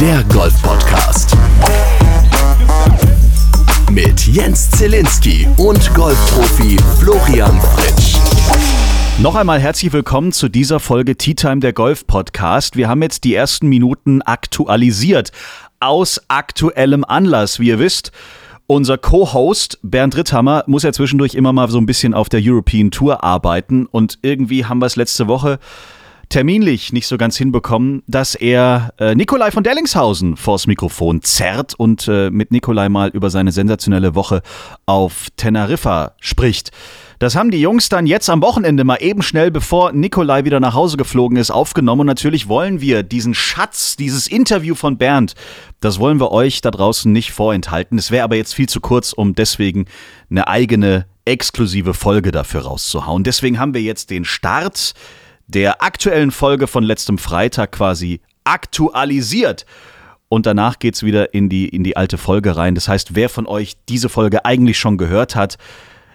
der 0.00 0.24
Golf 0.32 0.54
Podcast. 0.62 1.36
Mit 3.90 4.26
Jens 4.26 4.70
Zielinski 4.70 5.46
und 5.58 5.92
Golfprofi 5.92 6.78
Florian 6.98 7.60
Fritsch. 7.60 8.16
Noch 9.20 9.34
einmal 9.34 9.60
herzlich 9.60 9.92
willkommen 9.92 10.32
zu 10.32 10.48
dieser 10.48 10.80
Folge 10.80 11.16
Tea 11.16 11.34
Time 11.34 11.60
der 11.60 11.74
Golf 11.74 12.06
Podcast. 12.06 12.76
Wir 12.76 12.88
haben 12.88 13.02
jetzt 13.02 13.24
die 13.24 13.34
ersten 13.34 13.68
Minuten 13.68 14.22
aktualisiert. 14.22 15.32
Aus 15.80 16.22
aktuellem 16.28 17.04
Anlass. 17.04 17.60
Wie 17.60 17.68
ihr 17.68 17.78
wisst, 17.78 18.10
unser 18.66 18.96
Co-Host 18.96 19.80
Bernd 19.82 20.16
Ritthammer 20.16 20.64
muss 20.66 20.82
ja 20.82 20.94
zwischendurch 20.94 21.34
immer 21.34 21.52
mal 21.52 21.68
so 21.68 21.76
ein 21.76 21.84
bisschen 21.86 22.14
auf 22.14 22.30
der 22.30 22.40
European 22.42 22.90
Tour 22.90 23.22
arbeiten 23.22 23.84
und 23.84 24.18
irgendwie 24.22 24.64
haben 24.64 24.78
wir 24.78 24.86
es 24.86 24.96
letzte 24.96 25.28
Woche 25.28 25.58
terminlich 26.30 26.92
nicht 26.92 27.06
so 27.06 27.18
ganz 27.18 27.36
hinbekommen, 27.36 28.02
dass 28.06 28.34
er 28.34 28.94
äh, 28.98 29.14
Nikolai 29.14 29.50
von 29.50 29.64
Derlingshausen 29.64 30.36
vors 30.36 30.66
Mikrofon 30.66 31.22
zerrt 31.22 31.74
und 31.74 32.08
äh, 32.08 32.30
mit 32.30 32.52
Nikolai 32.52 32.88
mal 32.88 33.10
über 33.10 33.30
seine 33.30 33.52
sensationelle 33.52 34.14
Woche 34.14 34.40
auf 34.86 35.28
Teneriffa 35.36 36.12
spricht. 36.20 36.70
Das 37.18 37.34
haben 37.34 37.50
die 37.50 37.60
Jungs 37.60 37.90
dann 37.90 38.06
jetzt 38.06 38.30
am 38.30 38.40
Wochenende 38.40 38.84
mal 38.84 38.96
eben 39.00 39.20
schnell, 39.20 39.50
bevor 39.50 39.92
Nikolai 39.92 40.44
wieder 40.44 40.60
nach 40.60 40.72
Hause 40.72 40.96
geflogen 40.96 41.36
ist, 41.36 41.50
aufgenommen. 41.50 42.02
Und 42.02 42.06
natürlich 42.06 42.48
wollen 42.48 42.80
wir 42.80 43.02
diesen 43.02 43.34
Schatz, 43.34 43.96
dieses 43.96 44.26
Interview 44.26 44.74
von 44.74 44.96
Bernd, 44.96 45.34
das 45.80 45.98
wollen 45.98 46.18
wir 46.18 46.30
euch 46.30 46.62
da 46.62 46.70
draußen 46.70 47.12
nicht 47.12 47.32
vorenthalten. 47.32 47.98
Es 47.98 48.10
wäre 48.10 48.24
aber 48.24 48.36
jetzt 48.36 48.54
viel 48.54 48.68
zu 48.68 48.80
kurz, 48.80 49.12
um 49.12 49.34
deswegen 49.34 49.84
eine 50.30 50.48
eigene 50.48 51.06
exklusive 51.26 51.92
Folge 51.92 52.30
dafür 52.30 52.62
rauszuhauen. 52.62 53.24
Deswegen 53.24 53.58
haben 53.58 53.74
wir 53.74 53.82
jetzt 53.82 54.10
den 54.10 54.24
Start 54.24 54.94
der 55.50 55.82
aktuellen 55.82 56.30
Folge 56.30 56.66
von 56.66 56.84
letztem 56.84 57.18
Freitag 57.18 57.72
quasi 57.72 58.20
aktualisiert. 58.44 59.66
Und 60.28 60.46
danach 60.46 60.78
geht 60.78 60.94
es 60.94 61.02
wieder 61.02 61.34
in 61.34 61.48
die, 61.48 61.68
in 61.68 61.82
die 61.82 61.96
alte 61.96 62.16
Folge 62.16 62.56
rein. 62.56 62.74
Das 62.74 62.88
heißt, 62.88 63.14
wer 63.14 63.28
von 63.28 63.46
euch 63.46 63.76
diese 63.88 64.08
Folge 64.08 64.44
eigentlich 64.44 64.78
schon 64.78 64.96
gehört 64.96 65.34
hat, 65.34 65.58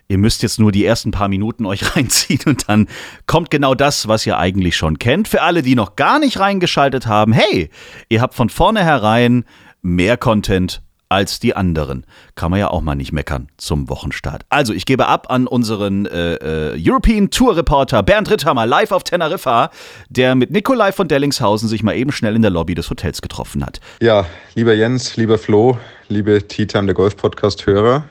ihr 0.07 0.17
müsst 0.17 0.41
jetzt 0.41 0.59
nur 0.59 0.71
die 0.71 0.85
ersten 0.85 1.11
paar 1.11 1.27
Minuten 1.27 1.65
euch 1.65 1.95
reinziehen 1.95 2.41
und 2.45 2.69
dann 2.69 2.87
kommt 3.27 3.49
genau 3.51 3.75
das, 3.75 4.07
was 4.07 4.25
ihr 4.25 4.37
eigentlich 4.37 4.77
schon 4.77 4.99
kennt. 4.99 5.27
Für 5.27 5.41
alle, 5.41 5.61
die 5.61 5.75
noch 5.75 5.95
gar 5.95 6.19
nicht 6.19 6.39
reingeschaltet 6.39 7.07
haben, 7.07 7.33
hey, 7.33 7.69
ihr 8.07 8.21
habt 8.21 8.35
von 8.35 8.49
vornherein 8.49 9.43
mehr 9.81 10.17
Content 10.17 10.81
als 11.09 11.39
die 11.39 11.55
anderen. 11.55 12.05
Kann 12.35 12.51
man 12.51 12.59
ja 12.59 12.69
auch 12.69 12.81
mal 12.81 12.95
nicht 12.95 13.11
meckern 13.11 13.49
zum 13.57 13.89
Wochenstart. 13.89 14.45
Also, 14.49 14.73
ich 14.73 14.85
gebe 14.85 15.07
ab 15.07 15.27
an 15.29 15.47
unseren 15.47 16.05
äh, 16.05 16.35
äh, 16.35 16.77
European 16.77 17.29
Tour 17.29 17.55
Reporter 17.55 18.03
Bernd 18.03 18.29
Ritthammer 18.29 18.65
live 18.65 18.91
auf 18.91 19.03
Teneriffa, 19.03 19.69
der 20.09 20.35
mit 20.35 20.51
Nikolai 20.51 20.91
von 20.91 21.07
Dellingshausen 21.07 21.69
sich 21.69 21.83
mal 21.83 21.95
eben 21.95 22.11
schnell 22.11 22.35
in 22.35 22.41
der 22.41 22.51
Lobby 22.51 22.75
des 22.75 22.89
Hotels 22.89 23.21
getroffen 23.21 23.65
hat. 23.65 23.79
Ja, 24.01 24.25
lieber 24.55 24.73
Jens, 24.73 25.15
lieber 25.17 25.37
Flo, 25.37 25.77
liebe 26.09 26.47
Tea 26.47 26.65
Time 26.65 26.85
der 26.85 26.95
Golf 26.95 27.17
Podcast 27.17 27.65
Hörer, 27.65 28.05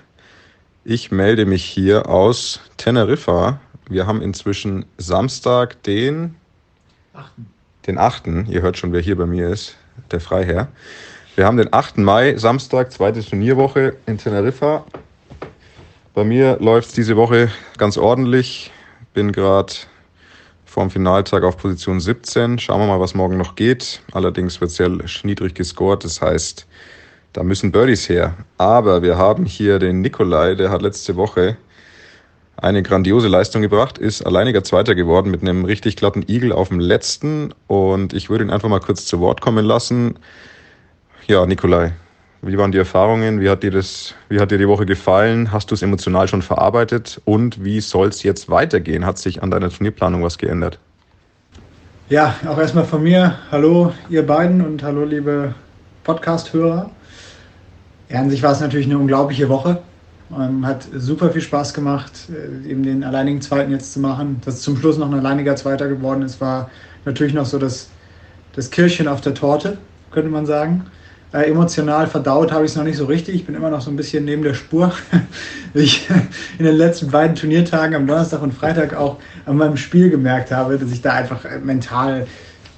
ich 0.84 1.10
melde 1.10 1.46
mich 1.46 1.64
hier 1.64 2.08
aus 2.08 2.60
Teneriffa. 2.76 3.60
Wir 3.88 4.06
haben 4.06 4.20
inzwischen 4.22 4.84
Samstag 4.98 5.82
den 5.82 6.36
8. 7.14 7.32
Den 7.86 7.98
8. 7.98 8.26
Ihr 8.48 8.62
hört 8.62 8.78
schon, 8.78 8.92
wer 8.92 9.00
hier 9.00 9.16
bei 9.16 9.26
mir 9.26 9.48
ist, 9.48 9.76
der 10.10 10.20
Freiherr. 10.20 10.68
Wir 11.36 11.46
haben 11.46 11.56
den 11.56 11.72
8. 11.74 11.98
Mai, 11.98 12.36
Samstag, 12.36 12.92
zweite 12.92 13.20
Turnierwoche 13.20 13.96
in 14.06 14.18
Teneriffa. 14.18 14.84
Bei 16.14 16.22
mir 16.22 16.58
läuft 16.60 16.90
es 16.90 16.94
diese 16.94 17.16
Woche 17.16 17.50
ganz 17.76 17.98
ordentlich. 17.98 18.70
Bin 19.14 19.32
gerade 19.32 19.72
vorm 20.64 20.92
Finaltag 20.92 21.42
auf 21.42 21.56
Position 21.56 21.98
17. 21.98 22.60
Schauen 22.60 22.78
wir 22.78 22.86
mal, 22.86 23.00
was 23.00 23.16
morgen 23.16 23.36
noch 23.36 23.56
geht. 23.56 24.00
Allerdings 24.12 24.60
wird 24.60 24.70
sehr 24.70 24.88
niedrig 25.24 25.56
gescored. 25.56 26.04
Das 26.04 26.22
heißt, 26.22 26.68
da 27.32 27.42
müssen 27.42 27.72
Birdies 27.72 28.08
her. 28.08 28.36
Aber 28.56 29.02
wir 29.02 29.18
haben 29.18 29.44
hier 29.44 29.80
den 29.80 30.02
Nikolai, 30.02 30.54
der 30.54 30.70
hat 30.70 30.82
letzte 30.82 31.16
Woche 31.16 31.56
eine 32.58 32.84
grandiose 32.84 33.26
Leistung 33.26 33.60
gebracht, 33.60 33.98
ist 33.98 34.22
alleiniger 34.22 34.62
Zweiter 34.62 34.94
geworden 34.94 35.32
mit 35.32 35.42
einem 35.42 35.64
richtig 35.64 35.96
glatten 35.96 36.24
Igel 36.28 36.52
auf 36.52 36.68
dem 36.68 36.78
letzten. 36.78 37.52
Und 37.66 38.12
ich 38.12 38.30
würde 38.30 38.44
ihn 38.44 38.50
einfach 38.50 38.68
mal 38.68 38.78
kurz 38.78 39.04
zu 39.04 39.18
Wort 39.18 39.40
kommen 39.40 39.64
lassen. 39.64 40.16
Ja, 41.26 41.46
Nikolai, 41.46 41.92
wie 42.42 42.58
waren 42.58 42.70
die 42.70 42.76
Erfahrungen? 42.76 43.40
Wie 43.40 43.48
hat 43.48 43.62
dir 43.62 43.70
das, 43.70 44.14
wie 44.28 44.40
hat 44.40 44.50
dir 44.50 44.58
die 44.58 44.68
Woche 44.68 44.84
gefallen? 44.84 45.52
Hast 45.52 45.70
du 45.70 45.74
es 45.74 45.80
emotional 45.80 46.28
schon 46.28 46.42
verarbeitet? 46.42 47.18
Und 47.24 47.64
wie 47.64 47.80
soll 47.80 48.08
es 48.08 48.22
jetzt 48.22 48.50
weitergehen? 48.50 49.06
Hat 49.06 49.16
sich 49.16 49.42
an 49.42 49.50
deiner 49.50 49.70
Turnierplanung 49.70 50.22
was 50.22 50.36
geändert? 50.36 50.78
Ja, 52.10 52.34
auch 52.46 52.58
erstmal 52.58 52.84
von 52.84 53.02
mir. 53.02 53.38
Hallo, 53.50 53.94
ihr 54.10 54.26
beiden 54.26 54.60
und 54.60 54.82
hallo, 54.82 55.06
liebe 55.06 55.54
Podcast-Hörer. 56.04 56.90
Ja, 58.10 58.18
an 58.18 58.28
sich 58.28 58.42
war 58.42 58.52
es 58.52 58.60
natürlich 58.60 58.84
eine 58.84 58.98
unglaubliche 58.98 59.48
Woche. 59.48 59.78
Ähm, 60.30 60.66
hat 60.66 60.86
super 60.94 61.30
viel 61.30 61.40
Spaß 61.40 61.72
gemacht, 61.72 62.12
äh, 62.28 62.70
eben 62.70 62.82
den 62.82 63.02
alleinigen 63.02 63.40
Zweiten 63.40 63.70
jetzt 63.70 63.94
zu 63.94 64.00
machen. 64.00 64.42
Dass 64.44 64.60
zum 64.60 64.76
Schluss 64.76 64.98
noch 64.98 65.10
ein 65.10 65.18
alleiniger 65.18 65.56
Zweiter 65.56 65.88
geworden 65.88 66.20
ist, 66.20 66.38
war 66.42 66.68
natürlich 67.06 67.32
noch 67.32 67.46
so 67.46 67.58
das, 67.58 67.88
das 68.54 68.70
Kirchen 68.70 69.08
auf 69.08 69.22
der 69.22 69.32
Torte, 69.32 69.78
könnte 70.10 70.28
man 70.28 70.44
sagen. 70.44 70.84
Äh, 71.34 71.50
emotional 71.50 72.06
verdaut 72.06 72.52
habe 72.52 72.64
ich 72.64 72.70
es 72.70 72.76
noch 72.76 72.84
nicht 72.84 72.96
so 72.96 73.06
richtig. 73.06 73.34
Ich 73.34 73.44
bin 73.44 73.56
immer 73.56 73.68
noch 73.68 73.80
so 73.80 73.90
ein 73.90 73.96
bisschen 73.96 74.24
neben 74.24 74.44
der 74.44 74.54
Spur. 74.54 74.92
ich 75.74 76.08
in 76.58 76.64
den 76.64 76.76
letzten 76.76 77.10
beiden 77.10 77.34
Turniertagen 77.34 77.96
am 77.96 78.06
Donnerstag 78.06 78.40
und 78.40 78.54
Freitag 78.54 78.94
auch 78.94 79.16
an 79.44 79.56
meinem 79.56 79.76
Spiel 79.76 80.10
gemerkt 80.10 80.52
habe, 80.52 80.78
dass 80.78 80.92
ich 80.92 81.02
da 81.02 81.12
einfach 81.12 81.44
äh, 81.44 81.58
mental 81.58 82.28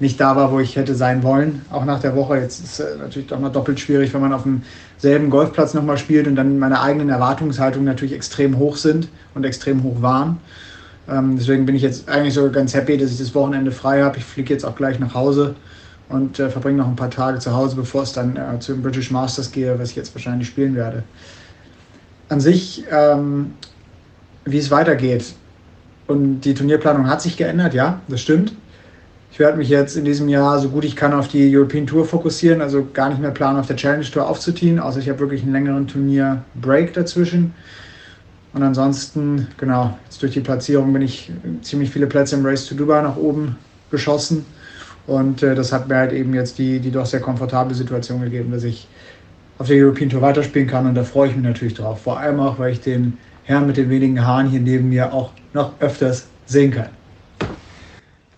nicht 0.00 0.18
da 0.18 0.36
war, 0.36 0.52
wo 0.52 0.60
ich 0.60 0.76
hätte 0.76 0.94
sein 0.94 1.22
wollen. 1.22 1.66
Auch 1.70 1.84
nach 1.84 2.00
der 2.00 2.16
Woche. 2.16 2.38
Jetzt 2.38 2.64
ist 2.64 2.80
es 2.80 2.98
natürlich 2.98 3.28
doch 3.28 3.38
mal 3.38 3.50
doppelt 3.50 3.78
schwierig, 3.78 4.14
wenn 4.14 4.22
man 4.22 4.32
auf 4.32 4.44
demselben 4.44 5.28
Golfplatz 5.28 5.74
nochmal 5.74 5.98
spielt 5.98 6.26
und 6.26 6.36
dann 6.36 6.58
meine 6.58 6.80
eigenen 6.80 7.10
Erwartungshaltungen 7.10 7.84
natürlich 7.84 8.14
extrem 8.14 8.56
hoch 8.56 8.76
sind 8.76 9.08
und 9.34 9.44
extrem 9.44 9.82
hoch 9.82 10.00
waren. 10.00 10.38
Ähm, 11.10 11.36
deswegen 11.38 11.66
bin 11.66 11.74
ich 11.74 11.82
jetzt 11.82 12.08
eigentlich 12.08 12.32
so 12.32 12.50
ganz 12.50 12.72
happy, 12.72 12.96
dass 12.96 13.10
ich 13.10 13.18
das 13.18 13.34
Wochenende 13.34 13.70
frei 13.70 14.02
habe. 14.02 14.16
Ich 14.16 14.24
fliege 14.24 14.54
jetzt 14.54 14.64
auch 14.64 14.76
gleich 14.76 14.98
nach 14.98 15.12
Hause 15.12 15.54
und 16.08 16.38
äh, 16.38 16.50
verbringe 16.50 16.78
noch 16.78 16.88
ein 16.88 16.96
paar 16.96 17.10
Tage 17.10 17.38
zu 17.38 17.54
Hause, 17.54 17.76
bevor 17.76 18.02
es 18.02 18.12
dann 18.12 18.36
äh, 18.36 18.58
zu 18.60 18.72
den 18.72 18.82
British 18.82 19.10
Masters 19.10 19.50
gehe, 19.50 19.78
was 19.78 19.90
ich 19.90 19.96
jetzt 19.96 20.14
wahrscheinlich 20.14 20.48
spielen 20.48 20.74
werde. 20.74 21.02
An 22.28 22.40
sich, 22.40 22.84
ähm, 22.90 23.52
wie 24.44 24.58
es 24.58 24.70
weitergeht. 24.70 25.34
Und 26.06 26.40
die 26.40 26.54
Turnierplanung 26.54 27.08
hat 27.08 27.22
sich 27.22 27.36
geändert, 27.36 27.74
ja, 27.74 28.00
das 28.08 28.20
stimmt. 28.20 28.52
Ich 29.32 29.40
werde 29.40 29.58
mich 29.58 29.68
jetzt 29.68 29.96
in 29.96 30.04
diesem 30.04 30.28
Jahr 30.28 30.58
so 30.60 30.70
gut 30.70 30.84
ich 30.84 30.96
kann 30.96 31.12
auf 31.12 31.28
die 31.28 31.54
European 31.54 31.86
Tour 31.86 32.06
fokussieren, 32.06 32.62
also 32.62 32.86
gar 32.92 33.10
nicht 33.10 33.20
mehr 33.20 33.32
planen, 33.32 33.58
auf 33.58 33.66
der 33.66 33.76
Challenge 33.76 34.04
Tour 34.04 34.26
aufzuziehen, 34.26 34.78
außer 34.78 35.00
ich 35.00 35.08
habe 35.08 35.18
wirklich 35.18 35.42
einen 35.42 35.52
längeren 35.52 35.86
Turnier-Break 35.86 36.94
dazwischen. 36.94 37.52
Und 38.54 38.62
ansonsten, 38.62 39.48
genau, 39.58 39.98
jetzt 40.04 40.22
durch 40.22 40.32
die 40.32 40.40
Platzierung 40.40 40.90
bin 40.92 41.02
ich 41.02 41.30
ziemlich 41.60 41.90
viele 41.90 42.06
Plätze 42.06 42.36
im 42.36 42.46
Race 42.46 42.64
to 42.64 42.74
Dubai 42.74 43.02
nach 43.02 43.16
oben 43.16 43.56
geschossen. 43.90 44.46
Und 45.06 45.42
äh, 45.42 45.54
das 45.54 45.72
hat 45.72 45.88
mir 45.88 45.96
halt 45.96 46.12
eben 46.12 46.34
jetzt 46.34 46.58
die, 46.58 46.80
die 46.80 46.90
doch 46.90 47.06
sehr 47.06 47.20
komfortable 47.20 47.74
Situation 47.74 48.20
gegeben, 48.20 48.50
dass 48.50 48.64
ich 48.64 48.88
auf 49.58 49.68
der 49.68 49.76
European 49.76 50.10
Tour 50.10 50.22
weiterspielen 50.22 50.68
kann. 50.68 50.86
Und 50.86 50.94
da 50.94 51.04
freue 51.04 51.28
ich 51.28 51.36
mich 51.36 51.44
natürlich 51.44 51.74
drauf. 51.74 52.02
Vor 52.02 52.18
allem 52.18 52.40
auch, 52.40 52.58
weil 52.58 52.72
ich 52.72 52.80
den 52.80 53.16
Herrn 53.44 53.66
mit 53.66 53.76
den 53.76 53.88
wenigen 53.88 54.24
Haaren 54.26 54.48
hier 54.48 54.60
neben 54.60 54.88
mir 54.88 55.12
auch 55.12 55.30
noch 55.52 55.72
öfters 55.80 56.26
sehen 56.46 56.72
kann. 56.72 56.88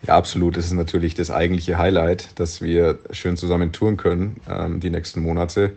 Ja, 0.06 0.16
absolut. 0.16 0.56
Das 0.56 0.66
ist 0.66 0.72
natürlich 0.72 1.14
das 1.14 1.30
eigentliche 1.30 1.78
Highlight, 1.78 2.38
dass 2.38 2.62
wir 2.62 2.98
schön 3.10 3.36
zusammen 3.36 3.72
touren 3.72 3.96
können 3.96 4.36
ähm, 4.48 4.80
die 4.80 4.90
nächsten 4.90 5.20
Monate. 5.20 5.72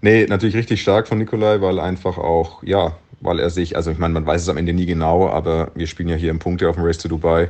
Nee, 0.00 0.26
natürlich 0.28 0.54
richtig 0.54 0.82
stark 0.82 1.08
von 1.08 1.18
Nikolai, 1.18 1.60
weil 1.60 1.80
einfach 1.80 2.18
auch, 2.18 2.62
ja, 2.62 2.96
weil 3.20 3.40
er 3.40 3.50
sich, 3.50 3.74
also 3.74 3.90
ich 3.90 3.98
meine, 3.98 4.14
man 4.14 4.26
weiß 4.26 4.42
es 4.42 4.48
am 4.48 4.56
Ende 4.56 4.72
nie 4.72 4.86
genau, 4.86 5.28
aber 5.28 5.72
wir 5.74 5.88
spielen 5.88 6.08
ja 6.08 6.14
hier 6.14 6.30
im 6.30 6.38
Punkte 6.38 6.68
auf 6.68 6.76
dem 6.76 6.84
Race 6.84 6.98
to 6.98 7.08
Dubai 7.08 7.48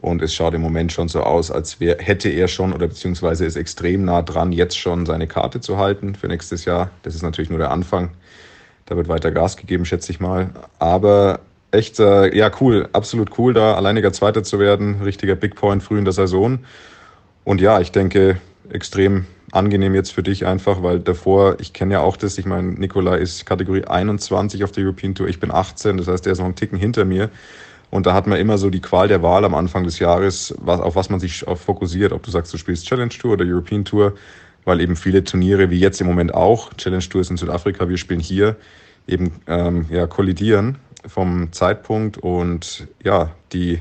und 0.00 0.22
es 0.22 0.32
schaut 0.34 0.54
im 0.54 0.60
Moment 0.60 0.92
schon 0.92 1.08
so 1.08 1.22
aus, 1.22 1.50
als 1.50 1.80
wär, 1.80 1.96
hätte 1.98 2.28
er 2.28 2.48
schon 2.48 2.72
oder 2.72 2.86
beziehungsweise 2.86 3.44
ist 3.44 3.56
extrem 3.56 4.04
nah 4.04 4.22
dran, 4.22 4.52
jetzt 4.52 4.78
schon 4.78 5.06
seine 5.06 5.26
Karte 5.26 5.60
zu 5.60 5.76
halten 5.76 6.14
für 6.14 6.28
nächstes 6.28 6.64
Jahr. 6.64 6.90
Das 7.02 7.14
ist 7.14 7.22
natürlich 7.22 7.50
nur 7.50 7.58
der 7.58 7.72
Anfang. 7.72 8.10
Da 8.86 8.96
wird 8.96 9.08
weiter 9.08 9.32
Gas 9.32 9.56
gegeben, 9.56 9.84
schätze 9.84 10.12
ich 10.12 10.20
mal. 10.20 10.50
Aber 10.78 11.40
echt, 11.72 11.98
äh, 11.98 12.34
ja, 12.34 12.50
cool, 12.60 12.88
absolut 12.92 13.38
cool, 13.38 13.52
da 13.52 13.74
alleiniger 13.74 14.12
Zweiter 14.12 14.44
zu 14.44 14.58
werden. 14.60 15.02
Richtiger 15.02 15.34
Big 15.34 15.56
Point 15.56 15.82
früh 15.82 15.98
in 15.98 16.04
der 16.04 16.14
Saison. 16.14 16.60
Und 17.44 17.60
ja, 17.60 17.80
ich 17.80 17.92
denke, 17.92 18.40
extrem 18.70 19.26
angenehm 19.52 19.94
jetzt 19.94 20.12
für 20.12 20.22
dich 20.22 20.46
einfach, 20.46 20.82
weil 20.82 21.00
davor, 21.00 21.56
ich 21.60 21.72
kenne 21.72 21.94
ja 21.94 22.00
auch 22.00 22.16
das, 22.16 22.38
ich 22.38 22.46
meine, 22.46 22.68
Nikola 22.68 23.16
ist 23.16 23.46
Kategorie 23.46 23.84
21 23.84 24.62
auf 24.64 24.72
der 24.72 24.84
European 24.84 25.14
Tour, 25.14 25.28
ich 25.28 25.40
bin 25.40 25.50
18, 25.50 25.96
das 25.96 26.06
heißt, 26.08 26.26
der 26.26 26.32
ist 26.32 26.38
noch 26.38 26.44
einen 26.44 26.54
Ticken 26.54 26.78
hinter 26.78 27.04
mir. 27.04 27.30
Und 27.90 28.06
da 28.06 28.14
hat 28.14 28.26
man 28.26 28.38
immer 28.38 28.58
so 28.58 28.70
die 28.70 28.80
Qual 28.80 29.08
der 29.08 29.22
Wahl 29.22 29.44
am 29.44 29.54
Anfang 29.54 29.84
des 29.84 29.98
Jahres, 29.98 30.54
was, 30.60 30.80
auf 30.80 30.94
was 30.96 31.08
man 31.08 31.20
sich 31.20 31.44
fokussiert, 31.54 32.12
ob 32.12 32.22
du 32.22 32.30
sagst, 32.30 32.52
du 32.52 32.58
spielst 32.58 32.86
Challenge 32.86 33.08
Tour 33.08 33.32
oder 33.32 33.44
European 33.46 33.84
Tour, 33.84 34.14
weil 34.64 34.80
eben 34.80 34.96
viele 34.96 35.24
Turniere, 35.24 35.70
wie 35.70 35.78
jetzt 35.78 36.00
im 36.00 36.06
Moment 36.06 36.34
auch, 36.34 36.74
Challenge 36.74 37.08
Tour 37.08 37.22
ist 37.22 37.30
in 37.30 37.38
Südafrika, 37.38 37.88
wir 37.88 37.96
spielen 37.96 38.20
hier, 38.20 38.56
eben 39.06 39.32
ähm, 39.46 39.86
ja, 39.88 40.06
kollidieren 40.06 40.76
vom 41.06 41.52
Zeitpunkt 41.52 42.18
und 42.18 42.86
ja, 43.02 43.30
die, 43.52 43.80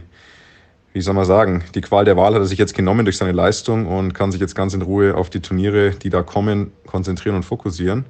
wie 0.93 1.01
soll 1.01 1.13
man 1.13 1.25
sagen, 1.25 1.63
die 1.75 1.81
Qual 1.81 2.05
der 2.05 2.15
Wahl 2.15 2.33
hat 2.33 2.41
er 2.41 2.45
sich 2.45 2.59
jetzt 2.59 2.75
genommen 2.75 3.05
durch 3.05 3.17
seine 3.17 3.33
Leistung 3.33 3.87
und 3.87 4.13
kann 4.13 4.31
sich 4.31 4.39
jetzt 4.39 4.55
ganz 4.55 4.73
in 4.73 4.81
Ruhe 4.81 5.15
auf 5.15 5.29
die 5.29 5.41
Turniere, 5.41 5.91
die 5.91 6.09
da 6.09 6.23
kommen, 6.23 6.71
konzentrieren 6.85 7.35
und 7.35 7.43
fokussieren. 7.43 8.05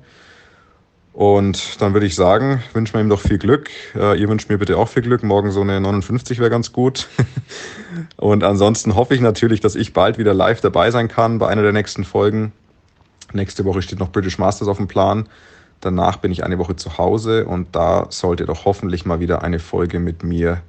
Und 1.18 1.82
dann 1.82 1.94
würde 1.94 2.06
ich 2.06 2.14
sagen, 2.14 2.62
wünschen 2.74 2.94
wir 2.94 3.02
ihm 3.02 3.10
doch 3.10 3.22
viel 3.22 3.40
Glück. 3.40 3.72
Äh, 3.96 4.22
ihr 4.22 4.30
wünscht 4.30 4.52
mir 4.52 4.60
bitte 4.60 4.78
auch 4.78 4.88
viel 4.88 5.02
Glück. 5.02 5.24
Morgen 5.24 5.50
so 5.50 5.62
eine 5.62 5.82
59 5.82 6.38
wäre 6.38 6.52
ganz 6.52 6.72
gut. 6.74 7.08
und 8.18 8.44
ansonsten 8.44 8.94
hoffe 8.94 9.16
ich 9.16 9.22
natürlich, 9.22 9.60
dass 9.60 9.74
ich 9.74 9.94
bald 9.94 10.20
wieder 10.20 10.36
live 10.36 10.62
dabei 10.62 10.92
sein 10.92 11.08
kann 11.08 11.40
bei 11.40 11.48
einer 11.48 11.64
der 11.64 11.74
nächsten 11.74 12.04
Folgen. 12.04 12.52
Nächste 13.34 13.66
Woche 13.66 13.82
steht 13.82 13.98
noch 13.98 14.12
British 14.12 14.38
Masters 14.38 14.68
auf 14.68 14.78
dem 14.78 14.88
Plan. 14.88 15.28
Danach 15.82 16.18
bin 16.18 16.32
ich 16.32 16.44
eine 16.44 16.60
Woche 16.60 16.76
zu 16.76 17.00
Hause 17.00 17.48
und 17.48 17.76
da 17.76 18.06
sollte 18.12 18.46
doch 18.46 18.66
hoffentlich 18.66 19.08
mal 19.08 19.20
wieder 19.20 19.42
eine 19.42 19.58
Folge 19.58 20.00
mit 20.00 20.22
mir 20.22 20.62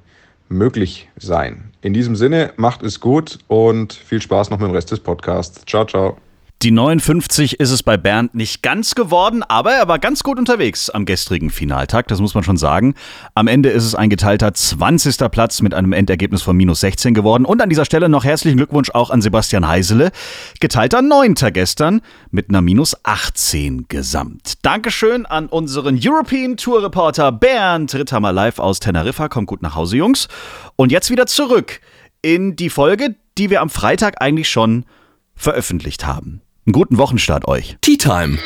möglich 0.47 1.09
sein. 1.15 1.73
In 1.83 1.93
diesem 1.93 2.15
Sinne, 2.15 2.53
macht 2.55 2.81
es 2.81 2.99
gut 2.99 3.37
und 3.47 3.93
viel 3.93 4.19
Spaß 4.19 4.49
noch 4.49 4.57
mit 4.57 4.67
dem 4.67 4.73
Rest 4.73 4.89
des 4.89 4.99
Podcasts. 4.99 5.63
Ciao, 5.67 5.85
ciao. 5.85 6.17
Die 6.61 6.71
59 6.71 7.61
ist 7.61 7.71
es 7.71 7.83
bei 7.83 7.95
Bernd 7.95 8.35
nicht 8.35 8.61
ganz 8.61 8.93
geworden, 8.93 9.43
aber 9.43 9.71
er 9.71 9.87
war 9.87 9.97
ganz 9.97 10.23
gut 10.23 10.37
unterwegs 10.37 10.89
am 10.89 11.05
gestrigen 11.05 11.51
Finaltag, 11.51 12.09
das 12.09 12.19
muss 12.19 12.33
man 12.33 12.43
schon 12.43 12.57
sagen. 12.57 12.95
Am 13.33 13.47
Ende 13.47 13.69
ist 13.69 13.85
es 13.85 13.95
ein 13.95 14.09
geteilter 14.09 14.53
20. 14.53 15.31
Platz 15.31 15.61
mit 15.61 15.73
einem 15.73 15.93
Endergebnis 15.93 16.41
von 16.41 16.57
minus 16.57 16.81
16 16.81 17.13
geworden. 17.13 17.45
Und 17.45 17.61
an 17.61 17.69
dieser 17.69 17.85
Stelle 17.85 18.09
noch 18.09 18.25
herzlichen 18.25 18.57
Glückwunsch 18.57 18.89
auch 18.89 19.09
an 19.09 19.21
Sebastian 19.21 19.69
Heisele, 19.69 20.11
geteilter 20.59 21.01
9. 21.01 21.35
gestern 21.53 22.01
mit 22.29 22.49
einer 22.49 22.61
minus 22.61 22.93
18 23.05 23.85
gesamt. 23.87 24.55
Dankeschön 24.61 25.25
an 25.25 25.45
unseren 25.47 25.97
European 25.97 26.57
Tour 26.57 26.83
Reporter 26.83 27.31
Bernd 27.31 27.95
Ritthammer 27.95 28.33
live 28.33 28.59
aus 28.59 28.81
Teneriffa. 28.81 29.29
Kommt 29.29 29.47
gut 29.47 29.61
nach 29.61 29.75
Hause, 29.75 29.95
Jungs. 29.95 30.27
Und 30.75 30.91
jetzt 30.91 31.09
wieder 31.09 31.25
zurück 31.25 31.79
in 32.21 32.57
die 32.57 32.69
Folge, 32.69 33.15
die 33.37 33.49
wir 33.49 33.61
am 33.61 33.69
Freitag 33.69 34.21
eigentlich 34.21 34.49
schon 34.49 34.83
veröffentlicht 35.35 36.05
haben. 36.05 36.41
Einen 36.69 36.73
guten 36.73 36.99
Wochenstart 36.99 37.47
euch. 37.47 37.77
Tea 37.81 37.97
Time, 37.97 38.37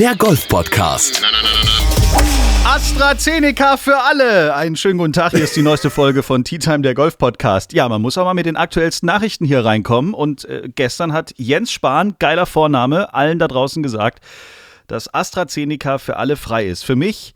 der 0.00 0.16
Golf-Podcast. 0.16 1.22
AstraZeneca 2.64 3.76
für 3.76 3.96
alle. 3.98 4.52
Einen 4.56 4.74
schönen 4.74 4.98
guten 4.98 5.12
Tag. 5.12 5.30
Hier 5.30 5.44
ist 5.44 5.54
die 5.54 5.62
neueste 5.62 5.88
Folge 5.88 6.24
von 6.24 6.42
Tea 6.42 6.58
Time, 6.58 6.80
der 6.80 6.94
Golf-Podcast. 6.94 7.72
Ja, 7.72 7.88
man 7.88 8.02
muss 8.02 8.18
auch 8.18 8.24
mal 8.24 8.34
mit 8.34 8.46
den 8.46 8.56
aktuellsten 8.56 9.06
Nachrichten 9.06 9.44
hier 9.44 9.64
reinkommen. 9.64 10.12
Und 10.12 10.44
äh, 10.46 10.68
gestern 10.74 11.12
hat 11.12 11.34
Jens 11.36 11.70
Spahn, 11.70 12.16
geiler 12.18 12.46
Vorname, 12.46 13.14
allen 13.14 13.38
da 13.38 13.46
draußen 13.46 13.80
gesagt, 13.80 14.24
dass 14.88 15.14
AstraZeneca 15.14 15.98
für 15.98 16.16
alle 16.16 16.34
frei 16.34 16.66
ist. 16.66 16.84
Für 16.84 16.96
mich 16.96 17.32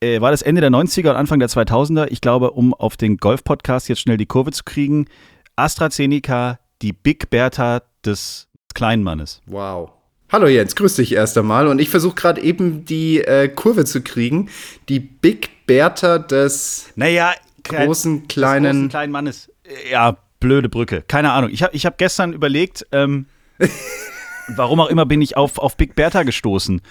äh, 0.00 0.20
war 0.20 0.32
das 0.32 0.42
Ende 0.42 0.62
der 0.62 0.70
90er 0.70 1.10
und 1.10 1.16
Anfang 1.16 1.38
der 1.38 1.48
2000er. 1.48 2.08
Ich 2.10 2.20
glaube, 2.20 2.50
um 2.50 2.74
auf 2.74 2.96
den 2.96 3.18
Golf-Podcast 3.18 3.88
jetzt 3.88 4.00
schnell 4.00 4.16
die 4.16 4.26
Kurve 4.26 4.50
zu 4.50 4.64
kriegen, 4.64 5.06
AstraZeneca, 5.54 6.58
die 6.82 6.92
Big 6.92 7.30
Bertha 7.30 7.82
des 8.04 8.48
kleinen 8.74 9.02
Mannes. 9.02 9.40
Wow. 9.46 9.90
Hallo 10.30 10.48
Jens, 10.48 10.74
grüß 10.74 10.96
dich 10.96 11.12
erst 11.12 11.38
einmal. 11.38 11.68
Und 11.68 11.80
ich 11.80 11.88
versuche 11.88 12.14
gerade 12.14 12.40
eben 12.40 12.84
die 12.84 13.20
äh, 13.20 13.48
Kurve 13.48 13.84
zu 13.84 14.02
kriegen. 14.02 14.50
Die 14.88 15.00
Big 15.00 15.66
Bertha 15.66 16.18
des 16.18 16.86
naja, 16.96 17.32
großen, 17.62 18.28
kleinen. 18.28 18.64
Des 18.64 18.72
großen, 18.72 18.88
kleinen 18.88 19.12
Mannes. 19.12 19.50
Ja, 19.90 20.16
blöde 20.40 20.68
Brücke. 20.68 21.02
Keine 21.06 21.32
Ahnung. 21.32 21.50
Ich 21.50 21.62
habe 21.62 21.74
ich 21.74 21.86
hab 21.86 21.98
gestern 21.98 22.32
überlegt, 22.32 22.86
ähm, 22.92 23.26
warum 24.48 24.80
auch 24.80 24.88
immer 24.88 25.06
bin 25.06 25.22
ich 25.22 25.36
auf, 25.36 25.58
auf 25.58 25.76
Big 25.76 25.94
Bertha 25.94 26.22
gestoßen. 26.22 26.82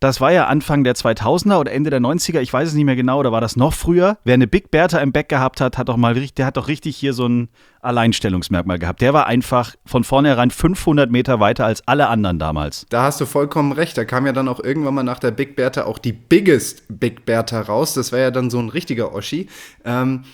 Das 0.00 0.18
war 0.18 0.32
ja 0.32 0.46
Anfang 0.46 0.82
der 0.82 0.94
2000er 0.94 1.58
oder 1.58 1.72
Ende 1.72 1.90
der 1.90 2.00
90er, 2.00 2.40
ich 2.40 2.50
weiß 2.50 2.68
es 2.68 2.74
nicht 2.74 2.86
mehr 2.86 2.96
genau, 2.96 3.20
oder 3.20 3.32
war 3.32 3.42
das 3.42 3.54
noch 3.54 3.74
früher? 3.74 4.16
Wer 4.24 4.32
eine 4.32 4.46
Big 4.46 4.70
Bertha 4.70 4.98
im 4.98 5.12
Back 5.12 5.28
gehabt 5.28 5.60
hat, 5.60 5.76
hat 5.76 5.90
doch 5.90 5.98
mal, 5.98 6.14
der 6.14 6.46
hat 6.46 6.56
doch 6.56 6.68
richtig 6.68 6.96
hier 6.96 7.12
so 7.12 7.28
ein 7.28 7.50
Alleinstellungsmerkmal 7.82 8.78
gehabt. 8.78 9.02
Der 9.02 9.12
war 9.12 9.26
einfach 9.26 9.74
von 9.84 10.02
vornherein 10.02 10.50
500 10.50 11.10
Meter 11.10 11.38
weiter 11.38 11.66
als 11.66 11.86
alle 11.86 12.08
anderen 12.08 12.38
damals. 12.38 12.86
Da 12.88 13.02
hast 13.02 13.20
du 13.20 13.26
vollkommen 13.26 13.72
recht. 13.72 13.98
Da 13.98 14.06
kam 14.06 14.24
ja 14.24 14.32
dann 14.32 14.48
auch 14.48 14.60
irgendwann 14.60 14.94
mal 14.94 15.02
nach 15.02 15.18
der 15.18 15.32
Big 15.32 15.54
Bertha 15.54 15.84
auch 15.84 15.98
die 15.98 16.12
Biggest 16.12 16.84
Big 16.88 17.26
Bertha 17.26 17.60
raus. 17.60 17.92
Das 17.92 18.10
wäre 18.10 18.22
ja 18.22 18.30
dann 18.30 18.48
so 18.48 18.58
ein 18.58 18.70
richtiger 18.70 19.12
Oschi. 19.14 19.48
Ähm, 19.84 20.24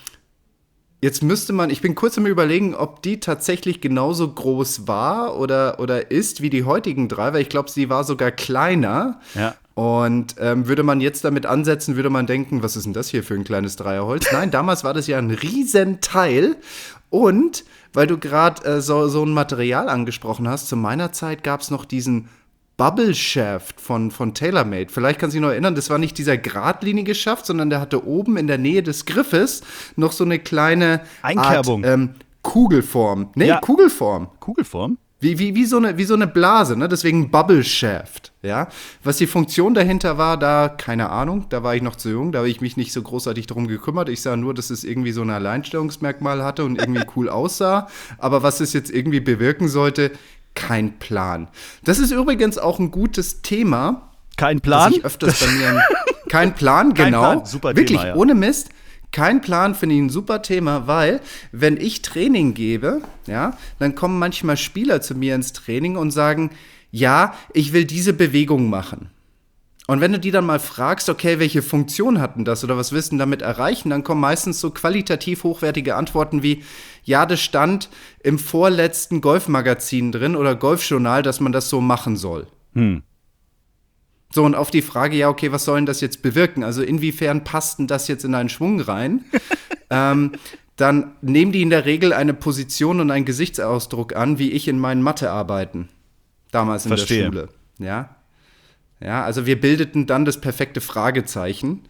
Jetzt 1.03 1.23
müsste 1.23 1.53
man, 1.53 1.69
ich 1.69 1.83
bin 1.83 1.95
kurz 1.95 2.17
am 2.17 2.27
Überlegen, 2.27 2.75
ob 2.75 3.03
die 3.03 3.21
tatsächlich 3.21 3.81
genauso 3.81 4.33
groß 4.33 4.89
war 4.89 5.39
oder, 5.39 5.79
oder 5.79 6.11
ist 6.11 6.41
wie 6.41 6.49
die 6.49 6.65
heutigen 6.65 7.09
drei, 7.09 7.35
weil 7.35 7.43
ich 7.43 7.51
glaube, 7.51 7.71
sie 7.71 7.91
war 7.91 8.03
sogar 8.03 8.31
kleiner. 8.31 9.21
Ja. 9.35 9.55
Und 9.75 10.37
ähm, 10.41 10.69
würde 10.69 10.83
man 10.83 11.03
jetzt 11.03 11.23
damit 11.25 11.45
ansetzen, 11.45 11.97
würde 11.97 12.09
man 12.09 12.27
denken, 12.27 12.63
was 12.63 12.77
ist 12.77 12.87
denn 12.87 12.95
das 12.95 13.11
hier 13.11 13.23
für 13.23 13.35
ein 13.35 13.45
kleines 13.45 13.77
Dreierholz? 13.77 14.33
Nein, 14.33 14.51
damals 14.51 14.85
war 14.85 14.95
das 14.95 15.07
ja 15.07 15.19
ein 15.19 15.31
Riesenteil. 15.31 16.57
Und 17.11 17.65
weil 17.93 18.07
du 18.07 18.17
gerade 18.17 18.65
äh, 18.65 18.81
so, 18.81 19.09
so 19.09 19.23
ein 19.23 19.33
Material 19.33 19.91
angesprochen 19.91 20.49
hast, 20.49 20.69
zu 20.69 20.77
meiner 20.77 21.13
Zeit 21.13 21.45
gab 21.45 21.61
es 21.61 21.71
noch 21.71 21.85
diesen 21.85 22.29
Bubble 22.77 23.15
Shaft 23.15 23.81
von, 23.81 24.11
von 24.11 24.35
TaylorMade. 24.35 24.89
Vielleicht 24.91 25.19
kannst 25.19 25.35
du 25.35 25.39
dich 25.39 25.43
noch 25.47 25.53
erinnern, 25.53 25.75
das 25.75 25.89
war 25.89 25.97
nicht 25.97 26.19
dieser 26.19 26.37
geradlinige 26.37 27.15
Schaft, 27.15 27.47
sondern 27.47 27.71
der 27.71 27.81
hatte 27.81 28.07
oben 28.07 28.37
in 28.37 28.47
der 28.47 28.59
Nähe 28.59 28.83
des 28.83 29.07
Griffes 29.07 29.63
noch 29.97 30.13
so 30.13 30.25
eine 30.25 30.39
kleine 30.39 31.01
Einkerbung. 31.23 31.85
Art, 31.85 31.95
ähm, 31.95 32.15
Kugelform. 32.43 33.31
Nee, 33.35 33.49
ja. 33.49 33.61
Kugelform. 33.61 34.29
Kugelform? 34.41 34.99
Wie, 35.19 35.39
wie, 35.39 35.55
wie, 35.55 35.65
so 35.65 35.79
eine, 35.79 35.97
wie 35.97 36.05
so 36.05 36.13
eine 36.13 36.27
Blase, 36.27 36.77
ne? 36.77 36.89
deswegen 36.89 37.31
Bubble 37.31 37.65
Shaft. 37.65 38.35
Ja? 38.43 38.69
Was 39.03 39.17
die 39.17 39.27
Funktion 39.27 39.73
dahinter 39.73 40.19
war, 40.19 40.37
da 40.37 40.69
keine 40.69 41.09
Ahnung, 41.09 41.47
da 41.49 41.63
war 41.63 41.75
ich 41.75 41.81
noch 41.81 41.97
zu 41.97 42.11
jung, 42.11 42.33
da 42.33 42.41
habe 42.41 42.51
ich 42.51 42.61
mich 42.61 42.77
nicht 42.77 42.93
so 42.93 43.01
großartig 43.01 43.47
darum 43.47 43.67
gekümmert. 43.67 44.11
Ich 44.11 44.21
sah 44.21 44.37
nur, 44.37 44.53
dass 44.53 44.69
es 44.69 44.85
irgendwie 44.85 45.13
so 45.13 45.23
ein 45.23 45.31
Alleinstellungsmerkmal 45.31 46.45
hatte 46.45 46.65
und 46.65 46.79
irgendwie 46.79 47.05
cool 47.17 47.31
aussah. 47.31 47.89
Aber 48.19 48.43
was 48.43 48.61
es 48.61 48.75
jetzt 48.75 48.91
irgendwie 48.91 49.21
bewirken 49.21 49.69
sollte, 49.69 50.13
kein 50.57 50.99
Plan. 50.99 51.47
Das 51.85 52.01
ist 52.01 52.11
übrigens 52.11 52.59
auch 52.59 52.81
ein 52.81 52.91
gutes 52.91 53.43
Thema. 53.43 54.11
Kein 54.37 54.61
Plan? 54.61 54.93
ich 54.93 55.05
öfters 55.05 55.39
bei 55.39 55.53
mir 55.53 55.81
kein 56.29 56.55
Plan, 56.55 56.95
kein 56.95 57.13
genau. 57.13 57.21
Plan. 57.21 57.47
Super 57.47 57.77
Wirklich, 57.77 58.01
Thema, 58.01 58.09
ja. 58.09 58.17
ohne 58.17 58.35
Mist. 58.35 58.71
Kein 59.13 59.41
Plan 59.41 59.77
finde 59.77 59.95
ich 59.95 60.01
ein 60.01 60.11
super 60.11 60.43
Thema, 60.43 60.89
weil 60.89 61.21
wenn 61.53 61.77
ich 61.77 62.03
Training 62.03 62.55
gebe, 62.55 63.03
ja, 63.27 63.57
dann 63.79 63.95
kommen 63.95 64.19
manchmal 64.19 64.57
Spieler 64.57 65.01
zu 65.01 65.15
mir 65.15 65.37
ins 65.37 65.53
Training 65.53 65.97
und 65.97 66.11
sagen, 66.11 66.51
ja, 66.91 67.35
ich 67.53 67.73
will 67.73 67.85
diese 67.85 68.13
Bewegung 68.13 68.69
machen. 68.69 69.11
Und 69.87 70.01
wenn 70.01 70.13
du 70.13 70.19
die 70.19 70.33
dann 70.33 70.45
mal 70.45 70.59
fragst, 70.59 71.09
okay, 71.09 71.39
welche 71.39 71.63
Funktion 71.63 72.21
hatten 72.21 72.45
das 72.45 72.65
oder 72.65 72.77
was 72.77 72.91
willst 72.91 73.13
du 73.13 73.17
damit 73.19 73.43
erreichen, 73.43 73.91
dann 73.91 74.03
kommen 74.03 74.21
meistens 74.21 74.61
so 74.61 74.71
qualitativ 74.71 75.45
hochwertige 75.45 75.95
Antworten 75.95 76.43
wie, 76.43 76.65
ja, 77.05 77.25
das 77.25 77.41
stand 77.41 77.89
im 78.23 78.39
vorletzten 78.39 79.21
Golfmagazin 79.21 80.11
drin 80.11 80.35
oder 80.35 80.57
Golfjournal, 80.57 81.23
dass 81.23 81.41
man 81.41 81.53
das 81.53 81.69
so 81.69 81.81
machen 81.81 82.17
soll. 82.17 82.49
Hm. 82.75 83.03
So, 84.33 84.45
und 84.45 84.57
auf 84.57 84.73
die 84.73 84.83
Frage, 84.83 85.17
ja, 85.17 85.29
okay, 85.29 85.53
was 85.53 85.65
soll 85.65 85.77
denn 85.77 85.87
das 85.87 86.01
jetzt 86.01 86.21
bewirken? 86.21 86.65
Also 86.65 86.83
inwiefern 86.83 87.45
passt 87.45 87.79
denn 87.79 87.87
das 87.87 88.09
jetzt 88.09 88.25
in 88.25 88.35
einen 88.35 88.49
Schwung 88.49 88.81
rein? 88.81 89.25
ähm, 89.91 90.33
dann 90.75 91.13
nehmen 91.23 91.53
die 91.53 91.63
in 91.63 91.71
der 91.71 91.87
Regel 91.87 92.13
eine 92.13 92.35
Position 92.35 93.01
und 93.01 93.11
einen 93.11 93.25
Gesichtsausdruck 93.25 94.17
an, 94.17 94.39
wie 94.39 94.51
ich 94.51 94.67
in 94.69 94.79
meinen 94.79 95.01
Mathearbeiten 95.01 95.89
damals 96.51 96.85
in 96.85 96.89
Verstehe. 96.89 97.19
der 97.19 97.27
Schule. 97.27 97.49
Ja, 97.79 98.16
ja, 99.01 99.25
also 99.25 99.47
wir 99.47 99.61
bildeten 99.61 100.07
dann 100.07 100.25
das 100.25 100.41
perfekte 100.41 100.81
Fragezeichen. 100.81 101.83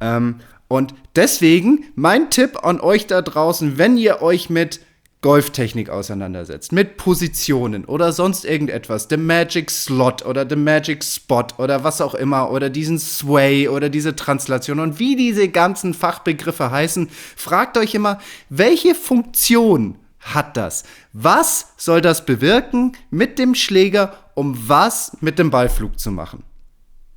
Ähm, 0.00 0.36
und 0.68 0.94
deswegen 1.16 1.84
mein 1.94 2.30
Tipp 2.30 2.64
an 2.64 2.80
euch 2.80 3.06
da 3.06 3.22
draußen, 3.22 3.78
wenn 3.78 3.96
ihr 3.96 4.22
euch 4.22 4.48
mit 4.50 4.80
Golftechnik 5.22 5.88
auseinandersetzt, 5.88 6.72
mit 6.72 6.96
Positionen 6.96 7.84
oder 7.84 8.12
sonst 8.12 8.44
irgendetwas, 8.44 9.06
The 9.08 9.16
Magic 9.16 9.70
Slot 9.70 10.26
oder 10.26 10.48
The 10.48 10.56
Magic 10.56 11.04
Spot 11.04 11.46
oder 11.58 11.84
was 11.84 12.00
auch 12.00 12.14
immer 12.14 12.50
oder 12.50 12.70
diesen 12.70 12.98
Sway 12.98 13.68
oder 13.68 13.88
diese 13.88 14.16
Translation 14.16 14.80
und 14.80 14.98
wie 14.98 15.14
diese 15.14 15.48
ganzen 15.48 15.94
Fachbegriffe 15.94 16.72
heißen, 16.72 17.08
fragt 17.36 17.78
euch 17.78 17.94
immer, 17.94 18.18
welche 18.48 18.96
Funktion 18.96 19.94
hat 20.18 20.56
das? 20.56 20.82
Was 21.12 21.72
soll 21.76 22.00
das 22.00 22.26
bewirken 22.26 22.92
mit 23.10 23.38
dem 23.38 23.54
Schläger, 23.54 24.16
um 24.34 24.56
was 24.68 25.16
mit 25.20 25.38
dem 25.38 25.50
Ballflug 25.50 25.98
zu 25.98 26.10
machen? 26.10 26.42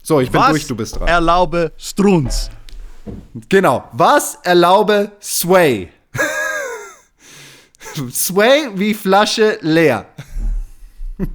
So, 0.04 0.20
ich 0.20 0.30
bin 0.30 0.40
Was 0.40 0.50
durch, 0.52 0.68
du 0.68 0.76
bist 0.76 0.96
dran. 0.98 1.08
erlaube 1.08 1.72
Strunz? 1.78 2.50
Genau. 3.50 3.88
Was 3.92 4.36
erlaube 4.44 5.12
Sway? 5.22 5.90
Sway 8.12 8.70
wie 8.76 8.94
Flasche 8.94 9.58
leer. 9.62 10.06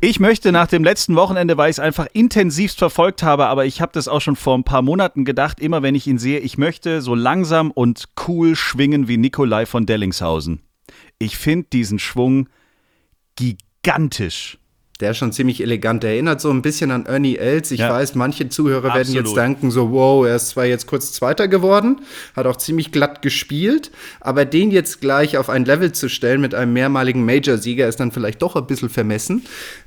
Ich 0.01 0.21
möchte 0.21 0.53
nach 0.53 0.67
dem 0.67 0.85
letzten 0.85 1.17
Wochenende, 1.17 1.57
weil 1.57 1.71
ich 1.71 1.77
es 1.77 1.81
einfach 1.81 2.07
intensivst 2.13 2.79
verfolgt 2.79 3.23
habe, 3.23 3.47
aber 3.47 3.65
ich 3.65 3.81
habe 3.81 3.93
das 3.95 4.09
auch 4.09 4.21
schon 4.21 4.37
vor 4.37 4.55
ein 4.57 4.65
paar 4.65 4.83
Monaten 4.83 5.25
gedacht, 5.25 5.59
immer 5.59 5.83
wenn 5.83 5.95
ich 5.95 6.07
ihn 6.07 6.19
sehe, 6.19 6.39
ich 6.39 6.59
möchte 6.59 7.01
so 7.01 7.15
langsam 7.15 7.71
und 7.71 8.05
cool 8.29 8.55
schwingen 8.57 9.09
wie 9.09 9.17
Nikolai 9.17 9.65
von 9.65 9.87
Dellingshausen. 9.87 10.61
Ich 11.19 11.39
finde 11.39 11.69
diesen 11.73 11.99
Schwung 11.99 12.49
gigantisch. 13.37 14.59
Der 15.01 15.13
ist 15.13 15.17
schon 15.19 15.33
ziemlich 15.33 15.61
elegant. 15.63 16.03
Der 16.03 16.11
erinnert 16.13 16.41
so 16.41 16.51
ein 16.51 16.63
bisschen 16.63 16.91
an 16.91 17.07
Ernie 17.07 17.37
Els. 17.37 17.71
Ich 17.71 17.81
Ja. 17.81 17.91
weiß, 17.91 18.15
manche 18.15 18.49
Zuhörer 18.49 18.89
werden 18.95 19.01
Absolut. 19.01 19.27
jetzt 19.27 19.37
denken, 19.37 19.71
so, 19.71 19.91
wow, 19.93 20.27
er 20.27 20.37
ist 20.37 20.49
zwar 20.51 20.67
jetzt 20.67 20.87
kurz 20.87 21.13
Zweiter 21.13 21.49
geworden, 21.49 22.01
hat 22.37 22.47
auch 22.47 22.57
ziemlich 22.57 22.93
glatt 22.93 23.23
gespielt, 23.23 23.91
aber 24.21 24.45
den 24.45 24.71
jetzt 24.71 25.01
gleich 25.01 25.37
auf 25.39 25.49
ein 25.49 25.65
Level 25.65 25.93
zu 25.93 26.09
stellen 26.09 26.41
mit 26.41 26.55
einem 26.55 26.73
mehrmaligen 26.73 27.25
Major-Sieger 27.25 27.89
ist 27.89 28.01
dann 28.01 28.13
vielleicht 28.13 28.43
doch 28.43 28.57
ein 28.57 28.67
bisschen 28.67 28.89
vermessen. 28.91 29.45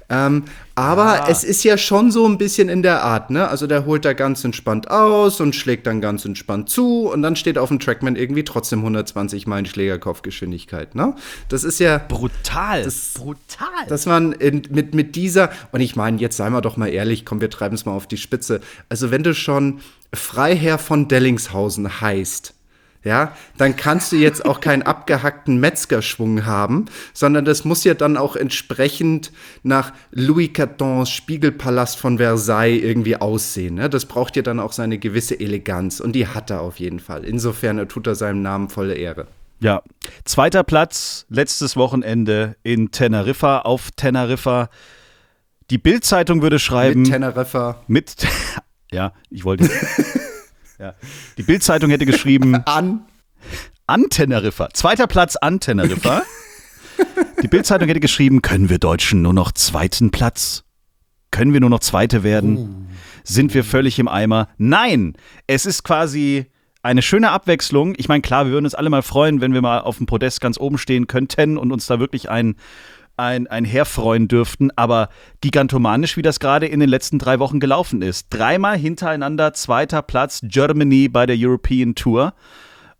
Ähm, 0.10 0.43
aber 0.75 1.25
es 1.30 1.44
ist 1.44 1.63
ja 1.63 1.77
schon 1.77 2.12
so 2.12 2.25
ein 2.27 2.38
bisschen 2.38 2.68
in 2.68 2.82
der 2.82 3.03
Art, 3.03 3.30
ne? 3.30 3.48
Also 3.48 3.68
der 3.68 3.86
holt 3.86 4.06
da 4.06 4.13
ganz 4.13 4.44
entspannt 4.44 4.89
aus 4.89 5.39
und 5.39 5.56
schlägt 5.56 5.86
dann 5.86 6.01
ganz 6.01 6.25
entspannt 6.25 6.70
zu 6.70 7.10
und 7.12 7.22
dann 7.22 7.36
steht 7.36 7.58
auf 7.58 7.70
dem 7.70 7.80
Trackman 7.80 8.15
irgendwie 8.15 8.44
trotzdem 8.44 8.80
120 8.80 9.46
Meilen 9.46 9.65
Schlägerkopfgeschwindigkeit, 9.65 10.96
ne? 10.96 11.15
Das 11.50 11.63
ist 11.63 11.80
ja 11.80 11.98
Brutal. 11.98 12.84
Das- 12.84 13.13
brutal. 13.13 13.68
dass 13.88 14.06
man 14.06 14.32
in, 14.34 14.63
mit, 14.72 14.96
mit 14.96 15.15
dieser, 15.15 15.51
und 15.72 15.82
ich 15.82 15.96
meine, 15.96 16.18
jetzt 16.20 16.38
seien 16.38 16.53
wir 16.53 16.62
doch 16.62 16.77
mal 16.77 16.88
ehrlich, 16.88 17.25
komm, 17.25 17.42
wir 17.42 17.50
treiben 17.50 17.75
es 17.75 17.86
mal 17.86 17.92
auf 17.94 18.08
die 18.08 18.18
Spitze. 18.18 18.62
Also, 18.89 19.12
wenn 19.12 19.24
du 19.24 19.34
schon 19.36 19.80
Freiherr 20.13 20.77
von 20.77 21.08
Dellingshausen 21.08 22.01
heißt, 22.01 22.53
ja, 23.03 23.36
dann 23.57 23.75
kannst 23.75 24.12
du 24.12 24.15
jetzt 24.15 24.45
auch 24.45 24.62
keinen 24.62 24.81
abgehackten 24.81 25.60
Metzgerschwung 25.60 26.45
haben, 26.45 26.86
sondern 27.13 27.43
das 27.43 27.65
muss 27.65 27.83
ja 27.83 27.93
dann 27.93 28.15
auch 28.15 28.36
entsprechend 28.36 29.31
nach 29.63 29.91
Louis 30.12 30.51
XIVs 30.53 31.10
Spiegelpalast 31.10 31.98
von 31.98 32.17
Versailles 32.17 32.81
irgendwie 32.81 33.17
aussehen. 33.17 33.75
Ne? 33.75 33.89
Das 33.89 34.05
braucht 34.05 34.36
ja 34.38 34.41
dann 34.41 34.60
auch 34.60 34.72
seine 34.72 35.00
gewisse 35.00 35.39
Eleganz 35.39 36.00
und 36.00 36.13
die 36.13 36.27
hat 36.27 36.50
er 36.50 36.62
auf 36.62 36.79
jeden 36.79 37.00
Fall. 37.00 37.25
Insofern 37.25 37.77
er 37.77 37.88
tut 37.88 38.07
er 38.07 38.15
seinem 38.15 38.41
Namen 38.41 38.69
volle 38.69 38.95
Ehre. 38.95 39.27
Ja. 39.60 39.81
Zweiter 40.25 40.63
Platz, 40.63 41.25
letztes 41.29 41.75
Wochenende 41.75 42.55
in 42.63 42.91
Teneriffa, 42.91 43.60
auf 43.60 43.91
Teneriffa. 43.91 44.69
Die 45.69 45.77
Bild-Zeitung 45.77 46.41
würde 46.41 46.60
schreiben. 46.60 47.01
Mit 47.03 47.12
Teneriffa. 47.12 47.81
mit 47.88 48.15
ja, 48.91 49.13
ich 49.29 49.43
wollte. 49.43 49.69
ja. 50.84 50.94
Die 51.38 51.44
Bild-Zeitung 51.44 51.90
hätte 51.90 52.06
geschrieben, 52.06 52.56
An. 52.66 53.06
an 53.88 54.06
Teneriffa. 54.10 54.70
Zweiter 54.74 55.08
Platz 55.08 55.36
an 55.36 55.60
Teneriffa. 55.60 56.24
Die 57.42 57.48
Bild-Zeitung 57.48 57.88
hätte 57.88 58.00
geschrieben, 58.00 58.42
können 58.42 58.70
wir 58.70 58.78
Deutschen 58.78 59.22
nur 59.22 59.34
noch 59.34 59.52
zweiten 59.52 60.12
Platz? 60.12 60.63
Können 61.32 61.54
wir 61.54 61.60
nur 61.60 61.70
noch 61.70 61.80
Zweite 61.80 62.24
werden? 62.24 62.90
Sind 63.24 63.54
wir 63.54 63.63
völlig 63.63 63.98
im 63.98 64.08
Eimer? 64.08 64.50
Nein! 64.58 65.13
Es 65.48 65.66
ist 65.66 65.84
quasi 65.84 66.46
eine 66.84 67.02
schöne 67.02 67.32
Abwechslung. 67.32 67.96
Ich 67.98 68.10
meine, 68.10 68.22
klar, 68.22 68.46
wir 68.46 68.52
würden 68.52 68.66
uns 68.66 68.75
alle 68.75 68.90
mal 68.90 69.02
freuen, 69.02 69.42
wenn 69.42 69.54
wir 69.54 69.62
mal 69.62 69.80
auf 69.80 69.98
dem 69.98 70.06
Podest 70.06 70.42
ganz 70.42 70.60
oben 70.60 70.78
stehen 70.78 71.08
könnten 71.08 71.58
und 71.58 71.72
uns 71.72 71.88
da 71.88 72.00
wirklich 72.00 72.30
ein, 72.30 72.56
ein, 73.17 73.48
ein 73.48 73.65
herfreuen 73.65 74.27
dürften. 74.27 74.72
Aber 74.75 75.10
gigantomanisch, 75.41 76.17
wie 76.17 76.22
das 76.22 76.39
gerade 76.39 76.67
in 76.67 76.79
den 76.79 76.89
letzten 76.89 77.20
drei 77.20 77.39
Wochen 77.39 77.60
gelaufen 77.60 78.01
ist. 78.01 78.27
Dreimal 78.29 78.77
hintereinander 78.77 79.53
zweiter 79.53 80.01
Platz 80.01 80.41
Germany 80.43 81.10
bei 81.10 81.25
der 81.25 81.36
European 81.39 81.96
Tour. 81.96 82.34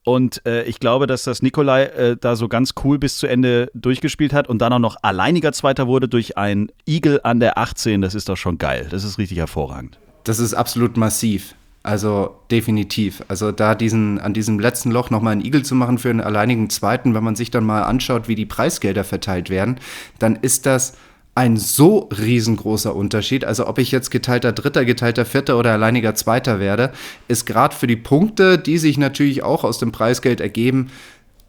Und 0.06 0.46
äh, 0.46 0.64
ich 0.64 0.80
glaube, 0.80 1.08
dass 1.08 1.24
das 1.24 1.42
Nikolai 1.42 1.86
äh, 1.86 2.18
da 2.20 2.36
so 2.36 2.50
ganz 2.50 2.74
cool 2.84 3.00
bis 3.00 3.18
zu 3.18 3.28
Ende 3.28 3.72
durchgespielt 3.74 4.34
hat 4.34 4.50
und 4.50 4.60
dann 4.60 4.74
auch 4.74 4.80
noch 4.80 4.98
alleiniger 5.02 5.54
Zweiter 5.54 5.88
wurde 5.88 6.10
durch 6.10 6.38
ein 6.38 6.70
Igel 6.88 7.22
an 7.24 7.40
der 7.40 7.58
18. 7.58 8.02
Das 8.02 8.14
ist 8.14 8.28
doch 8.28 8.36
schon 8.36 8.58
geil. 8.58 8.88
Das 8.92 9.06
ist 9.06 9.18
richtig 9.18 9.38
hervorragend. 9.38 9.98
Das 10.26 10.40
ist 10.40 10.54
absolut 10.54 10.98
massiv. 10.98 11.56
Also 11.84 12.40
definitiv. 12.50 13.24
Also 13.28 13.52
da 13.52 13.76
diesen, 13.76 14.18
an 14.20 14.34
diesem 14.34 14.58
letzten 14.58 14.90
Loch 14.90 15.10
nochmal 15.10 15.34
einen 15.34 15.46
Igel 15.46 15.64
zu 15.64 15.76
machen 15.76 15.98
für 15.98 16.10
einen 16.10 16.22
alleinigen 16.22 16.70
Zweiten, 16.70 17.14
wenn 17.14 17.24
man 17.24 17.36
sich 17.36 17.52
dann 17.52 17.66
mal 17.66 17.84
anschaut, 17.84 18.30
wie 18.30 18.36
die 18.36 18.46
Preisgelder 18.46 19.04
verteilt 19.04 19.50
werden, 19.50 19.78
dann 20.18 20.38
ist 20.38 20.66
das 20.66 20.94
ein 21.36 21.58
so 21.58 22.10
riesengroßer 22.18 22.96
Unterschied. 22.96 23.44
Also 23.44 23.68
ob 23.68 23.80
ich 23.80 23.92
jetzt 23.92 24.12
geteilter 24.12 24.54
Dritter, 24.54 24.86
geteilter 24.86 25.26
Vierter 25.26 25.58
oder 25.58 25.74
alleiniger 25.74 26.16
Zweiter 26.16 26.60
werde, 26.60 26.94
ist 27.28 27.46
gerade 27.46 27.76
für 27.76 27.88
die 27.88 27.98
Punkte, 27.98 28.58
die 28.58 28.78
sich 28.78 28.98
natürlich 28.98 29.44
auch 29.44 29.66
aus 29.66 29.80
dem 29.80 29.92
Preisgeld 29.92 30.40
ergeben, 30.40 30.90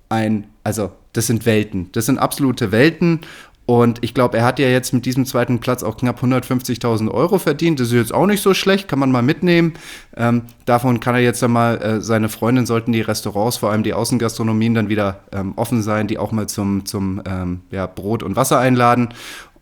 ein, 0.08 0.46
also 0.64 0.90
das 1.12 1.26
sind 1.26 1.46
Welten. 1.46 1.90
Das 1.92 2.06
sind 2.06 2.18
absolute 2.18 2.72
Welten. 2.72 3.20
Und 3.66 3.98
ich 4.02 4.12
glaube, 4.12 4.36
er 4.36 4.44
hat 4.44 4.58
ja 4.58 4.68
jetzt 4.68 4.92
mit 4.92 5.06
diesem 5.06 5.24
zweiten 5.24 5.58
Platz 5.58 5.82
auch 5.82 5.96
knapp 5.96 6.22
150.000 6.22 7.10
Euro 7.10 7.38
verdient. 7.38 7.80
Das 7.80 7.88
ist 7.88 7.94
jetzt 7.94 8.14
auch 8.14 8.26
nicht 8.26 8.42
so 8.42 8.52
schlecht, 8.52 8.88
kann 8.88 8.98
man 8.98 9.10
mal 9.10 9.22
mitnehmen. 9.22 9.72
Ähm, 10.16 10.42
davon 10.66 11.00
kann 11.00 11.14
er 11.14 11.22
jetzt 11.22 11.42
dann 11.42 11.52
mal, 11.52 11.78
äh, 11.78 12.00
seine 12.02 12.28
Freundin 12.28 12.66
sollten 12.66 12.92
die 12.92 13.00
Restaurants, 13.00 13.56
vor 13.56 13.70
allem 13.70 13.82
die 13.82 13.94
Außengastronomien, 13.94 14.74
dann 14.74 14.88
wieder 14.90 15.20
ähm, 15.32 15.54
offen 15.56 15.82
sein, 15.82 16.08
die 16.08 16.18
auch 16.18 16.30
mal 16.30 16.46
zum, 16.46 16.84
zum 16.84 17.22
ähm, 17.26 17.60
ja, 17.70 17.86
Brot 17.86 18.22
und 18.22 18.36
Wasser 18.36 18.58
einladen. 18.58 19.14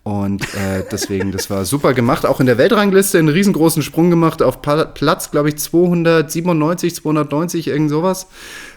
Und 0.03 0.43
äh, 0.55 0.83
deswegen, 0.91 1.31
das 1.31 1.49
war 1.49 1.63
super 1.63 1.93
gemacht. 1.93 2.25
Auch 2.25 2.41
in 2.41 2.45
der 2.45 2.57
Weltrangliste 2.57 3.19
einen 3.19 3.29
riesengroßen 3.29 3.81
Sprung 3.83 4.09
gemacht 4.09 4.41
auf 4.41 4.61
Platz, 4.61 5.31
glaube 5.31 5.47
ich, 5.47 5.57
297, 5.57 6.95
290, 6.95 7.67
irgend 7.69 7.89
sowas. 7.89 8.27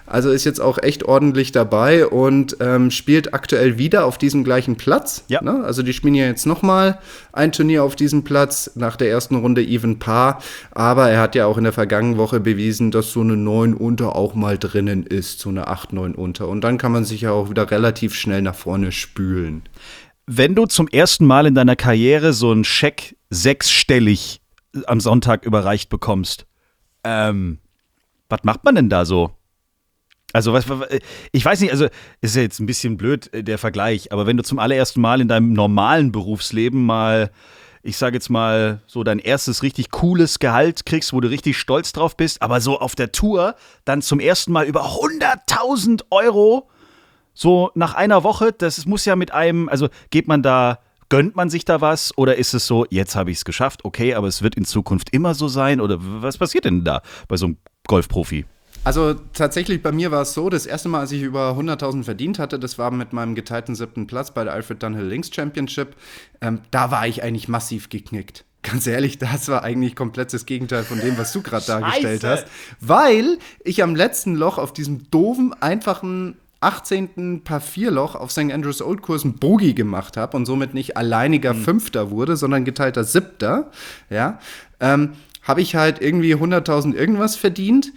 Also 0.07 0.31
ist 0.31 0.45
jetzt 0.45 0.61
auch 0.61 0.79
echt 0.79 1.05
ordentlich 1.05 1.53
dabei 1.53 2.07
und 2.07 2.57
ähm, 2.61 2.91
spielt 2.91 3.35
aktuell 3.35 3.77
wieder 3.79 4.05
auf 4.05 4.19
diesem 4.19 4.45
gleichen 4.45 4.77
Platz. 4.77 5.25
Ja. 5.29 5.43
Ne? 5.43 5.65
Also 5.65 5.83
die 5.83 5.93
spielen 5.93 6.15
ja 6.15 6.27
jetzt 6.27 6.47
nochmal 6.47 6.99
ein 7.33 7.53
Turnier 7.53 7.83
auf 7.83 7.97
diesem 7.97 8.23
Platz, 8.25 8.71
nach 8.75 8.97
der 8.97 9.11
ersten 9.11 9.37
Runde 9.37 9.65
Even 9.65 9.99
Paar. 9.99 10.41
Aber 10.71 11.11
er 11.11 11.21
hat 11.21 11.35
ja 11.35 11.47
auch 11.47 11.59
in 11.59 11.65
der 11.65 11.73
vergangenen 11.73 12.19
Woche 12.19 12.41
bewiesen, 12.41 12.91
dass 12.91 13.13
so 13.13 13.21
eine 13.21 13.37
9 13.37 13.75
unter 13.75 14.15
auch 14.15 14.35
mal 14.35 14.59
drinnen 14.59 15.05
ist, 15.05 15.41
so 15.41 15.49
eine 15.49 15.67
8, 15.67 15.93
9 15.93 16.15
unter. 16.15 16.49
Und 16.49 16.63
dann 16.63 16.79
kann 16.79 16.93
man 16.93 17.05
sich 17.05 17.23
ja 17.23 17.33
auch 17.33 17.51
wieder 17.51 17.71
relativ 17.71 18.15
schnell 18.15 18.43
nach 18.43 18.55
vorne 18.55 18.93
spülen. 18.93 19.63
Wenn 20.27 20.55
du 20.55 20.67
zum 20.67 20.89
ersten 20.89 21.25
Mal 21.25 21.47
in 21.47 21.55
deiner 21.55 21.77
Karriere 21.77 22.33
so 22.33 22.51
einen 22.51 22.65
Scheck 22.65 23.17
sechsstellig 23.31 24.41
am 24.87 25.01
Sonntag 25.01 25.45
überreicht 25.45 25.89
bekommst, 25.89 26.47
ähm, 27.05 27.59
was 28.29 28.43
macht 28.43 28.65
man 28.65 28.75
denn 28.75 28.89
da 28.89 29.05
so? 29.05 29.31
Also, 30.37 30.53
was, 30.53 30.67
ich 31.33 31.43
weiß 31.43 31.61
nicht, 31.61 31.73
also, 31.73 31.87
ist 32.21 32.37
ja 32.37 32.43
jetzt 32.43 32.61
ein 32.61 32.67
bisschen 32.67 32.99
blöd, 32.99 33.33
äh, 33.33 33.43
der 33.43 33.57
Vergleich, 33.57 34.13
aber 34.13 34.27
wenn 34.27 34.37
du 34.37 34.43
zum 34.43 34.59
allerersten 34.59 35.01
Mal 35.01 35.23
in 35.23 35.29
deinem 35.29 35.55
normalen 35.55 36.13
Berufsleben 36.13 36.85
mal, 36.85 37.31
ich 37.83 37.97
sage 37.97 38.17
jetzt 38.17 38.29
mal, 38.29 38.83
so 38.87 39.03
dein 39.03 39.19
erstes 39.19 39.63
richtig 39.63 39.91
cooles 39.91 40.39
Gehalt 40.39 40.85
kriegst, 40.85 41.15
wo 41.15 41.23
du 41.23 41.29
richtig 41.29 41.57
stolz 41.57 41.93
drauf 41.93 42.19
bist, 42.19 42.43
aber 42.43 42.61
so 42.61 42.79
auf 42.79 42.95
der 42.95 43.13
Tour 43.13 43.55
dann 43.87 44.03
zum 44.03 44.21
ersten 44.21 44.53
Mal 44.53 44.67
über 44.67 44.85
100.000 44.85 46.03
Euro 46.11 46.69
so 47.33 47.71
nach 47.75 47.95
einer 47.95 48.23
Woche, 48.23 48.53
das 48.53 48.85
muss 48.85 49.07
ja 49.07 49.17
mit 49.17 49.33
einem, 49.33 49.71
also 49.71 49.89
geht 50.11 50.29
man 50.29 50.43
da, 50.43 50.81
gönnt 51.09 51.35
man 51.35 51.49
sich 51.49 51.65
da 51.65 51.81
was 51.81 52.17
oder 52.19 52.37
ist 52.37 52.53
es 52.53 52.67
so, 52.67 52.85
jetzt 52.91 53.17
habe 53.17 53.31
ich 53.31 53.39
es 53.39 53.47
geschafft, 53.47 53.87
okay, 53.87 54.13
aber 54.13 54.27
es 54.27 54.43
wird 54.43 54.55
in 54.55 54.67
Zukunft 54.67 55.15
immer 55.15 55.35
so 55.35 55.49
sein 55.49 55.81
oder 55.81 55.97
was 55.99 56.37
passiert 56.37 56.67
denn 56.67 56.85
da 56.85 57.01
bei 57.27 57.39
so 57.39 57.47
einem 57.47 57.57
Golfprofi? 57.87 58.45
Also 58.87 59.15
tatsächlich 59.33 59.83
bei 59.83 59.91
mir 59.91 60.13
war 60.13 60.23
es 60.23 60.33
so, 60.33 60.49
das 60.49 60.65
erste 60.65 60.89
Mal, 60.89 61.01
als 61.01 61.11
ich 61.11 61.21
über 61.21 61.59
100.000 61.59 62.05
verdient 62.05 62.39
hatte, 62.39 62.57
das 62.57 62.79
war 62.79 62.93
mit 62.93 63.13
meinem 63.13 63.35
geteilten 63.35 63.75
siebten 63.75 64.07
Platz 64.07 64.31
bei 64.31 64.45
der 64.45 64.53
Alfred 64.53 64.81
Dunhill 64.81 65.07
Links 65.07 65.29
Championship. 65.35 65.97
Ähm, 66.41 66.61
da 66.71 66.93
war 66.93 67.05
ich 67.09 67.25
eigentlich 67.25 67.49
massiv 67.49 67.89
geknickt. 67.89 68.45
Ganz 68.63 68.87
ehrlich, 68.87 69.19
das 69.19 69.49
war 69.49 69.65
eigentlich 69.65 69.97
komplett 69.97 70.33
das 70.33 70.47
Gegenteil 70.47 70.85
von 70.85 71.01
dem, 71.01 71.19
was 71.19 71.33
du 71.33 71.43
gerade 71.43 71.67
dargestellt 71.67 72.23
hast. 72.23 72.47
Weil 72.79 73.39
ich 73.65 73.83
am 73.83 73.97
letzten 73.97 74.37
Loch 74.37 74.57
auf 74.57 74.73
diesem 74.73 75.11
doofen, 75.11 75.53
einfachen 75.61 76.37
18. 76.61 77.43
Paar 77.43 77.61
4 77.61 77.91
Loch 77.91 78.15
auf 78.15 78.31
St. 78.31 78.53
Andrews 78.53 78.81
Old 78.81 79.03
Kurs 79.03 79.25
ein 79.25 79.35
Bogey 79.35 79.75
gemacht 79.75 80.17
habe 80.17 80.37
und 80.37 80.47
somit 80.47 80.75
nicht 80.75 80.97
alleiniger 80.97 81.57
Fünfter 81.57 82.13
wurde, 82.13 82.37
sondern 82.37 82.65
geteilter 82.65 83.03
Siebter, 83.03 83.73
ja, 84.11 84.39
ähm, 84.79 85.15
habe 85.43 85.61
ich 85.61 85.75
halt 85.75 86.01
irgendwie 86.01 86.35
100.000 86.37 86.95
irgendwas 86.95 87.35
verdient 87.35 87.93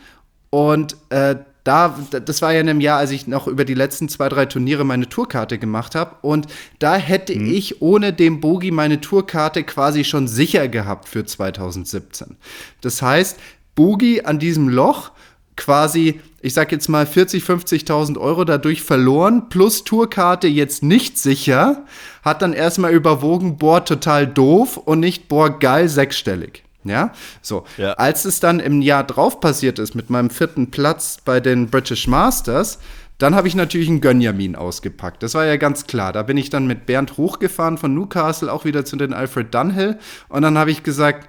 und 0.50 0.96
äh, 1.10 1.36
da, 1.64 1.96
das 2.26 2.42
war 2.42 2.54
ja 2.54 2.62
in 2.62 2.70
einem 2.70 2.82
Jahr, 2.82 2.98
als 2.98 3.12
ich 3.12 3.28
noch 3.28 3.48
über 3.48 3.66
die 3.66 3.74
letzten 3.76 4.10
zwei, 4.10 4.30
drei 4.30 4.46
Turniere 4.46 4.86
meine 4.86 5.08
Tourkarte 5.08 5.60
gemacht 5.60 5.94
habe. 5.94 6.16
Und 6.22 6.48
da 6.80 6.96
hätte 6.96 7.34
ich 7.34 7.82
ohne 7.82 8.14
den 8.14 8.40
Bogi 8.40 8.72
meine 8.72 9.02
Tourkarte 9.02 9.64
quasi 9.64 10.04
schon 10.04 10.28
sicher 10.28 10.68
gehabt 10.68 11.08
für 11.10 11.26
2017. 11.26 12.38
Das 12.82 13.02
heißt, 13.02 13.40
Bogi 13.76 14.22
an 14.22 14.40
diesem 14.40 14.70
Loch 14.70 15.12
quasi, 15.58 16.22
ich 16.42 16.54
sag 16.54 16.72
jetzt 16.72 16.88
mal 16.88 17.06
40, 17.06 17.44
50.000 17.44 18.18
Euro 18.18 18.46
dadurch 18.46 18.82
verloren, 18.82 19.50
plus 19.50 19.84
Tourkarte 19.84 20.48
jetzt 20.48 20.82
nicht 20.82 21.18
sicher, 21.18 21.86
hat 22.24 22.42
dann 22.42 22.54
erstmal 22.54 22.94
überwogen, 22.94 23.58
boah, 23.58 23.84
total 23.84 24.26
doof 24.26 24.78
und 24.78 25.02
nicht, 25.02 25.28
boah, 25.28 25.60
geil, 25.60 25.90
sechsstellig. 25.90 26.64
Ja, 26.84 27.12
so. 27.42 27.66
Ja. 27.78 27.94
Als 27.94 28.26
es 28.26 28.40
dann 28.40 28.60
im 28.60 28.82
Jahr 28.82 29.04
drauf 29.04 29.40
passiert 29.40 29.80
ist 29.80 29.96
mit 29.96 30.10
meinem 30.10 30.30
vierten 30.30 30.72
Platz 30.72 31.18
bei 31.24 31.40
den 31.40 31.70
British 31.70 32.08
Masters, 32.08 32.80
dann 33.18 33.36
habe 33.36 33.50
ich 33.50 33.56
natürlich 33.56 33.90
einen 33.90 34.00
Gönjamin 34.00 34.56
ausgepackt. 34.56 35.22
Das 35.22 35.34
war 35.34 35.46
ja 35.46 35.58
ganz 35.58 35.88
klar. 35.88 36.14
Da 36.14 36.24
bin 36.24 36.38
ich 36.38 36.50
dann 36.50 36.68
mit 36.68 36.86
Bernd 36.86 37.18
hochgefahren 37.18 37.78
von 37.78 37.94
Newcastle 37.94 38.52
auch 38.52 38.64
wieder 38.64 38.86
zu 38.86 38.96
den 38.96 39.14
Alfred 39.14 39.54
Dunhill 39.54 40.00
und 40.30 40.42
dann 40.42 40.58
habe 40.58 40.72
ich 40.72 40.84
gesagt, 40.84 41.28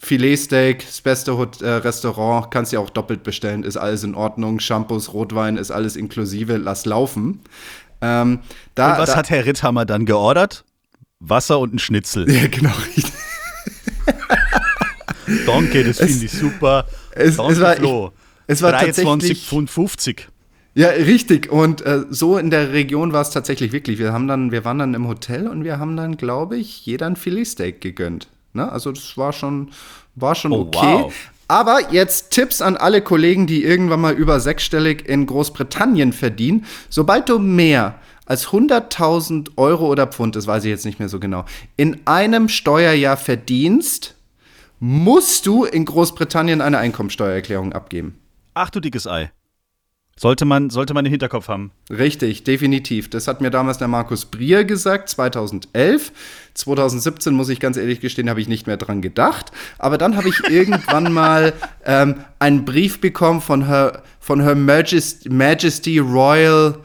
Filetsteak, 0.00 0.86
das 0.86 1.00
beste 1.00 1.36
Hot 1.36 1.60
äh, 1.60 1.68
Restaurant, 1.68 2.50
kannst 2.50 2.72
ja 2.72 2.78
auch 2.78 2.90
doppelt 2.90 3.24
bestellen, 3.24 3.64
ist 3.64 3.76
alles 3.76 4.04
in 4.04 4.14
Ordnung. 4.14 4.60
Shampoos, 4.60 5.12
Rotwein 5.12 5.56
ist 5.56 5.72
alles 5.72 5.96
inklusive, 5.96 6.56
lass 6.56 6.86
laufen. 6.86 7.40
Ähm, 8.00 8.38
da, 8.76 8.92
Und 8.92 8.98
was 8.98 9.10
da, 9.10 9.16
hat 9.16 9.30
Herr 9.30 9.44
Ritthammer 9.44 9.84
dann 9.84 10.06
geordert? 10.06 10.64
Wasser 11.18 11.58
und 11.58 11.74
ein 11.74 11.78
Schnitzel. 11.80 12.30
Ja, 12.32 12.46
genau. 12.46 12.72
Danke, 15.46 15.84
das 15.84 15.98
finde 15.98 16.24
ich 16.24 16.32
super. 16.32 16.86
Es, 17.12 17.36
Danke, 17.36 17.52
es 17.52 17.60
war, 17.60 17.76
Flo. 17.76 18.12
es 18.46 18.62
war 18.62 18.72
23 18.72 19.04
tatsächlich 19.04 19.46
Pfund 19.46 19.70
50. 19.70 20.28
Ja, 20.74 20.88
richtig. 20.90 21.50
Und 21.50 21.80
äh, 21.82 22.04
so 22.08 22.38
in 22.38 22.50
der 22.50 22.72
Region 22.72 23.12
war 23.12 23.22
es 23.22 23.30
tatsächlich 23.30 23.72
wirklich. 23.72 23.98
Wir 23.98 24.12
haben 24.12 24.28
dann, 24.28 24.52
wir 24.52 24.64
waren 24.64 24.78
dann 24.78 24.94
im 24.94 25.08
Hotel 25.08 25.48
und 25.48 25.64
wir 25.64 25.78
haben 25.78 25.96
dann, 25.96 26.16
glaube 26.16 26.56
ich, 26.56 26.86
jeder 26.86 27.06
ein 27.06 27.16
Filetsteak 27.16 27.80
gegönnt. 27.80 28.28
Ne? 28.52 28.70
Also 28.70 28.92
das 28.92 29.16
war 29.16 29.32
schon, 29.32 29.70
war 30.14 30.34
schon 30.34 30.52
Oh, 30.52 30.60
okay. 30.72 30.78
wow. 31.02 31.12
Aber 31.48 31.92
jetzt 31.92 32.30
Tipps 32.30 32.60
an 32.60 32.76
alle 32.76 33.00
Kollegen, 33.00 33.46
die 33.46 33.64
irgendwann 33.64 34.02
mal 34.02 34.14
über 34.14 34.38
sechsstellig 34.38 35.08
in 35.08 35.24
Großbritannien 35.26 36.12
verdienen. 36.12 36.66
Sobald 36.90 37.28
du 37.30 37.38
mehr 37.38 37.94
als 38.28 38.48
100.000 38.48 39.52
Euro 39.56 39.88
oder 39.88 40.06
Pfund, 40.06 40.36
das 40.36 40.46
weiß 40.46 40.64
ich 40.64 40.70
jetzt 40.70 40.84
nicht 40.84 40.98
mehr 40.98 41.08
so 41.08 41.18
genau, 41.18 41.46
in 41.76 42.00
einem 42.04 42.50
Steuerjahr 42.50 43.16
verdienst, 43.16 44.16
musst 44.80 45.46
du 45.46 45.64
in 45.64 45.86
Großbritannien 45.86 46.60
eine 46.60 46.76
Einkommensteuererklärung 46.78 47.72
abgeben. 47.72 48.18
Ach 48.52 48.68
du 48.68 48.80
dickes 48.80 49.06
Ei. 49.06 49.30
Sollte 50.14 50.44
man, 50.44 50.68
sollte 50.68 50.94
man 50.94 51.06
im 51.06 51.10
Hinterkopf 51.10 51.48
haben. 51.48 51.70
Richtig, 51.88 52.44
definitiv. 52.44 53.08
Das 53.08 53.28
hat 53.28 53.40
mir 53.40 53.50
damals 53.50 53.78
der 53.78 53.88
Markus 53.88 54.26
Brier 54.26 54.64
gesagt, 54.64 55.08
2011. 55.08 56.12
2017, 56.54 57.32
muss 57.32 57.48
ich 57.48 57.60
ganz 57.60 57.76
ehrlich 57.76 58.00
gestehen, 58.00 58.28
habe 58.28 58.40
ich 58.40 58.48
nicht 58.48 58.66
mehr 58.66 58.76
dran 58.76 59.00
gedacht. 59.00 59.52
Aber 59.78 59.96
dann 59.96 60.16
habe 60.16 60.28
ich 60.28 60.40
irgendwann 60.50 61.12
mal 61.12 61.54
ähm, 61.84 62.16
einen 62.40 62.64
Brief 62.64 63.00
bekommen 63.00 63.40
von 63.40 63.68
Her, 63.68 64.02
von 64.18 64.42
Her 64.42 64.56
Majesty, 64.56 65.30
Majesty 65.30 65.98
Royal 65.98 66.80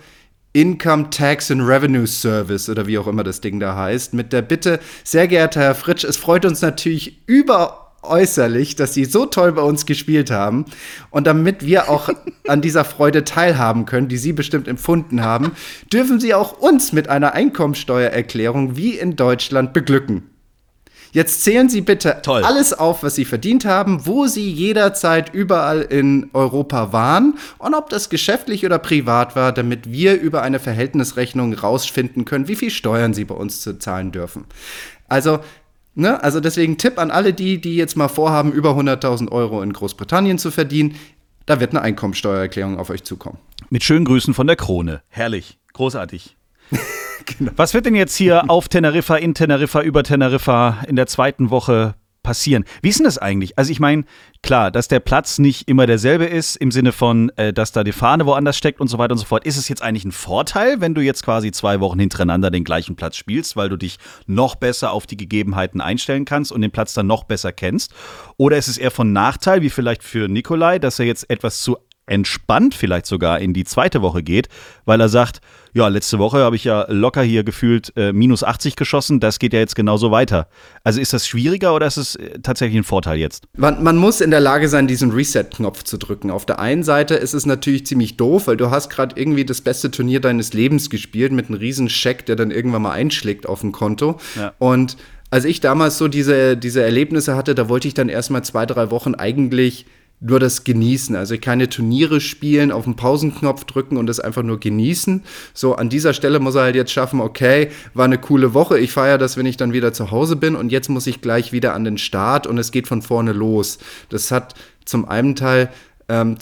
Income 0.54 1.10
Tax 1.10 1.50
and 1.50 1.62
Revenue 1.62 2.06
Service 2.06 2.70
oder 2.70 2.86
wie 2.86 3.00
auch 3.00 3.08
immer 3.08 3.24
das 3.24 3.42
Ding 3.42 3.60
da 3.60 3.76
heißt, 3.76 4.14
mit 4.14 4.32
der 4.32 4.44
Bitte, 4.44 4.80
sehr 5.04 5.28
geehrter 5.28 5.62
Herr 5.62 5.76
Fritsch, 5.76 6.04
es 6.04 6.16
freut 6.16 6.46
uns 6.46 6.62
natürlich 6.62 7.24
überäußerlich, 7.26 8.76
dass 8.76 8.94
Sie 8.94 9.06
so 9.06 9.26
toll 9.26 9.54
bei 9.54 9.64
uns 9.64 9.88
gespielt 9.88 10.30
haben. 10.30 10.66
Und 11.10 11.26
damit 11.26 11.66
wir 11.66 11.90
auch 11.90 12.10
an 12.48 12.62
dieser 12.62 12.86
Freude 12.86 13.24
teilhaben 13.24 13.88
können, 13.88 14.10
die 14.10 14.18
Sie 14.18 14.32
bestimmt 14.32 14.68
empfunden 14.68 15.24
haben, 15.24 15.54
dürfen 15.92 16.20
Sie 16.20 16.36
auch 16.36 16.60
uns 16.60 16.94
mit 16.94 17.10
einer 17.10 17.34
Einkommensteuererklärung 17.34 18.78
wie 18.78 18.92
in 18.92 19.16
Deutschland 19.16 19.74
beglücken. 19.74 20.33
Jetzt 21.14 21.44
zählen 21.44 21.70
Sie 21.70 21.82
bitte 21.82 22.18
Toll. 22.24 22.44
alles 22.44 22.74
auf, 22.74 23.04
was 23.04 23.14
Sie 23.14 23.24
verdient 23.24 23.66
haben, 23.66 24.08
wo 24.08 24.26
Sie 24.26 24.50
jederzeit 24.50 25.32
überall 25.32 25.82
in 25.84 26.32
Europa 26.34 26.92
waren 26.92 27.38
und 27.60 27.76
ob 27.76 27.90
das 27.90 28.10
geschäftlich 28.10 28.66
oder 28.66 28.80
privat 28.80 29.36
war, 29.36 29.52
damit 29.52 29.92
wir 29.92 30.20
über 30.20 30.42
eine 30.42 30.60
Verhältnisrechnung 30.60 31.54
rausfinden 31.54 32.26
können, 32.26 32.48
wie 32.48 32.56
viel 32.56 32.72
Steuern 32.72 33.14
Sie 33.14 33.26
bei 33.26 33.36
uns 33.36 33.62
zu 33.62 33.78
zahlen 33.78 34.12
dürfen. 34.12 34.46
Also, 35.08 35.40
ne, 35.94 36.22
also 36.24 36.40
deswegen 36.40 36.80
Tipp 36.80 36.98
an 36.98 37.12
alle 37.12 37.34
die, 37.34 37.62
die 37.62 37.76
jetzt 37.76 37.96
mal 37.96 38.08
vorhaben, 38.08 38.52
über 38.52 38.72
100.000 38.72 39.32
Euro 39.32 39.62
in 39.62 39.72
Großbritannien 39.72 40.40
zu 40.40 40.50
verdienen, 40.50 40.96
da 41.46 41.60
wird 41.60 41.72
eine 41.72 41.84
Einkommensteuererklärung 41.84 42.80
auf 42.80 42.90
euch 42.90 43.04
zukommen. 43.04 43.38
Mit 43.70 43.84
schönen 43.84 44.06
Grüßen 44.06 44.34
von 44.34 44.48
der 44.48 44.56
Krone. 44.56 45.04
Herrlich. 45.10 45.60
Großartig. 45.74 46.36
Was 47.56 47.74
wird 47.74 47.86
denn 47.86 47.96
jetzt 47.96 48.16
hier 48.16 48.50
auf 48.50 48.70
Teneriffa, 48.70 49.16
in 49.16 49.34
Teneriffa, 49.34 49.82
über 49.82 50.04
Teneriffa 50.04 50.84
in 50.88 50.96
der 50.96 51.08
zweiten 51.08 51.50
Woche 51.50 51.96
passieren? 52.24 52.64
Wie 52.82 52.90
ist 52.90 53.00
denn 53.00 53.04
das 53.04 53.18
eigentlich? 53.18 53.58
Also 53.58 53.72
ich 53.72 53.80
meine, 53.80 54.06
klar, 54.42 54.72
dass 54.72 54.88
der 54.88 55.02
Platz 55.02 55.40
nicht 55.40 55.68
immer 55.68 55.86
derselbe 55.86 56.26
ist, 56.26 56.56
im 56.56 56.72
Sinne 56.72 56.92
von, 56.92 57.30
äh, 57.36 57.54
dass 57.54 57.74
da 57.74 57.84
die 57.84 57.92
Fahne 57.92 58.26
woanders 58.26 58.58
steckt 58.58 58.80
und 58.80 58.88
so 58.88 58.98
weiter 58.98 59.12
und 59.12 59.18
so 59.18 59.26
fort. 59.26 59.46
Ist 59.46 59.58
es 59.58 59.68
jetzt 59.68 59.84
eigentlich 59.84 60.06
ein 60.06 60.12
Vorteil, 60.12 60.82
wenn 60.82 60.96
du 60.96 61.02
jetzt 61.02 61.24
quasi 61.24 61.52
zwei 61.52 61.80
Wochen 61.82 62.00
hintereinander 62.00 62.50
den 62.50 62.64
gleichen 62.64 62.96
Platz 62.96 63.18
spielst, 63.18 63.56
weil 63.56 63.70
du 63.70 63.78
dich 63.78 63.98
noch 64.26 64.56
besser 64.56 64.92
auf 64.92 65.06
die 65.06 65.18
Gegebenheiten 65.18 65.82
einstellen 65.82 66.26
kannst 66.26 66.52
und 66.52 66.62
den 66.62 66.72
Platz 66.72 66.94
dann 66.94 67.08
noch 67.08 67.26
besser 67.26 67.52
kennst? 67.52 67.94
Oder 68.38 68.58
ist 68.58 68.70
es 68.70 68.78
eher 68.78 68.92
von 68.92 69.12
Nachteil, 69.12 69.62
wie 69.62 69.70
vielleicht 69.70 70.04
für 70.04 70.28
Nikolai, 70.30 70.80
dass 70.80 71.00
er 71.00 71.06
jetzt 71.06 71.30
etwas 71.30 71.62
zu 71.62 71.78
entspannt 72.06 72.76
vielleicht 72.76 73.06
sogar 73.06 73.40
in 73.40 73.54
die 73.54 73.64
zweite 73.64 74.02
Woche 74.02 74.24
geht, 74.24 74.50
weil 74.86 75.00
er 75.00 75.10
sagt, 75.10 75.40
ja, 75.74 75.88
letzte 75.88 76.20
Woche 76.20 76.40
habe 76.40 76.56
ich 76.56 76.64
ja 76.66 76.86
locker 76.90 77.24
hier 77.24 77.44
gefühlt 77.44 77.94
äh, 77.96 78.14
minus 78.14 78.44
80 78.44 78.76
geschossen, 78.76 79.20
das 79.20 79.40
geht 79.40 79.54
ja 79.54 79.60
jetzt 79.60 79.76
genauso 79.76 80.12
weiter. 80.12 80.48
Also 80.84 81.02
ist 81.02 81.14
das 81.14 81.28
schwieriger 81.28 81.74
oder 81.74 81.88
ist 81.88 81.98
es 81.98 82.16
äh, 82.16 82.40
tatsächlich 82.44 82.78
ein 82.78 82.84
Vorteil 82.84 83.18
jetzt? 83.18 83.48
Man, 83.58 83.82
man 83.84 83.98
muss 83.98 84.22
in 84.22 84.30
der 84.30 84.40
Lage 84.40 84.70
sein, 84.70 84.88
diesen 84.88 85.12
Reset-Knopf 85.12 85.84
zu 85.84 85.98
drücken. 85.98 86.30
Auf 86.30 86.46
der 86.46 86.60
einen 86.60 86.84
Seite 86.84 87.16
ist 87.16 87.34
es 87.34 87.46
natürlich 87.46 87.86
ziemlich 87.88 88.18
doof, 88.18 88.48
weil 88.48 88.58
du 88.58 88.70
hast 88.70 88.90
gerade 88.90 89.20
irgendwie 89.20 89.46
das 89.46 89.62
beste 89.62 89.90
Turnier 89.90 90.20
deines 90.20 90.54
Lebens 90.54 90.90
gespielt 90.90 91.32
mit 91.32 91.48
einem 91.48 91.58
riesen 91.58 91.90
Scheck, 91.90 92.26
der 92.28 92.36
dann 92.36 92.52
irgendwann 92.52 92.84
mal 92.84 92.92
einschlägt 92.92 93.48
auf 93.48 93.62
dem 93.62 93.72
Konto. 93.72 94.20
Ja. 94.36 94.54
Und 94.60 94.98
als 95.32 95.46
ich 95.46 95.62
damals 95.62 95.98
so 95.98 96.08
diese, 96.08 96.56
diese 96.56 96.84
Erlebnisse 96.84 97.36
hatte, 97.36 97.56
da 97.56 97.68
wollte 97.68 97.88
ich 97.88 97.96
dann 97.96 98.10
erstmal 98.10 98.44
zwei, 98.44 98.68
drei 98.68 98.92
Wochen 98.92 99.16
eigentlich 99.16 99.88
nur 100.24 100.40
das 100.40 100.64
genießen. 100.64 101.16
Also 101.16 101.38
keine 101.38 101.70
Turniere 101.70 102.22
spielen, 102.22 102.72
auf 102.72 102.86
den 102.86 102.96
Pausenknopf 102.96 103.66
drücken 103.66 103.98
und 103.98 104.08
das 104.08 104.20
einfach 104.20 104.42
nur 104.42 104.60
genießen. 104.60 105.24
So, 105.54 105.76
an 105.76 105.90
dieser 105.90 106.14
Stelle 106.14 106.40
muss 106.40 106.56
er 106.56 106.64
halt 106.64 106.76
jetzt 106.76 106.92
schaffen, 106.92 107.20
okay, 107.20 107.70
war 107.94 108.06
eine 108.06 108.18
coole 108.18 108.54
Woche, 108.54 108.80
ich 108.80 108.92
feiere 108.92 109.18
das, 109.18 109.38
wenn 109.38 109.46
ich 109.46 109.58
dann 109.58 109.74
wieder 109.74 109.94
zu 109.94 110.12
Hause 110.12 110.36
bin 110.36 110.56
und 110.56 110.72
jetzt 110.72 110.90
muss 110.90 111.08
ich 111.08 111.22
gleich 111.22 111.52
wieder 111.52 111.74
an 111.74 111.84
den 111.84 111.98
Start 111.98 112.48
und 112.48 112.58
es 112.58 112.72
geht 112.72 112.88
von 112.88 113.02
vorne 113.02 113.34
los. 113.34 113.78
Das 114.10 114.32
hat 114.32 114.56
zum 114.86 115.08
einen 115.08 115.36
Teil 115.36 115.70
ähm, 116.10 116.38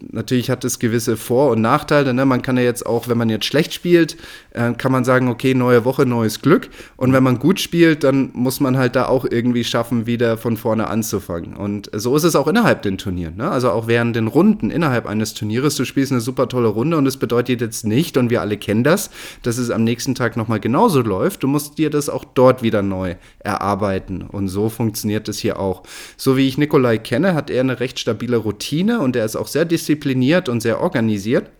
natürlich 0.00 0.50
hat 0.50 0.64
es 0.64 0.78
gewisse 0.78 1.16
Vor- 1.16 1.50
und 1.50 1.60
Nachteile. 1.60 2.14
Ne? 2.14 2.24
Man 2.24 2.42
kann 2.42 2.56
ja 2.56 2.62
jetzt 2.62 2.86
auch, 2.86 3.08
wenn 3.08 3.18
man 3.18 3.28
jetzt 3.28 3.44
schlecht 3.44 3.74
spielt, 3.74 4.16
äh, 4.52 4.72
kann 4.72 4.92
man 4.92 5.04
sagen, 5.04 5.28
okay, 5.28 5.54
neue 5.54 5.84
Woche, 5.84 6.06
neues 6.06 6.40
Glück. 6.40 6.70
Und 6.96 7.12
wenn 7.12 7.22
man 7.22 7.38
gut 7.38 7.60
spielt, 7.60 8.04
dann 8.04 8.30
muss 8.32 8.60
man 8.60 8.78
halt 8.78 8.96
da 8.96 9.06
auch 9.06 9.26
irgendwie 9.28 9.64
schaffen, 9.64 10.06
wieder 10.06 10.38
von 10.38 10.56
vorne 10.56 10.88
anzufangen. 10.88 11.54
Und 11.54 11.90
so 11.92 12.16
ist 12.16 12.24
es 12.24 12.34
auch 12.34 12.48
innerhalb 12.48 12.82
den 12.82 12.96
Turnieren. 12.96 13.36
Ne? 13.36 13.50
Also 13.50 13.70
auch 13.70 13.86
während 13.86 14.16
den 14.16 14.26
Runden 14.26 14.70
innerhalb 14.70 15.06
eines 15.06 15.34
Turnieres, 15.34 15.76
du 15.76 15.84
spielst 15.84 16.12
eine 16.12 16.20
super 16.20 16.48
tolle 16.48 16.68
Runde 16.68 16.96
und 16.96 17.06
es 17.06 17.16
bedeutet 17.16 17.60
jetzt 17.60 17.84
nicht, 17.84 18.16
und 18.16 18.30
wir 18.30 18.40
alle 18.40 18.56
kennen 18.56 18.84
das, 18.84 19.10
dass 19.42 19.58
es 19.58 19.70
am 19.70 19.84
nächsten 19.84 20.14
Tag 20.14 20.36
nochmal 20.36 20.60
genauso 20.60 21.02
läuft. 21.02 21.42
Du 21.42 21.48
musst 21.48 21.78
dir 21.78 21.90
das 21.90 22.08
auch 22.08 22.24
dort 22.24 22.62
wieder 22.62 22.82
neu 22.82 23.16
erarbeiten. 23.40 24.22
Und 24.22 24.48
so 24.48 24.68
funktioniert 24.68 25.28
es 25.28 25.38
hier 25.38 25.58
auch. 25.58 25.82
So 26.16 26.36
wie 26.36 26.48
ich 26.48 26.58
Nikolai 26.58 26.98
kenne, 26.98 27.34
hat 27.34 27.50
er 27.50 27.60
eine 27.60 27.80
recht 27.80 27.98
stabile 27.98 28.36
Routine 28.38 28.93
und 29.00 29.16
er 29.16 29.24
ist 29.24 29.36
auch 29.36 29.48
sehr 29.48 29.64
diszipliniert 29.64 30.48
und 30.48 30.60
sehr 30.60 30.80
organisiert. 30.80 31.50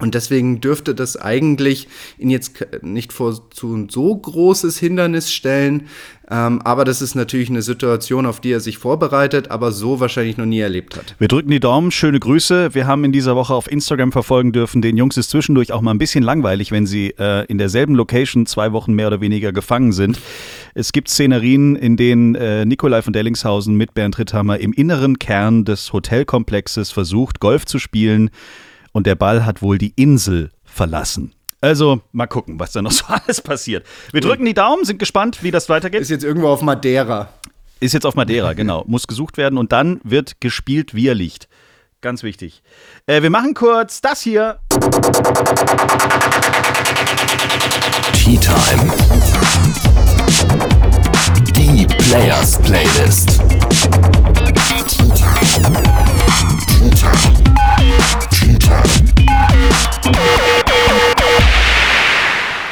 Und 0.00 0.16
deswegen 0.16 0.60
dürfte 0.60 0.92
das 0.92 1.16
eigentlich 1.16 1.86
ihn 2.18 2.28
jetzt 2.28 2.66
nicht 2.82 3.12
vor 3.12 3.48
zu 3.50 3.86
so 3.88 4.16
großes 4.16 4.76
Hindernis 4.76 5.32
stellen. 5.32 5.84
Ähm, 6.28 6.60
aber 6.62 6.84
das 6.84 7.00
ist 7.00 7.14
natürlich 7.14 7.48
eine 7.48 7.62
Situation, 7.62 8.26
auf 8.26 8.40
die 8.40 8.50
er 8.50 8.58
sich 8.58 8.78
vorbereitet, 8.78 9.52
aber 9.52 9.70
so 9.70 10.00
wahrscheinlich 10.00 10.36
noch 10.36 10.46
nie 10.46 10.58
erlebt 10.58 10.96
hat. 10.96 11.14
Wir 11.18 11.28
drücken 11.28 11.50
die 11.50 11.60
Daumen, 11.60 11.92
schöne 11.92 12.18
Grüße. 12.18 12.74
Wir 12.74 12.88
haben 12.88 13.04
in 13.04 13.12
dieser 13.12 13.36
Woche 13.36 13.54
auf 13.54 13.70
Instagram 13.70 14.10
verfolgen 14.10 14.50
dürfen. 14.50 14.82
Den 14.82 14.96
Jungs 14.96 15.16
ist 15.16 15.30
zwischendurch 15.30 15.70
auch 15.70 15.80
mal 15.80 15.92
ein 15.92 15.98
bisschen 15.98 16.24
langweilig, 16.24 16.72
wenn 16.72 16.86
sie 16.86 17.14
äh, 17.16 17.44
in 17.46 17.58
derselben 17.58 17.94
Location 17.94 18.46
zwei 18.46 18.72
Wochen 18.72 18.94
mehr 18.94 19.06
oder 19.06 19.20
weniger 19.20 19.52
gefangen 19.52 19.92
sind. 19.92 20.18
Es 20.76 20.90
gibt 20.90 21.08
Szenerien, 21.08 21.76
in 21.76 21.96
denen 21.96 22.34
äh, 22.34 22.64
Nikolai 22.64 23.00
von 23.00 23.12
Dellingshausen 23.12 23.76
mit 23.76 23.94
Bernd 23.94 24.18
Ritthammer 24.18 24.58
im 24.58 24.72
inneren 24.72 25.20
Kern 25.20 25.64
des 25.64 25.92
Hotelkomplexes 25.92 26.90
versucht, 26.90 27.38
Golf 27.38 27.64
zu 27.64 27.78
spielen 27.78 28.30
und 28.90 29.06
der 29.06 29.14
Ball 29.14 29.46
hat 29.46 29.62
wohl 29.62 29.78
die 29.78 29.92
Insel 29.94 30.50
verlassen. 30.64 31.32
Also 31.60 32.00
mal 32.10 32.26
gucken, 32.26 32.58
was 32.58 32.72
da 32.72 32.82
noch 32.82 32.90
so 32.92 33.04
alles 33.06 33.40
passiert. 33.40 33.86
Wir 34.10 34.20
drücken 34.20 34.44
die 34.44 34.52
Daumen, 34.52 34.84
sind 34.84 34.98
gespannt, 34.98 35.44
wie 35.44 35.52
das 35.52 35.68
weitergeht. 35.68 36.00
Ist 36.00 36.10
jetzt 36.10 36.24
irgendwo 36.24 36.48
auf 36.48 36.60
Madeira. 36.60 37.28
Ist 37.78 37.94
jetzt 37.94 38.04
auf 38.04 38.16
Madeira, 38.16 38.52
genau. 38.54 38.82
Muss 38.88 39.06
gesucht 39.06 39.36
werden 39.36 39.58
und 39.58 39.70
dann 39.70 40.00
wird 40.02 40.40
gespielt, 40.40 40.92
wie 40.92 41.06
er 41.06 41.14
liegt. 41.14 41.48
Ganz 42.00 42.24
wichtig. 42.24 42.64
Äh, 43.06 43.22
wir 43.22 43.30
machen 43.30 43.54
kurz 43.54 44.00
das 44.00 44.22
hier. 44.22 44.58
Tea 48.12 48.38
Time. 48.38 49.93
Players 51.88 52.58
Playlist. 52.62 53.40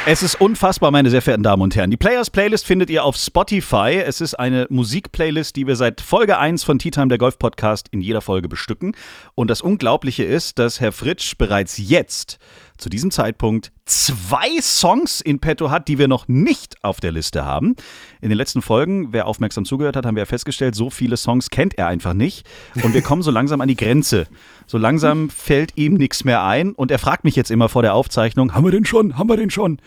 Es 0.05 0.21
ist 0.21 0.41
unfassbar, 0.41 0.91
meine 0.91 1.09
sehr 1.09 1.21
verehrten 1.21 1.43
Damen 1.43 1.61
und 1.61 1.75
Herren. 1.75 1.89
Die 1.89 1.97
Players 1.97 2.29
Playlist 2.29 2.65
findet 2.65 2.89
ihr 2.89 3.05
auf 3.05 3.15
Spotify. 3.15 4.03
Es 4.05 4.19
ist 4.19 4.35
eine 4.35 4.67
Musikplaylist, 4.69 5.55
die 5.55 5.65
wir 5.65 5.75
seit 5.77 6.01
Folge 6.01 6.37
1 6.37 6.63
von 6.63 6.77
Tea 6.77 6.91
Time, 6.91 7.07
der 7.07 7.17
Golf 7.17 7.39
Podcast, 7.39 7.87
in 7.91 8.01
jeder 8.01 8.19
Folge 8.19 8.49
bestücken. 8.49 8.95
Und 9.35 9.49
das 9.49 9.61
Unglaubliche 9.61 10.23
ist, 10.23 10.59
dass 10.59 10.81
Herr 10.81 10.91
Fritsch 10.91 11.37
bereits 11.37 11.77
jetzt 11.77 12.37
zu 12.77 12.89
diesem 12.89 13.11
Zeitpunkt 13.11 13.71
zwei 13.85 14.59
Songs 14.61 15.21
in 15.21 15.39
petto 15.39 15.69
hat, 15.69 15.87
die 15.87 15.97
wir 15.97 16.07
noch 16.07 16.27
nicht 16.27 16.83
auf 16.83 16.99
der 16.99 17.11
Liste 17.11 17.45
haben. 17.45 17.75
In 18.21 18.29
den 18.29 18.37
letzten 18.37 18.61
Folgen, 18.61 19.11
wer 19.11 19.27
aufmerksam 19.27 19.65
zugehört 19.65 19.95
hat, 19.95 20.05
haben 20.05 20.15
wir 20.15 20.21
ja 20.21 20.25
festgestellt, 20.25 20.75
so 20.75 20.89
viele 20.89 21.17
Songs 21.17 21.49
kennt 21.49 21.77
er 21.77 21.87
einfach 21.87 22.13
nicht. 22.13 22.47
Und 22.83 22.93
wir 22.93 23.01
kommen 23.01 23.21
so 23.21 23.31
langsam 23.31 23.61
an 23.61 23.67
die 23.67 23.75
Grenze. 23.75 24.27
So 24.67 24.77
langsam 24.77 25.29
fällt 25.29 25.77
ihm 25.77 25.95
nichts 25.95 26.23
mehr 26.23 26.43
ein. 26.43 26.73
Und 26.73 26.91
er 26.91 26.99
fragt 26.99 27.23
mich 27.23 27.35
jetzt 27.35 27.51
immer 27.51 27.69
vor 27.69 27.81
der 27.81 27.93
Aufzeichnung, 27.93 28.53
haben 28.53 28.63
wir 28.63 28.71
den 28.71 28.85
schon? 28.85 29.17
Haben 29.17 29.29
wir 29.29 29.37
den 29.37 29.49
schon? 29.49 29.79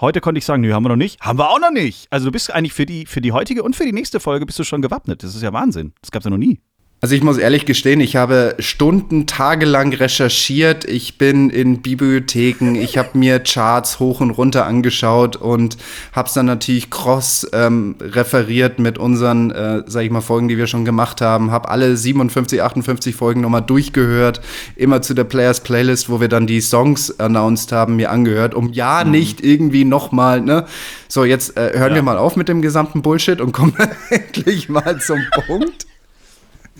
Heute 0.00 0.20
konnte 0.20 0.38
ich 0.38 0.44
sagen, 0.44 0.62
nö, 0.62 0.72
haben 0.72 0.82
wir 0.82 0.88
noch 0.88 0.96
nicht. 0.96 1.20
Haben 1.20 1.38
wir 1.38 1.50
auch 1.50 1.60
noch 1.60 1.70
nicht. 1.70 2.08
Also 2.10 2.26
du 2.26 2.32
bist 2.32 2.52
eigentlich 2.52 2.72
für 2.72 2.84
die, 2.84 3.06
für 3.06 3.20
die 3.20 3.32
heutige 3.32 3.62
und 3.62 3.76
für 3.76 3.84
die 3.84 3.92
nächste 3.92 4.18
Folge 4.18 4.44
bist 4.44 4.58
du 4.58 4.64
schon 4.64 4.82
gewappnet. 4.82 5.22
Das 5.22 5.34
ist 5.34 5.42
ja 5.42 5.52
Wahnsinn. 5.52 5.92
Das 6.00 6.10
gab 6.10 6.20
es 6.20 6.24
ja 6.24 6.30
noch 6.30 6.38
nie. 6.38 6.60
Also 7.04 7.14
ich 7.14 7.22
muss 7.22 7.36
ehrlich 7.36 7.66
gestehen, 7.66 8.00
ich 8.00 8.16
habe 8.16 8.54
Stunden, 8.60 9.26
tagelang 9.26 9.92
recherchiert. 9.92 10.86
Ich 10.86 11.18
bin 11.18 11.50
in 11.50 11.82
Bibliotheken, 11.82 12.76
ich 12.76 12.96
habe 12.96 13.18
mir 13.18 13.40
Charts 13.40 14.00
hoch 14.00 14.22
und 14.22 14.30
runter 14.30 14.64
angeschaut 14.64 15.36
und 15.36 15.76
habe 16.12 16.28
es 16.28 16.32
dann 16.32 16.46
natürlich 16.46 16.88
cross 16.88 17.46
ähm, 17.52 17.96
referiert 18.00 18.78
mit 18.78 18.96
unseren, 18.96 19.50
äh, 19.50 19.82
sag 19.86 20.04
ich 20.04 20.10
mal, 20.10 20.22
Folgen, 20.22 20.48
die 20.48 20.56
wir 20.56 20.66
schon 20.66 20.86
gemacht 20.86 21.20
haben. 21.20 21.50
Habe 21.50 21.68
alle 21.68 21.94
57, 21.94 22.62
58 22.62 23.14
Folgen 23.14 23.42
nochmal 23.42 23.60
durchgehört, 23.60 24.40
immer 24.74 25.02
zu 25.02 25.12
der 25.12 25.24
Players 25.24 25.60
Playlist, 25.60 26.08
wo 26.08 26.22
wir 26.22 26.28
dann 26.28 26.46
die 26.46 26.62
Songs 26.62 27.20
announced 27.20 27.70
haben, 27.70 27.96
mir 27.96 28.10
angehört, 28.10 28.54
um 28.54 28.72
ja 28.72 29.04
mhm. 29.04 29.10
nicht 29.10 29.44
irgendwie 29.44 29.84
nochmal, 29.84 30.40
ne? 30.40 30.64
So, 31.08 31.24
jetzt 31.24 31.58
äh, 31.58 31.78
hören 31.78 31.90
ja. 31.90 31.96
wir 31.96 32.02
mal 32.02 32.16
auf 32.16 32.36
mit 32.36 32.48
dem 32.48 32.62
gesamten 32.62 33.02
Bullshit 33.02 33.42
und 33.42 33.52
kommen 33.52 33.76
endlich 34.08 34.70
mal 34.70 34.98
zum 35.00 35.20
Punkt. 35.46 35.86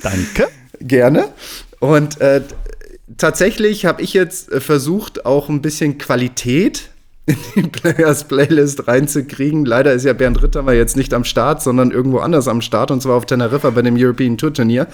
Danke. 0.02 0.48
Gerne. 0.80 1.28
Und 1.80 2.20
äh, 2.20 2.42
tatsächlich 3.16 3.87
habe 3.87 4.02
ich 4.02 4.14
jetzt 4.14 4.50
äh, 4.52 4.61
versucht, 4.61 5.26
auch 5.26 5.48
ein 5.48 5.62
bisschen 5.62 5.98
Qualität 5.98 6.90
in 7.26 7.37
die 7.54 7.62
Players 7.68 8.24
Playlist 8.24 8.87
reinzukriegen. 8.87 9.64
Leider 9.64 9.92
ist 9.92 10.04
ja 10.04 10.12
Bernd 10.12 10.42
Ritter 10.42 10.70
jetzt 10.72 10.96
nicht 10.96 11.14
am 11.14 11.24
Start, 11.24 11.62
sondern 11.62 11.90
irgendwo 11.90 12.18
anders 12.18 12.48
am 12.48 12.61
Start 12.61 12.90
und 12.90 13.02
zwar 13.02 13.16
auf 13.16 13.26
Teneriffa 13.26 13.70
bei 13.70 13.83
dem 13.83 13.96
European 13.96 14.37
Tour 14.37 14.52
Turnier. 14.52 14.87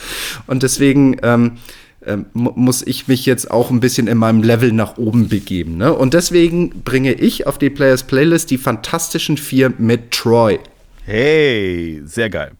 Und 0.47 0.63
deswegen 0.63 1.17
ähm, 1.23 1.59
ähm, 2.07 2.27
muss 2.33 2.83
ich 2.87 3.09
mich 3.09 3.27
jetzt 3.27 3.51
auch 3.51 3.71
ein 3.71 3.81
bisschen 3.81 4.07
in 4.07 4.19
meinem 4.19 4.43
Level 4.43 4.73
nach 4.73 4.97
oben 4.97 5.29
begeben. 5.29 5.77
Ne? 5.77 5.93
Und 5.93 6.15
deswegen 6.15 6.83
bringe 6.83 7.13
ich 7.13 7.47
auf 7.47 7.59
die 7.59 7.71
Players 7.71 8.05
Playlist 8.05 8.51
die 8.51 8.59
fantastischen 8.59 9.37
vier 9.37 9.73
mit 9.77 10.11
Troy. 10.11 10.59
Hey, 11.05 12.01
sehr 12.05 12.31
geil. 12.31 12.53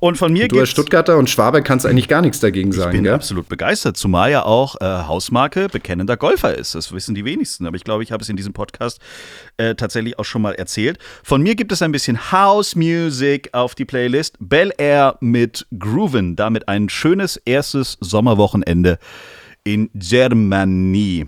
Und 0.00 0.16
von 0.16 0.32
mir 0.32 0.46
Du 0.46 0.60
als 0.60 0.70
Stuttgarter 0.70 1.18
und 1.18 1.28
Schwabe 1.28 1.62
kannst 1.62 1.84
eigentlich 1.84 2.06
gar 2.06 2.22
nichts 2.22 2.38
dagegen 2.38 2.70
sagen. 2.70 2.90
Ich 2.90 2.96
bin 2.98 3.04
gell? 3.04 3.14
absolut 3.14 3.48
begeistert, 3.48 3.96
zumal 3.96 4.30
ja 4.30 4.44
auch 4.44 4.76
äh, 4.80 4.84
Hausmarke 4.84 5.68
bekennender 5.68 6.16
Golfer 6.16 6.56
ist. 6.56 6.76
Das 6.76 6.92
wissen 6.92 7.16
die 7.16 7.24
wenigsten, 7.24 7.66
aber 7.66 7.76
ich 7.76 7.82
glaube, 7.82 8.04
ich 8.04 8.12
habe 8.12 8.22
es 8.22 8.28
in 8.28 8.36
diesem 8.36 8.52
Podcast 8.52 9.00
äh, 9.56 9.74
tatsächlich 9.74 10.18
auch 10.18 10.24
schon 10.24 10.42
mal 10.42 10.54
erzählt. 10.54 10.98
Von 11.24 11.42
mir 11.42 11.56
gibt 11.56 11.72
es 11.72 11.82
ein 11.82 11.90
bisschen 11.90 12.30
House 12.30 12.76
Music 12.76 13.50
auf 13.52 13.74
die 13.74 13.84
Playlist. 13.84 14.36
Bel 14.38 14.72
Air 14.78 15.16
mit 15.20 15.66
Grooven, 15.76 16.36
damit 16.36 16.68
ein 16.68 16.88
schönes 16.88 17.36
erstes 17.36 17.98
Sommerwochenende 18.00 18.98
in 19.64 19.90
Germany. 19.94 21.26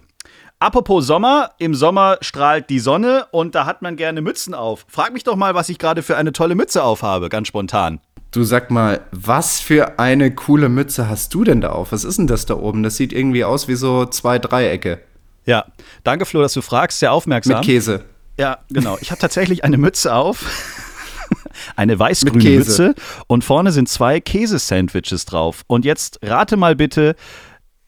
Apropos 0.60 1.06
Sommer, 1.06 1.52
im 1.58 1.74
Sommer 1.74 2.18
strahlt 2.20 2.68
die 2.68 2.80
Sonne 2.80 3.26
und 3.30 3.54
da 3.54 3.64
hat 3.64 3.80
man 3.80 3.96
gerne 3.96 4.20
Mützen 4.20 4.52
auf. 4.52 4.84
Frag 4.88 5.12
mich 5.12 5.24
doch 5.24 5.34
mal, 5.34 5.54
was 5.54 5.70
ich 5.70 5.78
gerade 5.78 6.02
für 6.02 6.18
eine 6.18 6.32
tolle 6.32 6.54
Mütze 6.54 6.84
aufhabe, 6.84 7.30
ganz 7.30 7.48
spontan. 7.48 8.00
Du 8.32 8.44
sag 8.44 8.70
mal, 8.70 9.00
was 9.10 9.58
für 9.60 9.98
eine 9.98 10.32
coole 10.32 10.68
Mütze 10.68 11.08
hast 11.08 11.34
du 11.34 11.42
denn 11.42 11.60
da 11.60 11.70
auf? 11.70 11.90
Was 11.90 12.04
ist 12.04 12.18
denn 12.18 12.28
das 12.28 12.46
da 12.46 12.54
oben? 12.54 12.84
Das 12.84 12.96
sieht 12.96 13.12
irgendwie 13.12 13.44
aus 13.44 13.66
wie 13.66 13.74
so 13.74 14.06
zwei 14.06 14.38
Dreiecke. 14.38 15.00
Ja, 15.46 15.64
danke 16.04 16.26
Flo, 16.26 16.40
dass 16.40 16.52
du 16.52 16.62
fragst, 16.62 17.00
sehr 17.00 17.12
aufmerksam. 17.12 17.56
Mit 17.56 17.64
Käse. 17.64 18.04
Ja, 18.38 18.58
genau. 18.70 18.98
Ich 19.00 19.10
habe 19.10 19.20
tatsächlich 19.20 19.64
eine 19.64 19.78
Mütze 19.78 20.14
auf. 20.14 20.44
eine 21.76 21.98
weißgrüne 21.98 22.58
Mütze 22.58 22.94
und 23.26 23.44
vorne 23.44 23.72
sind 23.72 23.88
zwei 23.88 24.20
Käsesandwiches 24.20 25.24
drauf. 25.24 25.62
Und 25.66 25.84
jetzt 25.84 26.20
rate 26.22 26.56
mal 26.56 26.76
bitte, 26.76 27.16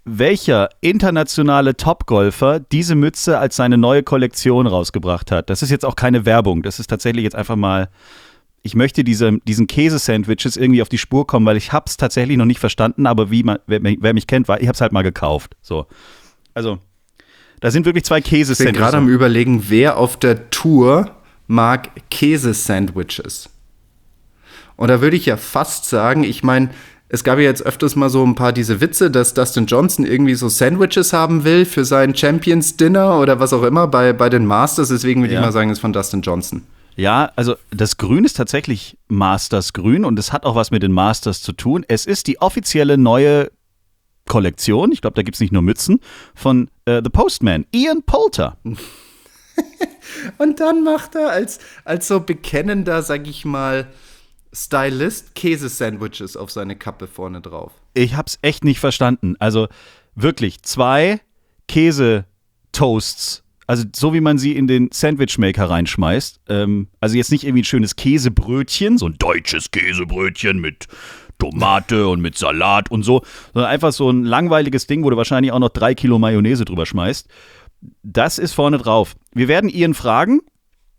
welcher 0.04 0.70
internationale 0.80 1.76
Topgolfer 1.76 2.58
diese 2.58 2.96
Mütze 2.96 3.38
als 3.38 3.54
seine 3.54 3.78
neue 3.78 4.02
Kollektion 4.02 4.66
rausgebracht 4.66 5.30
hat. 5.30 5.50
Das 5.50 5.62
ist 5.62 5.70
jetzt 5.70 5.84
auch 5.84 5.94
keine 5.94 6.26
Werbung, 6.26 6.62
das 6.62 6.80
ist 6.80 6.88
tatsächlich 6.88 7.22
jetzt 7.22 7.36
einfach 7.36 7.56
mal 7.56 7.88
ich 8.62 8.74
möchte 8.74 9.02
diese, 9.02 9.38
diesen 9.46 9.66
Käse-Sandwiches 9.66 10.56
irgendwie 10.56 10.82
auf 10.82 10.88
die 10.88 10.98
Spur 10.98 11.26
kommen, 11.26 11.44
weil 11.46 11.56
ich 11.56 11.72
habe 11.72 11.86
es 11.88 11.96
tatsächlich 11.96 12.36
noch 12.36 12.44
nicht 12.44 12.60
verstanden, 12.60 13.06
aber 13.06 13.30
wie 13.30 13.42
man, 13.42 13.58
wer, 13.66 13.80
wer 13.82 14.14
mich 14.14 14.26
kennt, 14.26 14.48
ich 14.48 14.68
habe 14.68 14.72
es 14.74 14.80
halt 14.80 14.92
mal 14.92 15.02
gekauft. 15.02 15.56
So. 15.62 15.86
Also, 16.54 16.78
da 17.60 17.70
sind 17.70 17.86
wirklich 17.86 18.04
zwei 18.04 18.20
Käse-Sandwiches. 18.20 18.60
Ich 18.60 18.72
bin 18.72 18.80
gerade 18.80 18.96
am 18.96 19.08
überlegen, 19.08 19.64
wer 19.68 19.96
auf 19.96 20.16
der 20.16 20.50
Tour 20.50 21.10
mag 21.48 21.90
Käse-Sandwiches. 22.10 23.50
Und 24.76 24.88
da 24.88 25.00
würde 25.00 25.16
ich 25.16 25.26
ja 25.26 25.36
fast 25.36 25.88
sagen, 25.88 26.24
ich 26.24 26.42
meine, 26.42 26.70
es 27.08 27.24
gab 27.24 27.38
ja 27.38 27.44
jetzt 27.44 27.66
öfters 27.66 27.94
mal 27.94 28.08
so 28.08 28.24
ein 28.24 28.34
paar 28.34 28.52
diese 28.52 28.80
Witze, 28.80 29.10
dass 29.10 29.34
Dustin 29.34 29.66
Johnson 29.66 30.06
irgendwie 30.06 30.34
so 30.34 30.48
Sandwiches 30.48 31.12
haben 31.12 31.44
will 31.44 31.66
für 31.66 31.84
sein 31.84 32.14
Champions 32.16 32.76
Dinner 32.76 33.18
oder 33.18 33.38
was 33.38 33.52
auch 33.52 33.64
immer 33.64 33.86
bei, 33.86 34.12
bei 34.12 34.30
den 34.30 34.46
Masters. 34.46 34.88
Deswegen 34.88 35.20
würde 35.20 35.34
ja. 35.34 35.40
ich 35.40 35.46
mal 35.46 35.52
sagen, 35.52 35.68
es 35.68 35.78
ist 35.78 35.82
von 35.82 35.92
Dustin 35.92 36.22
Johnson. 36.22 36.62
Ja, 36.96 37.32
also 37.36 37.56
das 37.70 37.96
Grün 37.96 38.24
ist 38.24 38.36
tatsächlich 38.36 38.98
Masters 39.08 39.72
Grün 39.72 40.04
und 40.04 40.18
es 40.18 40.32
hat 40.32 40.44
auch 40.44 40.54
was 40.54 40.70
mit 40.70 40.82
den 40.82 40.92
Masters 40.92 41.42
zu 41.42 41.52
tun. 41.52 41.84
Es 41.88 42.06
ist 42.06 42.26
die 42.26 42.40
offizielle 42.40 42.98
neue 42.98 43.50
Kollektion, 44.28 44.92
ich 44.92 45.00
glaube, 45.00 45.14
da 45.14 45.22
gibt 45.22 45.36
es 45.36 45.40
nicht 45.40 45.52
nur 45.52 45.62
Mützen, 45.62 46.00
von 46.34 46.70
äh, 46.84 47.00
The 47.02 47.10
Postman, 47.10 47.66
Ian 47.72 48.02
Poulter. 48.02 48.56
und 50.38 50.60
dann 50.60 50.84
macht 50.84 51.14
er 51.14 51.30
als, 51.30 51.58
als 51.84 52.08
so 52.08 52.20
bekennender, 52.20 53.02
sag 53.02 53.26
ich 53.26 53.44
mal, 53.44 53.88
Stylist 54.52 55.34
Käsesandwiches 55.34 56.36
auf 56.36 56.50
seine 56.50 56.76
Kappe 56.76 57.06
vorne 57.06 57.40
drauf. 57.40 57.72
Ich 57.94 58.14
hab's 58.16 58.38
echt 58.42 58.64
nicht 58.64 58.80
verstanden. 58.80 59.34
Also 59.38 59.68
wirklich, 60.14 60.62
zwei 60.62 61.20
Käsetoasts 61.68 63.41
also 63.66 63.84
so 63.94 64.12
wie 64.12 64.20
man 64.20 64.38
sie 64.38 64.56
in 64.56 64.66
den 64.66 64.90
Sandwichmaker 64.92 65.70
reinschmeißt. 65.70 66.40
Ähm, 66.48 66.88
also 67.00 67.16
jetzt 67.16 67.30
nicht 67.30 67.44
irgendwie 67.44 67.62
ein 67.62 67.66
schönes 67.66 67.96
Käsebrötchen, 67.96 68.98
so 68.98 69.06
ein 69.06 69.16
deutsches 69.18 69.70
Käsebrötchen 69.70 70.60
mit 70.60 70.88
Tomate 71.38 72.06
und 72.06 72.20
mit 72.20 72.38
Salat 72.38 72.90
und 72.90 73.02
so, 73.02 73.22
sondern 73.52 73.70
einfach 73.70 73.92
so 73.92 74.10
ein 74.10 74.24
langweiliges 74.24 74.86
Ding, 74.86 75.02
wo 75.02 75.10
du 75.10 75.16
wahrscheinlich 75.16 75.52
auch 75.52 75.58
noch 75.58 75.70
drei 75.70 75.94
Kilo 75.94 76.18
Mayonnaise 76.18 76.64
drüber 76.64 76.86
schmeißt. 76.86 77.28
Das 78.02 78.38
ist 78.38 78.52
vorne 78.52 78.78
drauf. 78.78 79.16
Wir 79.34 79.48
werden 79.48 79.68
Ihren 79.68 79.94
fragen. 79.94 80.40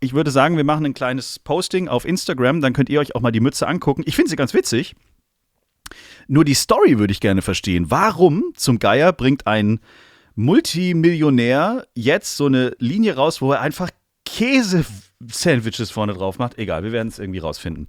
Ich 0.00 0.12
würde 0.12 0.30
sagen, 0.30 0.58
wir 0.58 0.64
machen 0.64 0.84
ein 0.84 0.92
kleines 0.92 1.38
Posting 1.38 1.88
auf 1.88 2.04
Instagram, 2.04 2.60
dann 2.60 2.74
könnt 2.74 2.90
ihr 2.90 3.00
euch 3.00 3.14
auch 3.14 3.22
mal 3.22 3.32
die 3.32 3.40
Mütze 3.40 3.66
angucken. 3.66 4.02
Ich 4.04 4.16
finde 4.16 4.28
sie 4.28 4.36
ganz 4.36 4.52
witzig. 4.52 4.94
Nur 6.26 6.44
die 6.44 6.54
Story 6.54 6.98
würde 6.98 7.12
ich 7.12 7.20
gerne 7.20 7.40
verstehen. 7.40 7.90
Warum 7.90 8.52
zum 8.54 8.78
Geier 8.78 9.12
bringt 9.12 9.46
ein 9.46 9.80
Multimillionär 10.36 11.86
jetzt 11.94 12.36
so 12.36 12.46
eine 12.46 12.74
Linie 12.78 13.16
raus, 13.16 13.40
wo 13.40 13.52
er 13.52 13.60
einfach 13.60 13.90
Käse-Sandwiches 14.24 15.90
vorne 15.90 16.14
drauf 16.14 16.38
macht. 16.38 16.58
Egal, 16.58 16.82
wir 16.82 16.92
werden 16.92 17.08
es 17.08 17.18
irgendwie 17.18 17.38
rausfinden. 17.38 17.86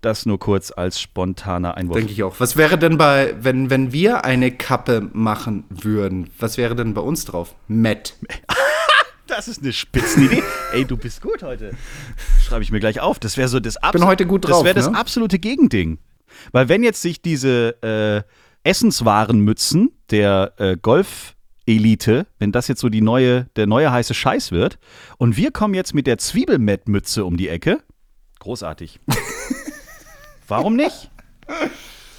Das 0.00 0.26
nur 0.26 0.38
kurz 0.38 0.70
als 0.70 1.00
spontaner 1.00 1.76
Einwurf. 1.76 1.96
Denke 1.96 2.12
ich 2.12 2.22
auch. 2.22 2.38
Was 2.38 2.56
wäre 2.56 2.78
denn 2.78 2.98
bei, 2.98 3.34
wenn, 3.40 3.70
wenn 3.70 3.92
wir 3.92 4.24
eine 4.24 4.50
Kappe 4.52 5.08
machen 5.12 5.64
würden, 5.70 6.30
was 6.38 6.58
wäre 6.58 6.74
denn 6.74 6.94
bei 6.94 7.00
uns 7.00 7.24
drauf? 7.24 7.54
Matt. 7.68 8.14
Das 9.26 9.48
ist 9.48 9.62
eine 9.62 9.72
Spitzenidee. 9.72 10.42
Ey, 10.74 10.84
du 10.84 10.98
bist 10.98 11.22
gut 11.22 11.42
heute. 11.42 11.72
Schreibe 12.42 12.62
ich 12.62 12.70
mir 12.70 12.78
gleich 12.78 13.00
auf. 13.00 13.18
Das 13.18 13.38
wäre 13.38 13.48
so 13.48 13.58
das 13.58 13.78
absolute. 13.78 13.98
Bin 13.98 14.06
heute 14.06 14.26
gut 14.26 14.44
drauf. 14.44 14.58
Das 14.58 14.64
wäre 14.64 14.74
das 14.74 14.90
ne? 14.90 14.98
absolute 14.98 15.38
Gegending. 15.38 15.98
Weil 16.52 16.68
wenn 16.68 16.82
jetzt 16.82 17.00
sich 17.00 17.22
diese 17.22 17.82
äh, 17.82 18.68
Essenswarenmützen 18.68 19.92
der 20.10 20.52
äh, 20.58 20.76
Golf 20.76 21.33
Elite, 21.66 22.26
wenn 22.38 22.52
das 22.52 22.68
jetzt 22.68 22.80
so 22.80 22.88
die 22.88 23.00
neue, 23.00 23.46
der 23.56 23.66
neue 23.66 23.90
heiße 23.90 24.14
Scheiß 24.14 24.52
wird. 24.52 24.78
Und 25.18 25.36
wir 25.36 25.50
kommen 25.50 25.74
jetzt 25.74 25.94
mit 25.94 26.06
der 26.06 26.18
Zwiebelmettmütze 26.18 27.24
um 27.24 27.36
die 27.36 27.48
Ecke. 27.48 27.80
Großartig. 28.40 29.00
Warum 30.48 30.76
nicht? 30.76 31.10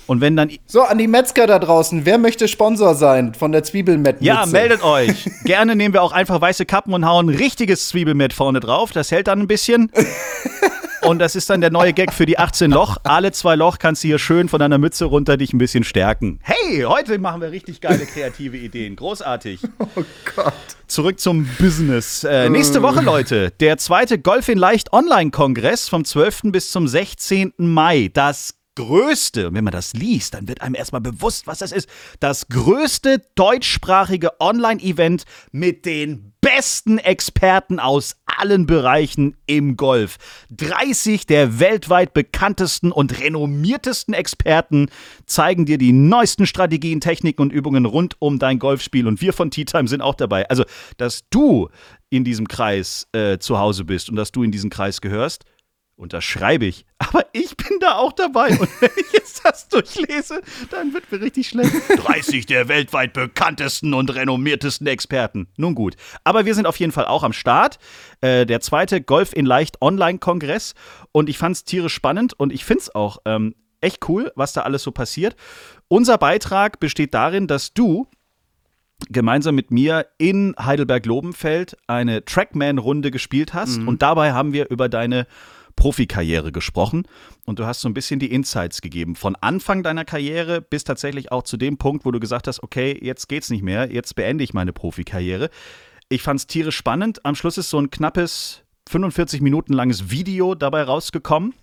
Und 0.07 0.21
wenn 0.21 0.35
dann. 0.35 0.51
So, 0.65 0.81
an 0.83 0.97
die 0.97 1.07
Metzger 1.07 1.47
da 1.47 1.59
draußen, 1.59 2.05
wer 2.05 2.17
möchte 2.17 2.47
Sponsor 2.47 2.95
sein 2.95 3.33
von 3.33 3.51
der 3.51 3.63
Zwiebelmettmütze? 3.63 4.25
Ja, 4.25 4.45
meldet 4.45 4.83
euch. 4.83 5.29
Gerne 5.43 5.75
nehmen 5.75 5.93
wir 5.93 6.03
auch 6.03 6.11
einfach 6.11 6.39
weiße 6.39 6.65
Kappen 6.65 6.93
und 6.93 7.05
hauen 7.05 7.29
richtiges 7.29 7.87
Zwiebelmett 7.89 8.33
vorne 8.33 8.59
drauf. 8.59 8.91
Das 8.91 9.11
hält 9.11 9.27
dann 9.27 9.41
ein 9.41 9.47
bisschen. 9.47 9.91
Und 11.05 11.19
das 11.19 11.35
ist 11.35 11.51
dann 11.51 11.61
der 11.61 11.69
neue 11.69 11.93
Gag 11.93 12.11
für 12.11 12.25
die 12.25 12.39
18 12.39 12.71
Loch. 12.71 12.97
Alle 13.03 13.31
zwei 13.31 13.55
Loch 13.55 13.77
kannst 13.77 14.03
du 14.03 14.07
hier 14.07 14.17
schön 14.17 14.49
von 14.49 14.59
deiner 14.59 14.79
Mütze 14.79 15.05
runter 15.05 15.37
dich 15.37 15.53
ein 15.53 15.59
bisschen 15.59 15.83
stärken. 15.83 16.39
Hey, 16.41 16.81
heute 16.81 17.19
machen 17.19 17.41
wir 17.41 17.51
richtig 17.51 17.79
geile 17.79 18.07
kreative 18.07 18.57
Ideen. 18.57 18.95
Großartig. 18.95 19.61
Oh 19.97 20.03
Gott. 20.35 20.53
Zurück 20.87 21.19
zum 21.19 21.47
Business. 21.59 22.23
Äh, 22.23 22.49
nächste 22.49 22.81
Woche, 22.81 23.01
Leute, 23.01 23.51
der 23.59 23.77
zweite 23.77 24.19
Golf 24.19 24.49
in 24.49 24.57
Leicht 24.57 24.91
Online-Kongress 24.91 25.87
vom 25.87 26.03
12. 26.03 26.43
bis 26.45 26.71
zum 26.71 26.87
16. 26.87 27.53
Mai. 27.57 28.09
Das 28.11 28.55
größte, 28.75 29.53
wenn 29.53 29.63
man 29.63 29.71
das 29.71 29.93
liest, 29.93 30.33
dann 30.33 30.47
wird 30.47 30.61
einem 30.61 30.75
erstmal 30.75 31.01
bewusst, 31.01 31.47
was 31.47 31.59
das 31.59 31.71
ist. 31.71 31.87
Das 32.19 32.47
größte 32.49 33.21
deutschsprachige 33.35 34.39
Online-Event 34.39 35.23
mit 35.51 35.85
den 35.85 36.33
besten 36.45 36.99
Experten 36.99 37.79
aus 37.79 38.17
allen 38.27 38.67
Bereichen 38.67 39.35
im 39.47 39.77
Golf. 39.77 40.17
30 40.51 41.25
der 41.25 41.59
weltweit 41.59 42.13
bekanntesten 42.13 42.91
und 42.91 43.19
renommiertesten 43.19 44.13
Experten 44.13 44.89
zeigen 45.25 45.65
dir 45.65 45.79
die 45.79 45.91
neuesten 45.91 46.45
Strategien, 46.45 47.01
Techniken 47.01 47.41
und 47.41 47.51
Übungen 47.51 47.85
rund 47.85 48.15
um 48.19 48.37
dein 48.37 48.59
Golfspiel. 48.59 49.07
Und 49.07 49.21
wir 49.21 49.33
von 49.33 49.49
Tea 49.49 49.65
Time 49.65 49.87
sind 49.87 50.01
auch 50.01 50.13
dabei. 50.13 50.47
Also, 50.47 50.65
dass 50.97 51.27
du 51.31 51.69
in 52.11 52.23
diesem 52.23 52.47
Kreis 52.47 53.07
äh, 53.11 53.39
zu 53.39 53.57
Hause 53.57 53.83
bist 53.83 54.11
und 54.11 54.15
dass 54.15 54.31
du 54.31 54.43
in 54.43 54.51
diesen 54.51 54.69
Kreis 54.69 55.01
gehörst, 55.01 55.45
unterschreibe 55.95 56.65
ich. 56.65 56.85
Aber 56.97 57.25
ich 57.33 57.55
bin 57.57 57.79
da 57.79 57.95
auch 57.95 58.13
dabei. 58.13 58.49
Und 58.49 58.69
wenn 58.81 58.91
ich 58.97 59.13
jetzt 59.13 59.45
das 59.45 59.67
durchlese, 59.69 60.41
dann 60.71 60.93
wird 60.93 61.11
mir 61.11 61.21
richtig 61.21 61.47
schlecht. 61.47 61.73
30 61.97 62.45
der 62.45 62.67
weltweit 62.67 63.13
bekanntesten 63.13 63.93
und 63.93 64.13
renommiertesten 64.13 64.87
Experten. 64.87 65.47
Nun 65.57 65.75
gut. 65.75 65.95
Aber 66.23 66.45
wir 66.45 66.55
sind 66.55 66.67
auf 66.67 66.77
jeden 66.77 66.91
Fall 66.91 67.05
auch 67.05 67.23
am 67.23 67.33
Start. 67.33 67.79
Äh, 68.21 68.45
der 68.45 68.61
zweite 68.61 69.01
Golf 69.01 69.33
in 69.33 69.45
Leicht 69.45 69.81
Online-Kongress. 69.81 70.75
Und 71.11 71.29
ich 71.29 71.37
fand 71.37 71.55
es 71.55 71.63
tierisch 71.63 71.93
spannend 71.93 72.33
und 72.37 72.51
ich 72.51 72.65
finde 72.65 72.81
es 72.81 72.95
auch 72.95 73.19
ähm, 73.25 73.55
echt 73.81 74.09
cool, 74.09 74.31
was 74.35 74.53
da 74.53 74.61
alles 74.61 74.83
so 74.83 74.91
passiert. 74.91 75.35
Unser 75.87 76.17
Beitrag 76.17 76.79
besteht 76.79 77.13
darin, 77.13 77.47
dass 77.47 77.73
du 77.73 78.07
gemeinsam 79.09 79.55
mit 79.55 79.71
mir 79.71 80.07
in 80.17 80.55
Heidelberg-Lobenfeld 80.57 81.77
eine 81.87 82.25
Trackman-Runde 82.25 83.11
gespielt 83.11 83.53
hast. 83.53 83.79
Und 83.79 84.01
dabei 84.01 84.31
haben 84.31 84.53
wir 84.53 84.69
über 84.69 84.89
deine 84.89 85.27
Profikarriere 85.75 86.51
gesprochen 86.51 87.07
und 87.45 87.59
du 87.59 87.65
hast 87.65 87.81
so 87.81 87.89
ein 87.89 87.93
bisschen 87.93 88.19
die 88.19 88.31
Insights 88.31 88.81
gegeben. 88.81 89.15
Von 89.15 89.35
Anfang 89.35 89.83
deiner 89.83 90.05
Karriere 90.05 90.61
bis 90.61 90.83
tatsächlich 90.83 91.31
auch 91.31 91.43
zu 91.43 91.57
dem 91.57 91.77
Punkt, 91.77 92.05
wo 92.05 92.11
du 92.11 92.19
gesagt 92.19 92.47
hast, 92.47 92.63
okay, 92.63 92.97
jetzt 93.01 93.27
geht's 93.27 93.49
nicht 93.49 93.63
mehr, 93.63 93.91
jetzt 93.91 94.15
beende 94.15 94.43
ich 94.43 94.53
meine 94.53 94.73
Profikarriere. 94.73 95.49
Ich 96.09 96.21
fand's 96.21 96.47
tierisch 96.47 96.77
spannend. 96.77 97.25
Am 97.25 97.35
Schluss 97.35 97.57
ist 97.57 97.69
so 97.69 97.79
ein 97.79 97.89
knappes 97.89 98.63
45 98.89 99.41
Minuten 99.41 99.73
langes 99.73 100.09
Video 100.09 100.55
dabei 100.55 100.83
rausgekommen. 100.83 101.53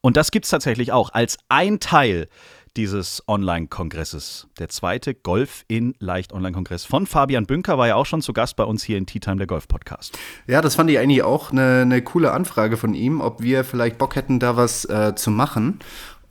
Und 0.00 0.16
das 0.16 0.30
gibt's 0.30 0.50
tatsächlich 0.50 0.92
auch 0.92 1.10
als 1.12 1.38
ein 1.48 1.80
Teil 1.80 2.28
dieses 2.76 3.22
Online-Kongresses. 3.28 4.48
Der 4.58 4.68
zweite 4.68 5.14
Golf 5.14 5.64
in 5.68 5.94
Leicht 5.98 6.32
Online-Kongress 6.32 6.84
von 6.84 7.06
Fabian 7.06 7.46
Bünker 7.46 7.78
war 7.78 7.88
ja 7.88 7.94
auch 7.94 8.06
schon 8.06 8.22
zu 8.22 8.32
Gast 8.32 8.56
bei 8.56 8.64
uns 8.64 8.82
hier 8.82 8.98
in 8.98 9.06
Tea 9.06 9.20
Time, 9.20 9.36
der 9.36 9.46
Golf-Podcast. 9.46 10.18
Ja, 10.46 10.60
das 10.60 10.74
fand 10.74 10.90
ich 10.90 10.98
eigentlich 10.98 11.22
auch 11.22 11.52
eine, 11.52 11.82
eine 11.82 12.02
coole 12.02 12.32
Anfrage 12.32 12.76
von 12.76 12.94
ihm, 12.94 13.20
ob 13.20 13.42
wir 13.42 13.64
vielleicht 13.64 13.98
Bock 13.98 14.16
hätten, 14.16 14.40
da 14.40 14.56
was 14.56 14.84
äh, 14.86 15.14
zu 15.14 15.30
machen. 15.30 15.80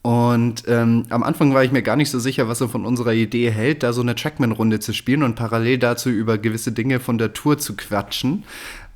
Und 0.03 0.65
ähm, 0.67 1.05
am 1.11 1.23
Anfang 1.23 1.53
war 1.53 1.63
ich 1.63 1.71
mir 1.71 1.81
gar 1.81 1.95
nicht 1.95 2.11
so 2.11 2.19
sicher, 2.19 2.49
was 2.49 2.59
er 2.59 2.67
von 2.67 2.85
unserer 2.85 3.13
Idee 3.13 3.49
hält, 3.49 3.83
da 3.83 3.93
so 3.93 4.01
eine 4.01 4.15
Trackman-Runde 4.15 4.81
zu 4.81 4.93
spielen 4.93 5.23
und 5.23 5.35
parallel 5.35 5.77
dazu 5.77 6.09
über 6.09 6.37
gewisse 6.37 6.73
Dinge 6.73 6.99
von 6.99 7.17
der 7.17 7.31
Tour 7.31 7.57
zu 7.57 7.77
quatschen. 7.77 8.43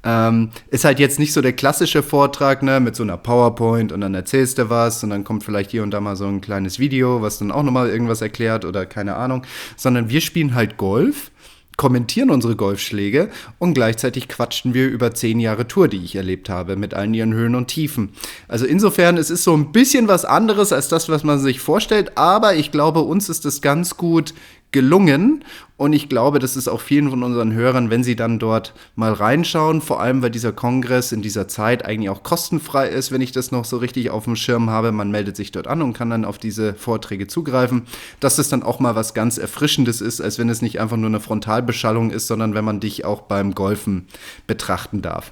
Ähm, 0.09 0.51
ist 0.69 0.85
halt 0.85 0.99
jetzt 0.99 1.19
nicht 1.19 1.33
so 1.33 1.41
der 1.41 1.51
klassische 1.51 2.01
Vortrag, 2.01 2.63
ne, 2.63 2.79
mit 2.79 2.95
so 2.95 3.03
einer 3.03 3.17
PowerPoint 3.17 3.91
und 3.91 3.99
dann 3.99 4.13
erzählst 4.13 4.57
du 4.57 4.69
was 4.69 5.03
und 5.03 5.09
dann 5.09 5.25
kommt 5.25 5.43
vielleicht 5.43 5.71
hier 5.71 5.83
und 5.83 5.91
da 5.91 5.99
mal 5.99 6.15
so 6.15 6.27
ein 6.27 6.39
kleines 6.39 6.79
Video, 6.79 7.21
was 7.21 7.39
dann 7.39 7.51
auch 7.51 7.63
nochmal 7.63 7.89
irgendwas 7.89 8.21
erklärt 8.21 8.63
oder 8.63 8.85
keine 8.85 9.15
Ahnung, 9.15 9.43
sondern 9.75 10.09
wir 10.09 10.21
spielen 10.21 10.55
halt 10.55 10.77
Golf 10.77 11.29
kommentieren 11.77 12.31
unsere 12.31 12.55
Golfschläge 12.55 13.29
und 13.59 13.75
gleichzeitig 13.75 14.27
quatschen 14.27 14.73
wir 14.73 14.87
über 14.87 15.13
zehn 15.13 15.39
Jahre 15.39 15.67
Tour, 15.67 15.87
die 15.87 16.03
ich 16.03 16.15
erlebt 16.15 16.49
habe, 16.49 16.75
mit 16.75 16.95
allen 16.95 17.13
ihren 17.13 17.33
Höhen 17.33 17.53
und 17.53 17.67
Tiefen. 17.67 18.09
Also 18.47 18.65
insofern, 18.65 19.15
es 19.17 19.29
ist 19.29 19.43
so 19.43 19.55
ein 19.55 19.71
bisschen 19.71 20.07
was 20.07 20.25
anderes 20.25 20.73
als 20.73 20.89
das, 20.89 21.07
was 21.07 21.23
man 21.23 21.39
sich 21.39 21.59
vorstellt, 21.59 22.17
aber 22.17 22.55
ich 22.55 22.71
glaube, 22.71 23.01
uns 23.01 23.29
ist 23.29 23.45
es 23.45 23.61
ganz 23.61 23.95
gut 23.95 24.33
gelungen 24.71 25.43
und 25.77 25.93
ich 25.93 26.09
glaube, 26.09 26.39
das 26.39 26.55
ist 26.55 26.67
auch 26.67 26.81
vielen 26.81 27.11
von 27.11 27.21
unseren 27.21 27.53
Hörern, 27.53 27.91
wenn 27.91 28.03
sie 28.03 28.15
dann 28.15 28.39
dort 28.39 28.73
mal 28.95 29.13
reinschauen, 29.13 29.81
vor 29.81 30.01
allem 30.01 30.23
weil 30.23 30.31
dieser 30.31 30.51
Kongress 30.51 31.11
in 31.11 31.21
dieser 31.21 31.47
Zeit 31.47 31.85
eigentlich 31.85 32.09
auch 32.09 32.23
kostenfrei 32.23 32.89
ist, 32.89 33.11
wenn 33.11 33.21
ich 33.21 33.31
das 33.31 33.51
noch 33.51 33.63
so 33.63 33.77
richtig 33.77 34.09
auf 34.09 34.23
dem 34.23 34.35
Schirm 34.35 34.71
habe. 34.71 34.91
Man 34.91 35.11
meldet 35.11 35.35
sich 35.35 35.51
dort 35.51 35.67
an 35.67 35.83
und 35.83 35.93
kann 35.93 36.09
dann 36.09 36.25
auf 36.25 36.39
diese 36.39 36.73
Vorträge 36.73 37.27
zugreifen, 37.27 37.83
dass 38.19 38.39
es 38.39 38.49
dann 38.49 38.63
auch 38.63 38.79
mal 38.79 38.95
was 38.95 39.13
ganz 39.13 39.37
Erfrischendes 39.37 40.01
ist, 40.01 40.19
als 40.19 40.39
wenn 40.39 40.49
es 40.49 40.63
nicht 40.63 40.81
einfach 40.81 40.97
nur 40.97 41.09
eine 41.09 41.19
Frontalbeschallung 41.19 42.09
ist, 42.09 42.25
sondern 42.25 42.55
wenn 42.55 42.65
man 42.65 42.79
dich 42.79 43.05
auch 43.05 43.21
beim 43.21 43.53
Golfen 43.53 44.07
betrachten 44.47 45.03
darf. 45.03 45.31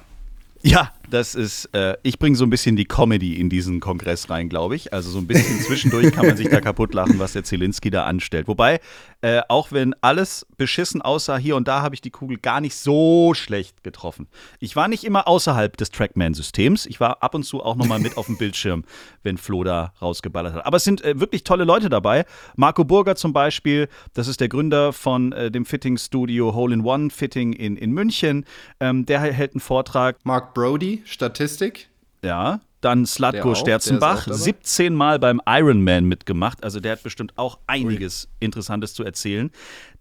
Ja, 0.62 0.92
das 1.10 1.34
ist, 1.34 1.66
äh, 1.74 1.96
ich 2.02 2.18
bringe 2.18 2.36
so 2.36 2.44
ein 2.44 2.50
bisschen 2.50 2.76
die 2.76 2.84
Comedy 2.84 3.34
in 3.34 3.48
diesen 3.48 3.80
Kongress 3.80 4.30
rein, 4.30 4.48
glaube 4.48 4.76
ich. 4.76 4.92
Also 4.92 5.10
so 5.10 5.18
ein 5.18 5.26
bisschen 5.26 5.60
zwischendurch 5.60 6.12
kann 6.12 6.26
man 6.26 6.36
sich 6.36 6.48
da 6.48 6.60
kaputt 6.60 6.94
lachen, 6.94 7.18
was 7.18 7.32
der 7.32 7.44
Zielinski 7.44 7.90
da 7.90 8.04
anstellt. 8.04 8.48
Wobei, 8.48 8.80
äh, 9.20 9.42
auch 9.48 9.72
wenn 9.72 9.94
alles 10.00 10.46
beschissen 10.56 11.02
aussah, 11.02 11.36
hier 11.36 11.56
und 11.56 11.68
da 11.68 11.82
habe 11.82 11.94
ich 11.94 12.00
die 12.00 12.10
Kugel 12.10 12.38
gar 12.38 12.60
nicht 12.60 12.74
so 12.74 13.34
schlecht 13.34 13.82
getroffen. 13.82 14.26
Ich 14.60 14.76
war 14.76 14.88
nicht 14.88 15.04
immer 15.04 15.28
außerhalb 15.28 15.76
des 15.76 15.90
Trackman-Systems. 15.90 16.86
Ich 16.86 17.00
war 17.00 17.22
ab 17.22 17.34
und 17.34 17.44
zu 17.44 17.62
auch 17.62 17.76
nochmal 17.76 17.98
mit 17.98 18.16
auf 18.16 18.26
dem 18.26 18.38
Bildschirm, 18.38 18.84
wenn 19.22 19.38
Flo 19.38 19.64
da 19.64 19.92
rausgeballert 20.00 20.54
hat. 20.54 20.66
Aber 20.66 20.76
es 20.76 20.84
sind 20.84 21.02
äh, 21.02 21.18
wirklich 21.20 21.44
tolle 21.44 21.64
Leute 21.64 21.88
dabei. 21.88 22.24
Marco 22.56 22.84
Burger 22.84 23.16
zum 23.16 23.32
Beispiel, 23.32 23.88
das 24.14 24.28
ist 24.28 24.40
der 24.40 24.48
Gründer 24.48 24.92
von 24.92 25.32
äh, 25.32 25.50
dem 25.50 25.64
Fitting-Studio 25.64 26.54
Hole 26.54 26.74
in 26.74 26.84
One 26.84 27.10
Fitting 27.10 27.52
in, 27.52 27.76
in 27.76 27.92
München. 27.92 28.44
Ähm, 28.80 29.06
der 29.06 29.20
hält 29.20 29.52
einen 29.52 29.60
Vortrag. 29.60 30.18
Mark 30.24 30.54
Brody, 30.54 30.95
Statistik. 31.04 31.88
Ja, 32.22 32.60
dann 32.80 33.06
Slatko 33.06 33.52
auch, 33.52 33.56
Sterzenbach, 33.56 34.26
der 34.26 34.34
ist 34.34 34.40
auch 34.40 34.44
dabei. 34.44 34.60
17 34.60 34.94
Mal 34.94 35.18
beim 35.18 35.40
Ironman 35.46 36.04
mitgemacht. 36.04 36.62
Also 36.62 36.78
der 36.78 36.92
hat 36.92 37.02
bestimmt 37.02 37.32
auch 37.36 37.58
einiges 37.66 38.28
Interessantes 38.38 38.94
zu 38.94 39.02
erzählen. 39.02 39.50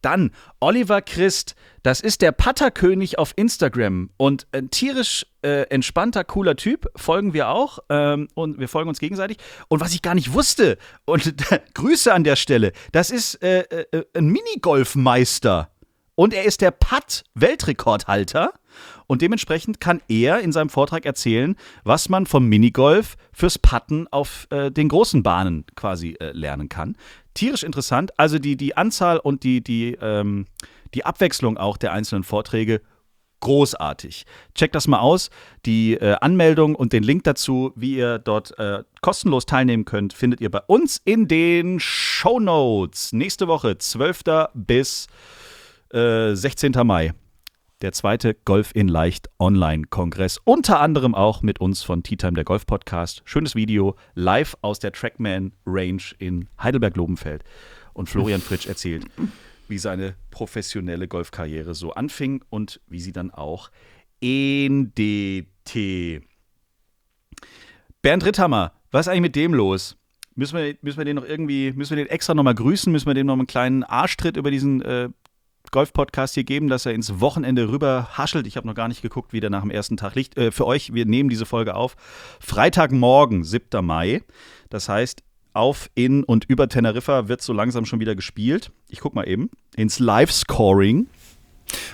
Dann 0.01 0.31
Oliver 0.59 1.01
Christ, 1.01 1.55
das 1.81 1.99
ist 1.99 2.21
der 2.21 2.31
Patterkönig 2.31 3.17
auf 3.17 3.33
Instagram 3.37 4.11
und 4.17 4.45
ein 4.51 4.69
tierisch 4.69 5.25
äh, 5.41 5.63
entspannter, 5.69 6.23
cooler 6.23 6.57
Typ. 6.57 6.87
Folgen 6.95 7.33
wir 7.33 7.49
auch 7.49 7.79
ähm, 7.89 8.27
und 8.35 8.59
wir 8.59 8.67
folgen 8.67 8.89
uns 8.89 8.99
gegenseitig. 8.99 9.37
Und 9.67 9.79
was 9.81 9.93
ich 9.95 10.03
gar 10.03 10.13
nicht 10.13 10.33
wusste, 10.33 10.77
und 11.05 11.33
Grüße 11.73 12.13
an 12.13 12.23
der 12.23 12.35
Stelle, 12.35 12.71
das 12.91 13.09
ist 13.09 13.41
äh, 13.41 13.61
äh, 13.61 14.05
ein 14.13 14.27
Minigolfmeister. 14.27 15.71
Und 16.15 16.33
er 16.33 16.43
ist 16.43 16.61
der 16.61 16.71
Putt-Weltrekordhalter. 16.71 18.53
Und 19.07 19.21
dementsprechend 19.21 19.79
kann 19.79 20.01
er 20.07 20.39
in 20.39 20.51
seinem 20.51 20.69
Vortrag 20.69 21.05
erzählen, 21.05 21.55
was 21.83 22.09
man 22.09 22.25
vom 22.25 22.47
Minigolf 22.47 23.15
fürs 23.31 23.59
Putten 23.59 24.07
auf 24.11 24.47
äh, 24.49 24.71
den 24.71 24.89
großen 24.89 25.23
Bahnen 25.23 25.65
quasi 25.75 26.15
äh, 26.19 26.31
lernen 26.31 26.69
kann. 26.69 26.97
Tierisch 27.33 27.63
interessant. 27.63 28.17
Also 28.17 28.39
die, 28.39 28.57
die 28.57 28.75
Anzahl 28.75 29.19
und 29.19 29.43
die, 29.43 29.61
die, 29.61 29.97
ähm, 30.01 30.45
die 30.93 31.05
Abwechslung 31.05 31.57
auch 31.57 31.77
der 31.77 31.93
einzelnen 31.93 32.23
Vorträge 32.23 32.81
großartig. 33.41 34.25
Checkt 34.55 34.75
das 34.75 34.87
mal 34.87 34.99
aus. 34.99 35.29
Die 35.65 35.93
äh, 35.93 36.15
Anmeldung 36.21 36.75
und 36.75 36.93
den 36.93 37.03
Link 37.03 37.25
dazu, 37.25 37.73
wie 37.75 37.95
ihr 37.95 38.17
dort 38.17 38.57
äh, 38.57 38.83
kostenlos 39.01 39.45
teilnehmen 39.45 39.85
könnt, 39.85 40.13
findet 40.13 40.41
ihr 40.41 40.49
bei 40.49 40.61
uns 40.65 40.99
in 41.05 41.27
den 41.27 41.79
Show 41.79 42.39
Notes. 42.39 43.13
Nächste 43.13 43.47
Woche, 43.47 43.77
12. 43.77 44.23
bis 44.53 45.07
äh, 45.95 46.35
16. 46.35 46.73
Mai. 46.83 47.13
Der 47.81 47.93
zweite 47.93 48.33
Golf 48.33 48.71
in 48.73 48.87
Leicht 48.87 49.29
Online-Kongress. 49.39 50.39
Unter 50.43 50.79
anderem 50.79 51.15
auch 51.15 51.41
mit 51.41 51.61
uns 51.61 51.83
von 51.83 52.03
Tea 52.03 52.17
Time, 52.17 52.33
der 52.33 52.43
Golf-Podcast. 52.43 53.21
Schönes 53.25 53.55
Video, 53.55 53.95
live 54.13 54.57
aus 54.61 54.79
der 54.79 54.91
Trackman 54.91 55.53
Range 55.65 56.01
in 56.19 56.49
Heidelberg-Lobenfeld. 56.61 57.43
Und 57.93 58.09
Florian 58.09 58.41
Fritsch 58.41 58.67
erzählt, 58.67 59.05
wie 59.69 59.77
seine 59.77 60.15
professionelle 60.31 61.07
Golfkarriere 61.07 61.73
so 61.73 61.93
anfing 61.93 62.43
und 62.49 62.81
wie 62.87 62.99
sie 62.99 63.13
dann 63.13 63.31
auch 63.31 63.71
endete. 64.21 66.21
Bernd 68.01 68.25
Ritthammer, 68.25 68.73
was 68.91 69.05
ist 69.05 69.11
eigentlich 69.11 69.21
mit 69.21 69.35
dem 69.35 69.53
los? 69.53 69.97
Müssen 70.35 70.57
wir, 70.57 70.75
müssen 70.81 70.97
wir 70.97 71.05
den 71.05 71.15
noch 71.15 71.25
irgendwie, 71.25 71.71
müssen 71.71 71.95
wir 71.95 72.03
den 72.03 72.11
extra 72.11 72.33
nochmal 72.33 72.55
grüßen? 72.55 72.91
Müssen 72.91 73.07
wir 73.07 73.13
dem 73.13 73.27
noch 73.27 73.33
einen 73.33 73.47
kleinen 73.47 73.83
Arschtritt 73.83 74.35
über 74.35 74.51
diesen 74.51 74.81
äh, 74.81 75.09
Golf-Podcast 75.71 76.33
hier 76.33 76.43
geben, 76.43 76.67
dass 76.67 76.85
er 76.85 76.93
ins 76.93 77.19
Wochenende 77.19 77.69
rüber 77.69 78.09
haschelt? 78.17 78.47
Ich 78.47 78.57
habe 78.57 78.67
noch 78.67 78.75
gar 78.75 78.87
nicht 78.87 79.01
geguckt, 79.01 79.33
wie 79.33 79.39
der 79.39 79.49
nach 79.49 79.61
dem 79.61 79.71
ersten 79.71 79.97
Tag 79.97 80.15
liegt. 80.15 80.37
Äh, 80.37 80.51
für 80.51 80.65
euch, 80.65 80.93
wir 80.93 81.05
nehmen 81.05 81.29
diese 81.29 81.45
Folge 81.45 81.75
auf. 81.75 81.95
Freitagmorgen, 82.39 83.43
7. 83.43 83.85
Mai. 83.85 84.21
Das 84.69 84.89
heißt, 84.89 85.23
auf, 85.53 85.89
in 85.95 86.23
und 86.23 86.45
über 86.45 86.67
Teneriffa 86.67 87.27
wird 87.27 87.41
so 87.41 87.53
langsam 87.53 87.85
schon 87.85 87.99
wieder 87.99 88.15
gespielt. 88.15 88.71
Ich 88.89 88.99
guck 88.99 89.15
mal 89.15 89.27
eben. 89.27 89.49
Ins 89.75 89.99
Live-Scoring. 89.99 91.07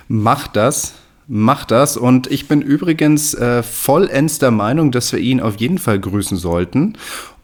Macht 0.08 0.56
das. 0.56 0.94
Macht 1.28 1.70
das. 1.70 1.96
Und 1.96 2.26
ich 2.26 2.48
bin 2.48 2.60
übrigens 2.60 3.34
äh, 3.34 3.62
vollends 3.62 4.38
der 4.38 4.50
Meinung, 4.50 4.90
dass 4.90 5.12
wir 5.12 5.20
ihn 5.20 5.40
auf 5.40 5.56
jeden 5.60 5.78
Fall 5.78 6.00
grüßen 6.00 6.36
sollten. 6.36 6.98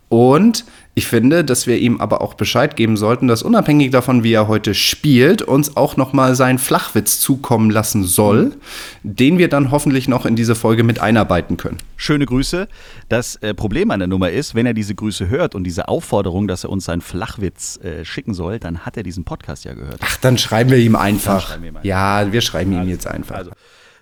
Und 0.08 0.64
ich 0.98 1.06
finde, 1.06 1.44
dass 1.44 1.66
wir 1.66 1.78
ihm 1.78 2.00
aber 2.00 2.20
auch 2.20 2.34
Bescheid 2.34 2.76
geben 2.76 2.96
sollten, 2.96 3.28
dass 3.28 3.42
unabhängig 3.42 3.90
davon, 3.90 4.24
wie 4.24 4.32
er 4.32 4.48
heute 4.48 4.74
spielt, 4.74 5.42
uns 5.42 5.76
auch 5.76 5.96
nochmal 5.96 6.34
seinen 6.34 6.58
Flachwitz 6.58 7.20
zukommen 7.20 7.70
lassen 7.70 8.04
soll, 8.04 8.56
den 9.02 9.38
wir 9.38 9.48
dann 9.48 9.70
hoffentlich 9.70 10.08
noch 10.08 10.26
in 10.26 10.36
diese 10.36 10.54
Folge 10.54 10.82
mit 10.82 11.00
einarbeiten 11.00 11.56
können. 11.56 11.78
Schöne 11.96 12.26
Grüße. 12.26 12.68
Das 13.08 13.36
äh, 13.36 13.54
Problem 13.54 13.90
an 13.90 14.00
der 14.00 14.08
Nummer 14.08 14.30
ist, 14.30 14.54
wenn 14.54 14.66
er 14.66 14.74
diese 14.74 14.94
Grüße 14.94 15.28
hört 15.28 15.54
und 15.54 15.64
diese 15.64 15.88
Aufforderung, 15.88 16.48
dass 16.48 16.64
er 16.64 16.70
uns 16.70 16.84
seinen 16.84 17.00
Flachwitz 17.00 17.78
äh, 17.78 18.04
schicken 18.04 18.34
soll, 18.34 18.58
dann 18.58 18.80
hat 18.80 18.96
er 18.96 19.02
diesen 19.02 19.24
Podcast 19.24 19.64
ja 19.64 19.74
gehört. 19.74 20.00
Ach, 20.00 20.16
dann 20.18 20.36
schreiben 20.36 20.70
wir 20.70 20.78
ihm 20.78 20.96
einfach. 20.96 21.50
wir 21.60 21.68
ihm 21.68 21.76
einfach. 21.76 21.84
Ja, 21.84 22.32
wir 22.32 22.40
schreiben 22.40 22.72
ihm 22.72 22.88
jetzt 22.88 23.06
einfach. 23.06 23.36
Also, 23.36 23.52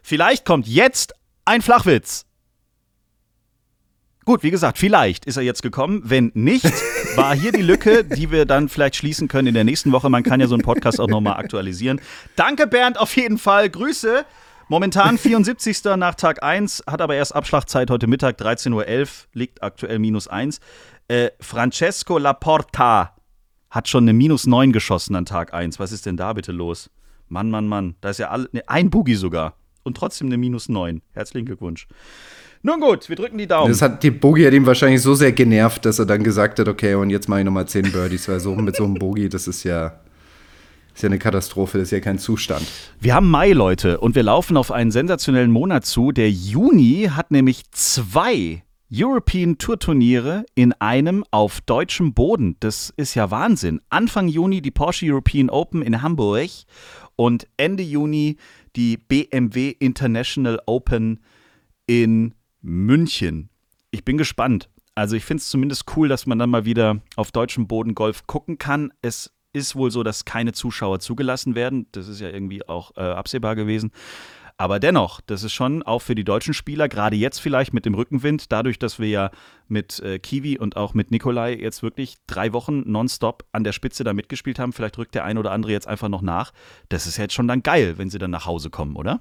vielleicht 0.02 0.44
kommt 0.44 0.66
jetzt 0.66 1.14
ein 1.44 1.62
Flachwitz. 1.62 2.25
Gut, 4.26 4.42
wie 4.42 4.50
gesagt, 4.50 4.76
vielleicht 4.76 5.24
ist 5.24 5.36
er 5.36 5.44
jetzt 5.44 5.62
gekommen. 5.62 6.02
Wenn 6.04 6.32
nicht, 6.34 6.64
war 7.16 7.32
hier 7.36 7.52
die 7.52 7.62
Lücke, 7.62 8.02
die 8.02 8.32
wir 8.32 8.44
dann 8.44 8.68
vielleicht 8.68 8.96
schließen 8.96 9.28
können 9.28 9.46
in 9.46 9.54
der 9.54 9.62
nächsten 9.62 9.92
Woche. 9.92 10.10
Man 10.10 10.24
kann 10.24 10.40
ja 10.40 10.48
so 10.48 10.56
einen 10.56 10.64
Podcast 10.64 10.98
auch 10.98 11.06
nochmal 11.06 11.36
aktualisieren. 11.36 12.00
Danke, 12.34 12.66
Bernd, 12.66 12.98
auf 12.98 13.14
jeden 13.14 13.38
Fall. 13.38 13.70
Grüße. 13.70 14.26
Momentan 14.66 15.16
74. 15.18 15.84
nach 15.96 16.16
Tag 16.16 16.42
1, 16.42 16.82
hat 16.88 17.00
aber 17.00 17.14
erst 17.14 17.36
Abschlagzeit 17.36 17.88
heute 17.88 18.08
Mittag, 18.08 18.40
13.11 18.40 18.72
Uhr, 18.72 19.08
liegt 19.32 19.62
aktuell 19.62 20.00
minus 20.00 20.26
1. 20.26 20.58
Äh, 21.06 21.30
Francesco 21.38 22.18
Laporta 22.18 23.14
hat 23.70 23.86
schon 23.86 24.02
eine 24.02 24.12
minus 24.12 24.48
9 24.48 24.72
geschossen 24.72 25.14
an 25.14 25.24
Tag 25.24 25.54
1. 25.54 25.78
Was 25.78 25.92
ist 25.92 26.04
denn 26.04 26.16
da 26.16 26.32
bitte 26.32 26.50
los? 26.50 26.90
Mann, 27.28 27.48
Mann, 27.48 27.68
Mann. 27.68 27.94
Da 28.00 28.10
ist 28.10 28.18
ja 28.18 28.30
alle, 28.30 28.48
ne, 28.50 28.64
ein 28.66 28.90
Boogie 28.90 29.14
sogar. 29.14 29.54
Und 29.84 29.96
trotzdem 29.96 30.26
eine 30.26 30.36
minus 30.36 30.68
9. 30.68 31.00
Herzlichen 31.12 31.46
Glückwunsch. 31.46 31.86
Nun 32.66 32.80
gut, 32.80 33.08
wir 33.08 33.14
drücken 33.14 33.38
die 33.38 33.46
Daumen. 33.46 33.68
Das 33.70 33.80
hat 33.80 34.02
die 34.02 34.10
Bogie 34.10 34.44
hat 34.44 34.52
ihm 34.52 34.66
wahrscheinlich 34.66 35.00
so 35.00 35.14
sehr 35.14 35.30
genervt, 35.30 35.84
dass 35.84 36.00
er 36.00 36.04
dann 36.04 36.24
gesagt 36.24 36.58
hat, 36.58 36.66
okay, 36.66 36.96
und 36.96 37.10
jetzt 37.10 37.28
mache 37.28 37.38
ich 37.38 37.44
nochmal 37.44 37.68
10 37.68 37.92
Birdies, 37.92 38.28
weil 38.28 38.40
so 38.40 38.56
mit 38.56 38.74
so 38.74 38.82
einem 38.82 38.94
Bogie, 38.94 39.28
das 39.28 39.46
ist 39.46 39.62
ja, 39.62 40.00
ist 40.92 41.00
ja 41.00 41.06
eine 41.06 41.20
Katastrophe, 41.20 41.78
das 41.78 41.86
ist 41.88 41.92
ja 41.92 42.00
kein 42.00 42.18
Zustand. 42.18 42.66
Wir 42.98 43.14
haben 43.14 43.30
Mai, 43.30 43.52
Leute, 43.52 44.00
und 44.00 44.16
wir 44.16 44.24
laufen 44.24 44.56
auf 44.56 44.72
einen 44.72 44.90
sensationellen 44.90 45.52
Monat 45.52 45.86
zu. 45.86 46.10
Der 46.10 46.28
Juni 46.28 47.08
hat 47.12 47.30
nämlich 47.30 47.70
zwei 47.70 48.64
European 48.92 49.58
Tour 49.58 49.78
Turniere 49.78 50.44
in 50.56 50.72
einem 50.72 51.22
auf 51.30 51.60
deutschem 51.60 52.14
Boden. 52.14 52.56
Das 52.58 52.92
ist 52.96 53.14
ja 53.14 53.30
Wahnsinn. 53.30 53.80
Anfang 53.90 54.26
Juni 54.26 54.60
die 54.60 54.72
Porsche 54.72 55.06
European 55.06 55.50
Open 55.50 55.82
in 55.82 56.02
Hamburg 56.02 56.50
und 57.14 57.46
Ende 57.58 57.84
Juni 57.84 58.38
die 58.74 58.96
BMW 58.96 59.70
International 59.78 60.58
Open 60.66 61.20
in 61.86 62.34
München. 62.66 63.48
Ich 63.92 64.04
bin 64.04 64.18
gespannt. 64.18 64.68
Also 64.96 65.14
ich 65.14 65.24
finde 65.24 65.40
es 65.40 65.48
zumindest 65.48 65.84
cool, 65.96 66.08
dass 66.08 66.26
man 66.26 66.38
dann 66.38 66.50
mal 66.50 66.64
wieder 66.64 67.00
auf 67.14 67.30
deutschem 67.30 67.68
Boden 67.68 67.94
Golf 67.94 68.26
gucken 68.26 68.58
kann. 68.58 68.92
Es 69.02 69.32
ist 69.52 69.76
wohl 69.76 69.90
so, 69.90 70.02
dass 70.02 70.24
keine 70.24 70.52
Zuschauer 70.52 70.98
zugelassen 70.98 71.54
werden. 71.54 71.86
Das 71.92 72.08
ist 72.08 72.20
ja 72.20 72.28
irgendwie 72.28 72.68
auch 72.68 72.96
äh, 72.96 73.02
absehbar 73.02 73.54
gewesen. 73.54 73.92
Aber 74.58 74.80
dennoch, 74.80 75.20
das 75.20 75.44
ist 75.44 75.52
schon 75.52 75.82
auch 75.82 76.00
für 76.00 76.14
die 76.14 76.24
deutschen 76.24 76.54
Spieler, 76.54 76.88
gerade 76.88 77.14
jetzt 77.14 77.38
vielleicht 77.38 77.72
mit 77.72 77.84
dem 77.84 77.94
Rückenwind, 77.94 78.50
dadurch, 78.50 78.78
dass 78.78 78.98
wir 78.98 79.08
ja 79.08 79.30
mit 79.68 80.00
äh, 80.00 80.18
Kiwi 80.18 80.58
und 80.58 80.76
auch 80.76 80.94
mit 80.94 81.10
Nikolai 81.10 81.54
jetzt 81.54 81.82
wirklich 81.82 82.16
drei 82.26 82.52
Wochen 82.54 82.82
nonstop 82.90 83.44
an 83.52 83.64
der 83.64 83.72
Spitze 83.72 84.02
da 84.02 84.14
mitgespielt 84.14 84.58
haben, 84.58 84.72
vielleicht 84.72 84.96
rückt 84.96 85.14
der 85.14 85.24
ein 85.24 85.36
oder 85.38 85.52
andere 85.52 85.72
jetzt 85.72 85.86
einfach 85.86 86.08
noch 86.08 86.22
nach. 86.22 86.52
Das 86.88 87.06
ist 87.06 87.18
jetzt 87.18 87.34
schon 87.34 87.48
dann 87.48 87.62
geil, 87.62 87.98
wenn 87.98 88.08
sie 88.08 88.18
dann 88.18 88.30
nach 88.30 88.46
Hause 88.46 88.70
kommen, 88.70 88.96
oder? 88.96 89.20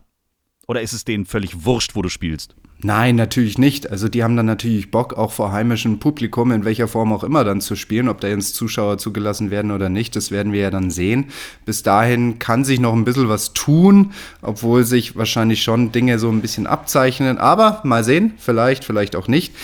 Oder 0.67 0.81
ist 0.81 0.93
es 0.93 1.03
denen 1.03 1.25
völlig 1.25 1.65
wurscht, 1.65 1.95
wo 1.95 2.01
du 2.01 2.09
spielst? 2.09 2.55
Nein, 2.81 3.15
natürlich 3.15 3.57
nicht. 3.57 3.89
Also 3.89 4.09
die 4.09 4.21
haben 4.21 4.35
dann 4.35 4.45
natürlich 4.45 4.91
Bock, 4.91 5.13
auch 5.13 5.31
vor 5.31 5.53
heimischem 5.53 5.97
Publikum, 5.97 6.51
in 6.51 6.65
welcher 6.65 6.89
Form 6.89 7.13
auch 7.13 7.23
immer 7.23 7.45
dann 7.45 7.61
zu 7.61 7.75
spielen. 7.77 8.09
Ob 8.09 8.19
da 8.19 8.27
jetzt 8.27 8.53
Zuschauer 8.53 8.97
zugelassen 8.97 9.49
werden 9.49 9.71
oder 9.71 9.87
nicht, 9.87 10.15
das 10.15 10.29
werden 10.29 10.51
wir 10.51 10.59
ja 10.59 10.71
dann 10.71 10.91
sehen. 10.91 11.27
Bis 11.65 11.83
dahin 11.83 12.37
kann 12.37 12.65
sich 12.65 12.81
noch 12.81 12.93
ein 12.93 13.05
bisschen 13.05 13.29
was 13.29 13.53
tun, 13.53 14.11
obwohl 14.41 14.83
sich 14.83 15.15
wahrscheinlich 15.15 15.63
schon 15.63 15.93
Dinge 15.93 16.19
so 16.19 16.29
ein 16.29 16.41
bisschen 16.41 16.67
abzeichnen. 16.67 17.37
Aber 17.37 17.79
mal 17.85 18.03
sehen, 18.03 18.33
vielleicht, 18.37 18.83
vielleicht 18.83 19.15
auch 19.15 19.29
nicht. 19.29 19.55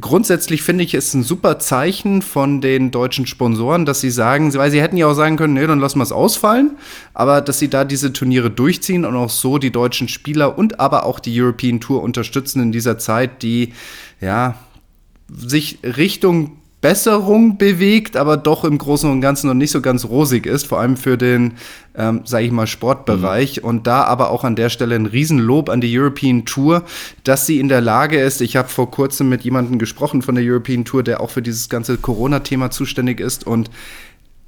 Grundsätzlich 0.00 0.62
finde 0.62 0.84
ich 0.84 0.94
es 0.94 1.12
ein 1.12 1.24
super 1.24 1.58
Zeichen 1.58 2.22
von 2.22 2.60
den 2.60 2.92
deutschen 2.92 3.26
Sponsoren, 3.26 3.84
dass 3.84 4.00
sie 4.00 4.10
sagen, 4.10 4.54
weil 4.54 4.70
sie 4.70 4.80
hätten 4.80 4.96
ja 4.96 5.08
auch 5.08 5.14
sagen 5.14 5.36
können, 5.36 5.54
nee, 5.54 5.66
dann 5.66 5.80
lassen 5.80 5.98
wir 5.98 6.04
es 6.04 6.12
ausfallen. 6.12 6.76
Aber 7.14 7.40
dass 7.40 7.58
sie 7.58 7.68
da 7.68 7.84
diese 7.84 8.12
Turniere 8.12 8.48
durchziehen 8.48 9.04
und 9.04 9.16
auch 9.16 9.28
so 9.28 9.58
die 9.58 9.72
deutschen 9.72 10.06
Spieler 10.06 10.56
und 10.56 10.78
aber 10.78 11.04
auch 11.04 11.18
die 11.18 11.38
European 11.38 11.80
Tour 11.80 12.02
unterstützen 12.02 12.59
in 12.60 12.72
dieser 12.72 12.98
Zeit, 12.98 13.42
die 13.42 13.72
ja 14.20 14.56
sich 15.28 15.78
Richtung 15.82 16.56
Besserung 16.80 17.58
bewegt, 17.58 18.16
aber 18.16 18.38
doch 18.38 18.64
im 18.64 18.78
Großen 18.78 19.10
und 19.10 19.20
Ganzen 19.20 19.48
noch 19.48 19.54
nicht 19.54 19.70
so 19.70 19.82
ganz 19.82 20.06
rosig 20.06 20.46
ist, 20.46 20.66
vor 20.66 20.80
allem 20.80 20.96
für 20.96 21.18
den, 21.18 21.52
ähm, 21.94 22.22
sage 22.24 22.46
ich 22.46 22.52
mal, 22.52 22.66
Sportbereich. 22.66 23.58
Mhm. 23.58 23.68
Und 23.68 23.86
da 23.86 24.04
aber 24.04 24.30
auch 24.30 24.44
an 24.44 24.56
der 24.56 24.70
Stelle 24.70 24.94
ein 24.94 25.04
Riesenlob 25.04 25.68
an 25.68 25.82
die 25.82 25.98
European 25.98 26.46
Tour, 26.46 26.84
dass 27.22 27.44
sie 27.44 27.60
in 27.60 27.68
der 27.68 27.82
Lage 27.82 28.18
ist. 28.18 28.40
Ich 28.40 28.56
habe 28.56 28.68
vor 28.68 28.90
kurzem 28.90 29.28
mit 29.28 29.42
jemandem 29.42 29.78
gesprochen 29.78 30.22
von 30.22 30.36
der 30.36 30.44
European 30.44 30.86
Tour, 30.86 31.02
der 31.02 31.20
auch 31.20 31.30
für 31.30 31.42
dieses 31.42 31.68
ganze 31.68 31.98
Corona-Thema 31.98 32.70
zuständig 32.70 33.20
ist 33.20 33.46
und 33.46 33.70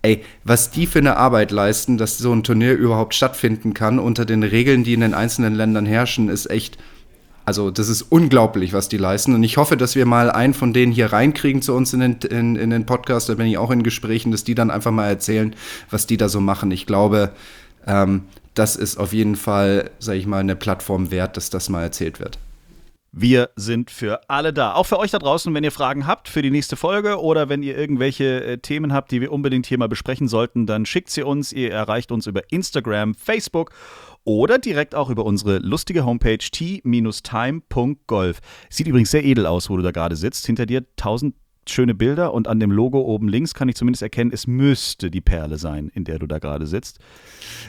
ey, 0.01 0.25
was 0.43 0.71
die 0.71 0.87
für 0.87 0.99
eine 0.99 1.17
Arbeit 1.17 1.51
leisten, 1.51 1.97
dass 1.99 2.19
so 2.19 2.33
ein 2.33 2.43
Turnier 2.43 2.73
überhaupt 2.73 3.15
stattfinden 3.15 3.75
kann 3.75 3.99
unter 3.99 4.25
den 4.25 4.43
Regeln, 4.43 4.85
die 4.85 4.95
in 4.95 5.01
den 5.01 5.15
einzelnen 5.15 5.55
Ländern 5.55 5.87
herrschen, 5.87 6.29
ist 6.29 6.51
echt 6.51 6.79
also 7.45 7.71
das 7.71 7.89
ist 7.89 8.03
unglaublich, 8.03 8.73
was 8.73 8.89
die 8.89 8.97
leisten. 8.97 9.35
Und 9.35 9.43
ich 9.43 9.57
hoffe, 9.57 9.77
dass 9.77 9.95
wir 9.97 10.07
mal 10.07 10.31
einen 10.31 10.55
von 10.55 10.73
denen 10.73 10.93
hier 10.93 11.13
reinkriegen 11.13 11.63
zu 11.63 11.75
uns 11.75 11.93
in 11.93 12.01
den, 12.01 12.19
in, 12.31 12.57
in 12.57 12.71
den 12.71 12.87
Podcast. 12.87 13.29
Da 13.29 13.35
bin 13.35 13.47
ich 13.47 13.59
auch 13.59 13.71
in 13.71 13.83
Gesprächen, 13.83 14.31
dass 14.31 14.45
die 14.45 14.55
dann 14.55 14.71
einfach 14.71 14.93
mal 14.93 15.09
erzählen, 15.09 15.55
was 15.91 16.07
die 16.07 16.17
da 16.17 16.29
so 16.29 16.41
machen. 16.41 16.71
Ich 16.71 16.87
glaube, 16.87 17.33
ähm, 17.87 18.23
das 18.55 18.77
ist 18.77 18.97
auf 18.97 19.13
jeden 19.13 19.37
Fall, 19.37 19.91
sage 19.99 20.19
ich 20.19 20.27
mal, 20.27 20.39
eine 20.39 20.57
Plattform 20.57 21.11
wert, 21.11 21.37
dass 21.37 21.51
das 21.51 21.69
mal 21.69 21.83
erzählt 21.83 22.21
wird. 22.21 22.39
Wir 23.15 23.51
sind 23.57 23.91
für 23.91 24.31
alle 24.31 24.55
da. 24.55 24.73
Auch 24.73 24.87
für 24.87 24.99
euch 24.99 25.11
da 25.11 25.19
draußen, 25.19 25.53
wenn 25.53 25.65
ihr 25.65 25.71
Fragen 25.71 26.07
habt 26.07 26.31
für 26.31 26.41
die 26.41 26.51
nächste 26.51 26.77
Folge 26.77 27.21
oder 27.21 27.51
wenn 27.51 27.63
ihr 27.63 27.77
irgendwelche 27.77 28.43
äh, 28.43 28.59
Themen 28.59 28.95
habt, 28.95 29.11
die 29.11 29.21
wir 29.21 29.33
unbedingt 29.33 29.67
hier 29.67 29.77
mal 29.77 29.89
besprechen 29.89 30.29
sollten, 30.29 30.65
dann 30.67 30.87
schickt 30.87 31.11
sie 31.11 31.23
uns. 31.23 31.53
Ihr 31.53 31.73
erreicht 31.73 32.11
uns 32.11 32.27
über 32.27 32.51
Instagram, 32.51 33.15
Facebook 33.15 33.73
oder 34.25 34.59
direkt 34.59 34.95
auch 34.95 35.11
über 35.11 35.25
unsere 35.25 35.59
lustige 35.59 36.05
Homepage 36.05 36.39
t-time.golf. 36.39 38.39
Sieht 38.71 38.87
übrigens 38.87 39.11
sehr 39.11 39.25
edel 39.25 39.47
aus, 39.47 39.69
wo 39.71 39.77
du 39.77 39.83
da 39.83 39.91
gerade 39.91 40.15
sitzt. 40.17 40.47
Hinter 40.47 40.67
dir 40.67 40.85
tausend 40.97 41.35
schöne 41.69 41.95
Bilder 41.95 42.35
und 42.35 42.49
an 42.49 42.61
dem 42.61 42.71
Logo 42.71 43.01
oben 43.01 43.29
links 43.29 43.55
kann 43.55 43.69
ich 43.69 43.77
zumindest 43.77 44.03
erkennen, 44.03 44.31
es 44.33 44.47
müsste 44.47 45.11
die 45.11 45.21
Perle 45.21 45.59
sein, 45.59 45.91
in 45.95 46.05
der 46.05 46.19
du 46.19 46.27
da 46.27 46.39
gerade 46.39 46.67
sitzt. 46.67 46.99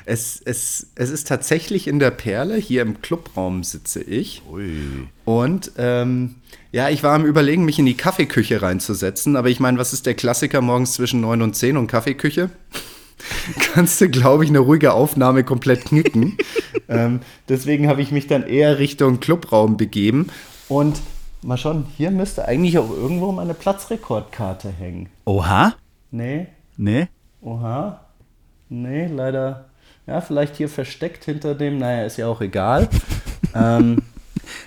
Es, 0.06 0.42
es, 0.44 0.92
es 0.96 1.10
ist 1.10 1.28
tatsächlich 1.28 1.88
in 1.88 2.00
der 2.00 2.12
Perle, 2.12 2.56
hier 2.56 2.82
im 2.82 3.02
Clubraum 3.02 3.64
sitze 3.64 4.02
ich. 4.02 4.42
Ui. 4.52 5.08
Und 5.26 5.72
ähm, 5.78 6.36
ja, 6.72 6.90
ich 6.90 7.04
war 7.04 7.14
am 7.14 7.26
Überlegen, 7.26 7.66
mich 7.66 7.80
in 7.80 7.86
die 7.86 7.98
Kaffeeküche 7.98 8.62
reinzusetzen, 8.62 9.36
aber 9.36 9.50
ich 9.50 9.60
meine, 9.60 9.78
was 9.78 9.94
ist 9.94 10.06
der 10.06 10.16
Klassiker 10.16 10.62
morgens 10.62 10.94
zwischen 10.94 11.22
9 11.22 11.42
und 11.42 11.56
10 11.56 11.78
und 11.78 11.88
Kaffeeküche? 11.88 12.50
kannst 13.74 14.00
du, 14.02 14.10
glaube 14.10 14.44
ich, 14.44 14.50
eine 14.50 14.60
ruhige 14.60 14.94
Aufnahme 14.94 15.44
komplett 15.44 15.86
knicken. 15.86 16.38
ähm, 16.90 17.22
deswegen 17.50 17.88
habe 17.88 18.02
ich 18.02 18.12
mich 18.12 18.28
dann 18.28 18.44
eher 18.44 18.80
Richtung 18.80 19.20
Clubraum 19.20 19.78
begeben. 19.78 20.28
Und 20.70 21.02
mal 21.42 21.58
schauen, 21.58 21.86
hier 21.98 22.12
müsste 22.12 22.48
eigentlich 22.48 22.78
auch 22.78 22.90
irgendwo 22.90 23.32
meine 23.32 23.54
Platzrekordkarte 23.54 24.70
hängen. 24.70 25.10
Oha? 25.26 25.74
Nee. 26.12 26.48
Nee? 26.78 27.08
Oha. 27.42 28.02
Nee, 28.70 29.08
leider. 29.08 29.66
Ja, 30.08 30.22
vielleicht 30.22 30.56
hier 30.58 30.70
versteckt 30.70 31.26
hinter 31.26 31.56
dem. 31.56 31.78
Naja, 31.78 32.06
ist 32.06 32.18
ja 32.18 32.28
auch 32.28 32.42
egal. 32.42 32.90
ähm, 33.56 34.02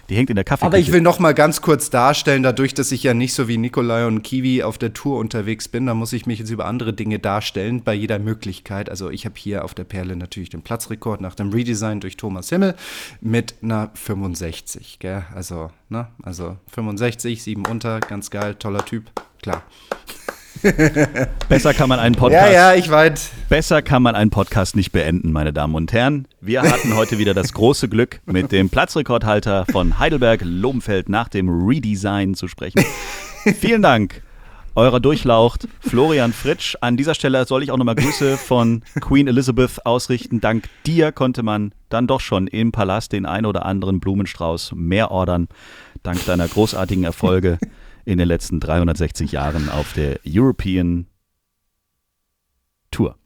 die 0.09 0.17
hängt 0.17 0.31
in 0.31 0.37
der 0.37 0.45
Kaffeeküche. 0.45 0.67
Aber 0.67 0.79
ich 0.79 0.93
will 0.93 1.01
noch 1.01 1.19
mal 1.19 1.35
ganz 1.35 1.61
kurz 1.61 1.91
darstellen, 1.91 2.43
dadurch, 2.43 2.75
dass 2.75 2.93
ich 2.93 3.03
ja 3.03 3.15
nicht 3.15 3.35
so 3.35 3.49
wie 3.49 3.59
Nikolai 3.59 4.07
und 4.07 4.23
Kiwi 4.23 4.63
auf 4.63 4.79
der 4.79 4.93
Tour 4.93 5.19
unterwegs 5.19 5.69
bin, 5.69 5.87
da 5.87 5.95
muss 5.95 6.13
ich 6.13 6.27
mich 6.27 6.39
jetzt 6.39 6.51
über 6.51 6.67
andere 6.67 6.93
Dinge 6.93 7.19
darstellen, 7.19 7.83
bei 7.83 7.95
jeder 7.95 8.19
Möglichkeit. 8.19 8.91
Also 8.91 9.11
ich 9.11 9.25
habe 9.25 9.35
hier 9.37 9.65
auf 9.65 9.75
der 9.75 9.85
Perle 9.85 10.17
natürlich 10.17 10.51
den 10.51 10.63
Platzrekord 10.63 11.21
nach 11.21 11.35
dem 11.35 11.51
Redesign 11.51 12.01
durch 12.01 12.17
Thomas 12.17 12.49
Himmel 12.49 12.75
mit 13.21 13.55
einer 13.63 13.91
65, 13.95 14.99
gell? 14.99 15.25
Also, 15.35 15.71
ne? 15.89 16.09
Also 16.23 16.57
65, 16.73 17.43
7 17.43 17.67
unter, 17.67 18.01
ganz 18.01 18.31
geil, 18.31 18.55
toller 18.55 18.85
Typ, 18.85 19.05
klar. 19.43 19.63
Besser 21.49 21.75
kann 21.75 21.89
man 21.89 21.99
einen 21.99 22.15
Podcast. 22.15 22.53
Ja, 22.53 22.73
ja, 22.73 22.75
ich 22.75 22.91
weiß. 22.91 23.31
Besser 23.49 23.83
kann 23.83 24.03
man 24.03 24.15
einen 24.15 24.31
Podcast 24.31 24.77
nicht 24.77 24.93
beenden, 24.93 25.33
meine 25.33 25.53
Damen 25.53 25.75
und 25.75 25.93
Herren. 25.93 26.27
Wir 26.41 26.63
hatten 26.63 26.97
heute 26.97 27.19
wieder 27.19 27.35
das 27.35 27.53
große 27.53 27.89
Glück, 27.89 28.21
mit 28.27 28.53
dem 28.53 28.71
Platzrekordhalter 28.71 29.67
von 29.71 29.99
Heidelberg 29.99 30.41
Lobenfeld 30.45 31.09
nach 31.09 31.29
dem 31.29 31.49
Redesign 31.49 32.35
zu 32.35 32.49
sprechen. 32.49 32.85
Vielen 33.61 33.83
Dank. 33.83 34.23
Eurer 34.75 35.01
Durchlaucht, 35.01 35.69
Florian 35.81 36.35
Fritsch. 36.35 36.77
An 36.83 36.99
dieser 36.99 37.15
Stelle 37.15 37.47
soll 37.47 37.63
ich 37.63 37.71
auch 37.71 37.79
nochmal 37.79 37.95
Grüße 37.95 38.37
von 38.37 38.83
Queen 39.01 39.27
Elizabeth 39.27 39.87
ausrichten. 39.87 40.43
Dank 40.43 40.65
dir 40.85 41.13
konnte 41.13 41.43
man 41.43 41.73
dann 41.89 42.07
doch 42.07 42.21
schon 42.21 42.47
im 42.47 42.73
Palast 42.73 43.13
den 43.13 43.25
ein 43.25 43.47
oder 43.47 43.65
anderen 43.65 44.01
Blumenstrauß 44.01 44.73
mehr 44.75 45.11
ordern. 45.11 45.49
Dank 46.03 46.27
deiner 46.27 46.47
großartigen 46.47 47.05
Erfolge 47.05 47.59
in 48.07 48.19
den 48.19 48.29
letzten 48.29 48.61
360 48.61 49.33
Jahren 49.33 49.69
auf 49.69 49.93
der 49.93 50.21
European 50.27 51.07
Tour. 52.91 53.17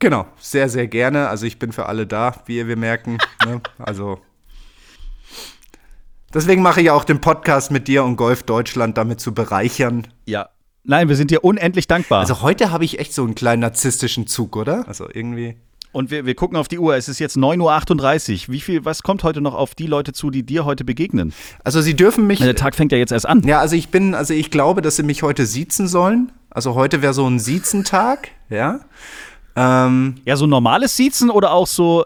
Genau, 0.00 0.26
sehr, 0.38 0.68
sehr 0.68 0.86
gerne. 0.88 1.28
Also 1.28 1.46
ich 1.46 1.58
bin 1.58 1.72
für 1.72 1.86
alle 1.86 2.06
da, 2.06 2.34
wie 2.46 2.58
ihr 2.58 2.68
wir 2.68 2.76
merken. 2.76 3.18
ne? 3.46 3.62
Also 3.78 4.20
deswegen 6.34 6.62
mache 6.62 6.82
ich 6.82 6.90
auch 6.90 7.04
den 7.04 7.20
Podcast 7.20 7.70
mit 7.70 7.88
dir 7.88 8.04
und 8.04 8.16
Golf 8.16 8.42
Deutschland 8.42 8.98
damit 8.98 9.20
zu 9.20 9.32
bereichern. 9.32 10.08
Ja. 10.26 10.50
Nein, 10.82 11.08
wir 11.08 11.16
sind 11.16 11.30
dir 11.30 11.44
unendlich 11.44 11.86
dankbar. 11.86 12.20
Also 12.20 12.42
heute 12.42 12.70
habe 12.70 12.84
ich 12.84 12.98
echt 12.98 13.14
so 13.14 13.22
einen 13.22 13.34
kleinen 13.34 13.60
narzisstischen 13.60 14.26
Zug, 14.26 14.56
oder? 14.56 14.86
Also 14.88 15.08
irgendwie. 15.12 15.56
Und 15.92 16.10
wir, 16.10 16.26
wir 16.26 16.34
gucken 16.34 16.56
auf 16.56 16.68
die 16.68 16.78
Uhr. 16.78 16.96
Es 16.96 17.08
ist 17.08 17.18
jetzt 17.18 17.36
9.38 17.36 18.48
Uhr. 18.48 18.52
Wie 18.54 18.60
viel, 18.60 18.84
was 18.84 19.02
kommt 19.02 19.24
heute 19.24 19.40
noch 19.40 19.54
auf 19.54 19.74
die 19.74 19.86
Leute 19.86 20.12
zu, 20.12 20.30
die 20.30 20.42
dir 20.42 20.64
heute 20.64 20.84
begegnen? 20.84 21.32
Also 21.64 21.80
Sie 21.80 21.94
dürfen 21.94 22.26
mich. 22.26 22.38
Der 22.40 22.54
Tag 22.54 22.74
fängt 22.74 22.92
ja 22.92 22.98
jetzt 22.98 23.12
erst 23.12 23.26
an. 23.26 23.42
Ja, 23.42 23.60
also 23.60 23.74
ich 23.74 23.88
bin, 23.88 24.14
also 24.14 24.34
ich 24.34 24.50
glaube, 24.50 24.82
dass 24.82 24.96
Sie 24.96 25.02
mich 25.02 25.22
heute 25.22 25.46
siezen 25.46 25.88
sollen. 25.88 26.30
Also 26.50 26.74
heute 26.74 27.02
wäre 27.02 27.14
so 27.14 27.26
ein 27.26 27.38
Siezentag, 27.38 28.28
ja. 28.50 28.80
Ähm, 29.56 30.16
Ja, 30.24 30.36
so 30.36 30.46
normales 30.46 30.96
Siezen 30.96 31.30
oder 31.30 31.52
auch 31.52 31.66
so 31.66 32.04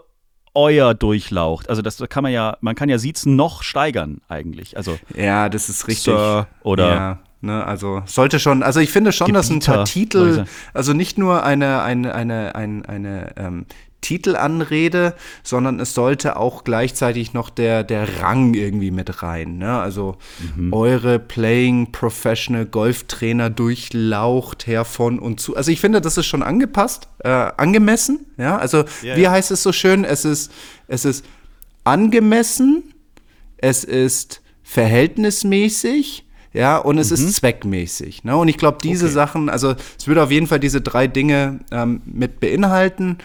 euer 0.53 0.93
Durchlaucht? 0.93 1.69
Also 1.69 1.81
das 1.81 1.97
kann 2.09 2.23
man 2.23 2.31
ja, 2.31 2.57
man 2.61 2.75
kann 2.75 2.89
ja 2.89 2.97
Siezen 2.97 3.35
noch 3.35 3.63
steigern 3.63 4.21
eigentlich. 4.27 4.77
Also 4.77 4.97
ja, 5.15 5.49
das 5.49 5.69
ist 5.69 5.87
richtig. 5.87 6.05
Sir 6.05 6.47
oder 6.63 6.89
ja, 6.89 7.19
ne, 7.43 7.65
also 7.65 8.01
sollte 8.05 8.39
schon, 8.39 8.63
also 8.63 8.79
ich 8.79 8.91
finde 8.91 9.11
schon, 9.11 9.31
dass 9.33 9.49
ein 9.49 9.59
paar 9.59 9.83
Gebieter, 9.85 10.23
Titel, 10.25 10.45
also 10.73 10.93
nicht 10.93 11.17
nur 11.17 11.43
eine, 11.43 11.81
eine, 11.83 12.15
eine, 12.15 12.55
eine, 12.55 12.89
eine 12.89 13.33
ähm, 13.37 13.65
Titelanrede, 14.01 15.15
sondern 15.43 15.79
es 15.79 15.93
sollte 15.93 16.35
auch 16.35 16.65
gleichzeitig 16.65 17.31
noch 17.33 17.49
der, 17.49 17.85
der 17.85 18.21
Rang 18.21 18.53
irgendwie 18.53 18.91
mit 18.91 19.23
rein. 19.23 19.57
Ne? 19.59 19.79
Also 19.79 20.17
Mhm. 20.57 20.73
eure 20.73 21.19
Playing 21.19 21.91
Professional 21.93 22.65
Golftrainer 22.65 23.49
durchlaucht 23.49 24.67
her 24.67 24.83
von 24.83 25.19
und 25.19 25.39
zu. 25.39 25.55
Also 25.55 25.71
ich 25.71 25.79
finde, 25.79 26.01
das 26.01 26.17
ist 26.17 26.25
schon 26.25 26.43
angepasst, 26.43 27.07
äh, 27.19 27.29
angemessen. 27.29 28.25
Ja, 28.37 28.57
also 28.57 28.83
Ja, 29.03 29.15
wie 29.15 29.21
ja. 29.21 29.31
heißt 29.31 29.51
es 29.51 29.63
so 29.63 29.71
schön? 29.71 30.03
Es 30.03 30.25
ist, 30.25 30.51
es 30.89 31.05
ist 31.05 31.23
angemessen, 31.85 32.83
es 33.57 33.85
ist 33.85 34.41
verhältnismäßig, 34.63 36.22
ja, 36.53 36.77
und 36.77 36.97
es 36.99 37.11
ist 37.11 37.33
zweckmäßig. 37.35 38.23
Ne? 38.23 38.37
Und 38.37 38.47
ich 38.47 38.57
glaube, 38.57 38.77
diese 38.81 39.05
Mhm. 39.05 39.09
Okay. 39.09 39.13
Sachen, 39.15 39.49
also 39.49 39.75
es 39.97 40.07
würde 40.07 40.23
auf 40.23 40.31
jeden 40.31 40.47
Fall 40.47 40.59
diese 40.59 40.81
drei 40.81 41.07
Dinge 41.07 41.59
ähm, 41.71 42.01
mit 42.05 42.39
beinhalten. 42.39 43.17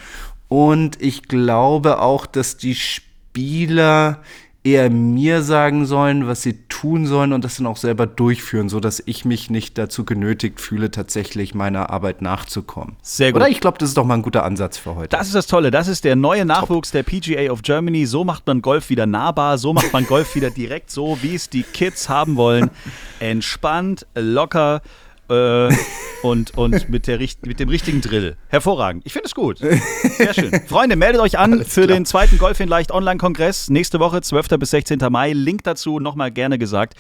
Und 0.49 1.01
ich 1.03 1.25
glaube 1.29 2.01
auch, 2.01 2.25
dass 2.25 2.57
die 2.57 2.75
Spieler 2.75 4.23
eher 4.69 4.91
mir 4.91 5.43
sagen 5.43 5.87
sollen, 5.87 6.27
was 6.27 6.43
sie 6.43 6.59
tun 6.69 7.07
sollen 7.07 7.33
und 7.33 7.45
das 7.45 7.57
dann 7.57 7.67
auch 7.67 7.77
selber 7.77 8.07
durchführen, 8.07 8.69
sodass 8.69 9.03
ich 9.05 9.25
mich 9.25 9.51
nicht 9.51 9.79
dazu 9.79 10.05
genötigt 10.05 10.61
fühle, 10.61 10.91
tatsächlich 10.91 11.55
meiner 11.55 11.91
Arbeit 11.91 12.23
nachzukommen. 12.23 12.97
Sehr 13.03 13.33
gut. 13.33 13.41
Oder 13.41 13.51
ich 13.51 13.61
glaube, 13.61 13.79
das 13.79 13.91
ist 13.91 13.97
doch 13.97 14.05
mal 14.05 14.15
ein 14.15 14.23
guter 14.23 14.45
Ansatz 14.45 14.77
für 14.77 14.95
heute. 14.95 15.09
Das 15.09 15.27
ist 15.27 15.35
das 15.35 15.47
Tolle. 15.47 15.71
Das 15.71 15.89
ist 15.89 16.05
der 16.05 16.17
neue 16.17 16.45
Nachwuchs 16.45 16.91
der 16.91 17.03
PGA 17.03 17.51
of 17.51 17.63
Germany. 17.63 18.07
So 18.07 18.25
macht 18.25 18.47
man 18.47 18.63
Golf 18.63 18.91
wieder 18.91 19.07
nahbar. 19.07 19.59
So 19.59 19.73
macht 19.73 19.93
man 19.93 20.07
Golf 20.07 20.35
wieder 20.35 20.51
direkt 20.51 20.91
so, 20.91 21.19
wie 21.23 21.35
es 21.35 21.49
die 21.49 21.63
Kids 21.63 22.09
haben 22.09 22.37
wollen. 22.37 22.71
Entspannt, 23.21 24.07
locker 24.15 24.83
äh, 25.29 25.75
und, 26.23 26.57
und 26.57 26.89
mit, 26.89 27.07
der, 27.07 27.19
mit 27.19 27.61
dem 27.61 27.69
richtigen 27.69 28.01
Drill. 28.01 28.37
Hervorragend. 28.49 29.05
Ich 29.07 29.13
finde 29.13 29.27
es 29.27 29.35
gut. 29.35 29.59
Sehr 29.59 30.35
schön. 30.35 30.53
Freunde, 30.67 30.97
meldet 30.97 31.21
euch 31.21 31.39
an 31.39 31.65
für 31.65 31.87
den 31.87 32.05
zweiten 32.05 32.39
Golf 32.39 32.61
in 32.61 32.69
Leicht 32.69 32.91
Online-Kongress. 32.93 33.71
Nächste 33.71 34.01
Woche, 34.01 34.21
12. 34.21 34.49
bis 34.59 34.71
16. 34.71 34.99
Mai. 35.11 35.33
Link 35.33 35.65
dazu, 35.65 36.01
nochmal 36.01 36.31
gerne 36.31 36.59
gesagt, 36.59 36.95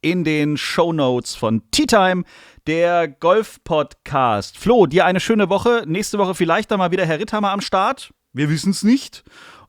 in 0.00 0.24
den 0.24 0.56
Show 0.56 0.92
Notes 0.92 1.34
von 1.34 1.62
Tea 1.70 1.86
Time, 1.86 2.24
der 2.66 3.08
Golf-Podcast. 3.08 4.58
Flo, 4.58 4.86
dir 4.86 5.04
eine 5.04 5.20
schöne 5.20 5.48
Woche. 5.48 5.84
Nächste 5.86 6.18
Woche 6.18 6.34
vielleicht 6.34 6.70
dann 6.70 6.78
mal 6.78 6.90
wieder 6.90 7.06
Herr 7.06 7.18
Ritthammer 7.18 7.50
am 7.50 7.60
Start. 7.60 8.12
Wir 8.32 8.48
wissen 8.48 8.70
es 8.70 8.82
nicht. 8.82 9.22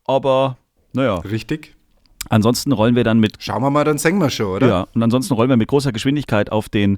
Aber, 0.06 0.58
naja, 0.94 1.16
Richtig? 1.20 1.76
ansonsten 2.30 2.72
rollen 2.72 2.96
wir 2.96 3.04
dann 3.04 3.20
mit 3.20 3.36
Schauen 3.40 3.62
wir 3.62 3.70
mal 3.70 3.84
dann 3.84 3.98
Sengmer 3.98 4.30
Show, 4.30 4.56
oder? 4.56 4.68
ja, 4.68 4.88
und 4.94 5.04
ansonsten 5.04 5.34
rollen 5.34 5.50
wir 5.50 5.58
mit 5.58 5.68
großer 5.68 5.92
Geschwindigkeit 5.92 6.52
auf 6.52 6.70
den 6.70 6.98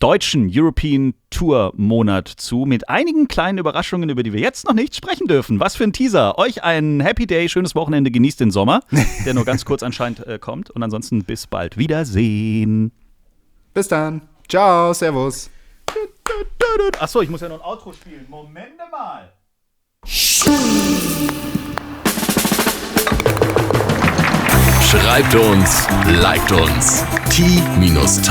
deutschen 0.00 0.50
European 0.52 1.14
Tour 1.28 1.72
Monat 1.76 2.26
zu 2.26 2.64
mit 2.64 2.88
einigen 2.88 3.28
kleinen 3.28 3.58
Überraschungen, 3.58 4.08
über 4.08 4.22
die 4.22 4.32
wir 4.32 4.40
jetzt 4.40 4.66
noch 4.66 4.72
nicht 4.74 4.96
sprechen 4.96 5.26
dürfen. 5.28 5.60
Was 5.60 5.76
für 5.76 5.84
ein 5.84 5.92
Teaser. 5.92 6.38
Euch 6.38 6.64
einen 6.64 7.00
Happy 7.00 7.26
Day, 7.26 7.48
schönes 7.48 7.74
Wochenende, 7.74 8.10
genießt 8.10 8.40
den 8.40 8.50
Sommer, 8.50 8.80
der 9.24 9.34
nur 9.34 9.44
ganz 9.44 9.64
kurz 9.64 9.82
anscheinend 9.82 10.26
äh, 10.26 10.38
kommt. 10.38 10.70
Und 10.70 10.82
ansonsten 10.82 11.22
bis 11.24 11.46
bald. 11.46 11.76
Wiedersehen. 11.76 12.92
Bis 13.74 13.88
dann. 13.88 14.22
Ciao, 14.48 14.92
Servus. 14.92 15.50
Achso, 16.98 17.20
ich 17.20 17.28
muss 17.28 17.42
ja 17.42 17.48
noch 17.48 17.60
ein 17.60 17.64
Outro 17.64 17.92
spielen. 17.92 18.26
Moment 18.28 18.78
mal. 18.90 19.32
Schreibt 24.82 25.34
uns, 25.34 25.86
liked 26.06 26.50
uns. 26.52 27.04
t-time.golf 27.30 28.30